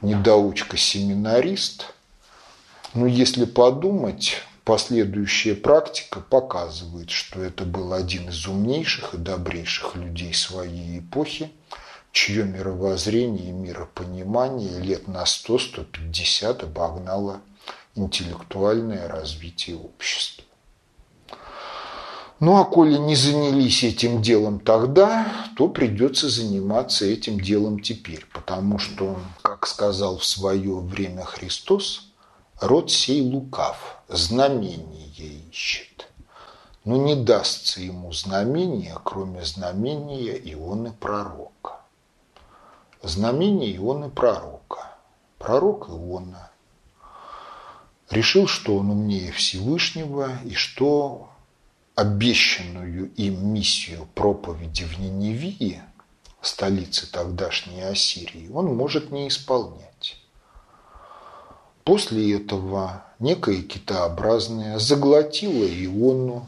[0.00, 1.92] недоучка-семинарист.
[2.94, 10.32] Но если подумать, Последующая практика показывает, что это был один из умнейших и добрейших людей
[10.34, 11.50] своей эпохи,
[12.12, 17.40] чье мировоззрение и миропонимание лет на 100-150 обогнало
[17.94, 20.44] интеллектуальное развитие общества.
[22.38, 28.78] Ну а коли не занялись этим делом тогда, то придется заниматься этим делом теперь, потому
[28.78, 32.08] что, как сказал в свое время Христос,
[32.60, 35.08] Род сей лукав, знамение
[35.50, 36.08] ищет.
[36.84, 41.81] Но не дастся ему знамения, кроме знамения Ионы пророка.
[43.02, 44.92] Знамение Ионы пророка.
[45.38, 46.52] Пророк Иона
[48.10, 51.28] решил, что он умнее Всевышнего и что
[51.96, 55.82] обещанную им миссию проповеди в Ниневии,
[56.42, 60.16] столице тогдашней Ассирии, он может не исполнять.
[61.82, 66.46] После этого некое китообразное заглотило Иону,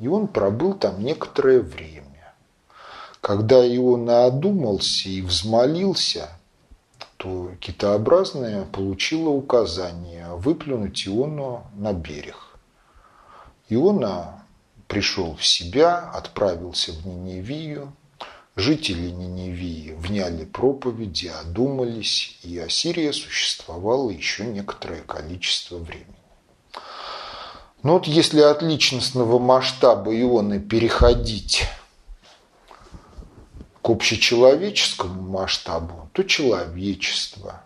[0.00, 2.11] и он пробыл там некоторое время.
[3.22, 6.28] Когда Иона одумался и взмолился,
[7.18, 12.36] то китообразное получило указание выплюнуть Иону на берег.
[13.68, 14.44] Иона
[14.88, 17.92] пришел в себя, отправился в Ниневию,
[18.54, 26.16] Жители Ниневии вняли проповеди, одумались, и Ассирия существовала еще некоторое количество времени.
[27.82, 31.64] Но вот если от личностного масштаба ионы переходить
[33.82, 37.64] к общечеловеческому масштабу, то человечество,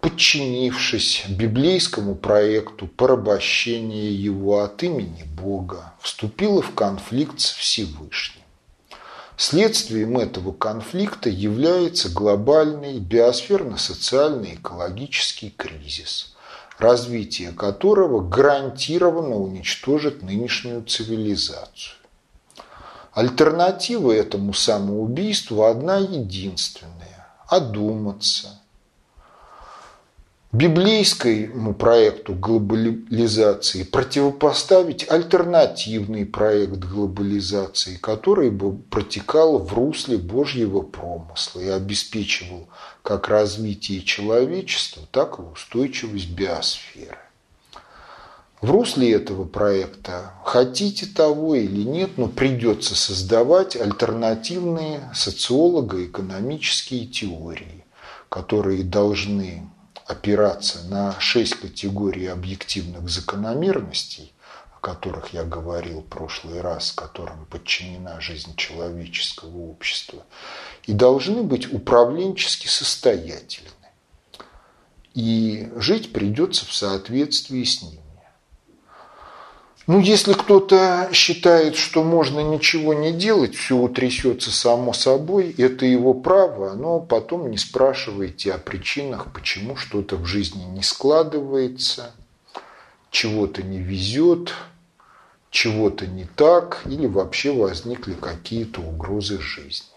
[0.00, 8.42] подчинившись библейскому проекту порабощения его от имени Бога, вступило в конфликт с Всевышним.
[9.36, 16.34] Следствием этого конфликта является глобальный биосферно-социальный экологический кризис,
[16.76, 21.97] развитие которого гарантированно уничтожит нынешнюю цивилизацию.
[23.18, 28.60] Альтернатива этому самоубийству одна единственная– одуматься,
[30.52, 41.68] библейскому проекту глобализации противопоставить альтернативный проект глобализации, который бы протекал в русле Божьего промысла и
[41.70, 42.68] обеспечивал
[43.02, 47.18] как развитие человечества, так и устойчивость биосферы.
[48.60, 57.84] В русле этого проекта, хотите того или нет, но придется создавать альтернативные социолого-экономические теории,
[58.28, 59.70] которые должны
[60.06, 64.32] опираться на шесть категорий объективных закономерностей,
[64.76, 70.24] о которых я говорил в прошлый раз, которым подчинена жизнь человеческого общества,
[70.84, 73.68] и должны быть управленчески состоятельны.
[75.14, 78.07] И жить придется в соответствии с ними.
[79.88, 86.12] Ну, если кто-то считает, что можно ничего не делать, все утрясется само собой, это его
[86.12, 92.14] право, но потом не спрашивайте о причинах, почему что-то в жизни не складывается,
[93.10, 94.52] чего-то не везет,
[95.48, 99.88] чего-то не так, или вообще возникли какие-то угрозы жизни.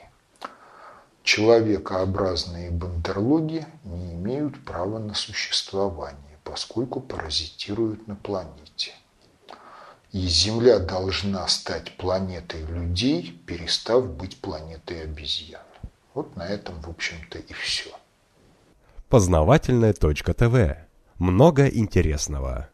[1.24, 8.71] Человекообразные бандерлоги не имеют права на существование, поскольку паразитируют на планете.
[10.12, 15.62] И Земля должна стать планетой людей, перестав быть планетой обезьян.
[16.14, 17.90] Вот на этом, в общем-то, и все.
[19.08, 20.78] Познавательная точка ТВ.
[21.18, 22.71] Много интересного.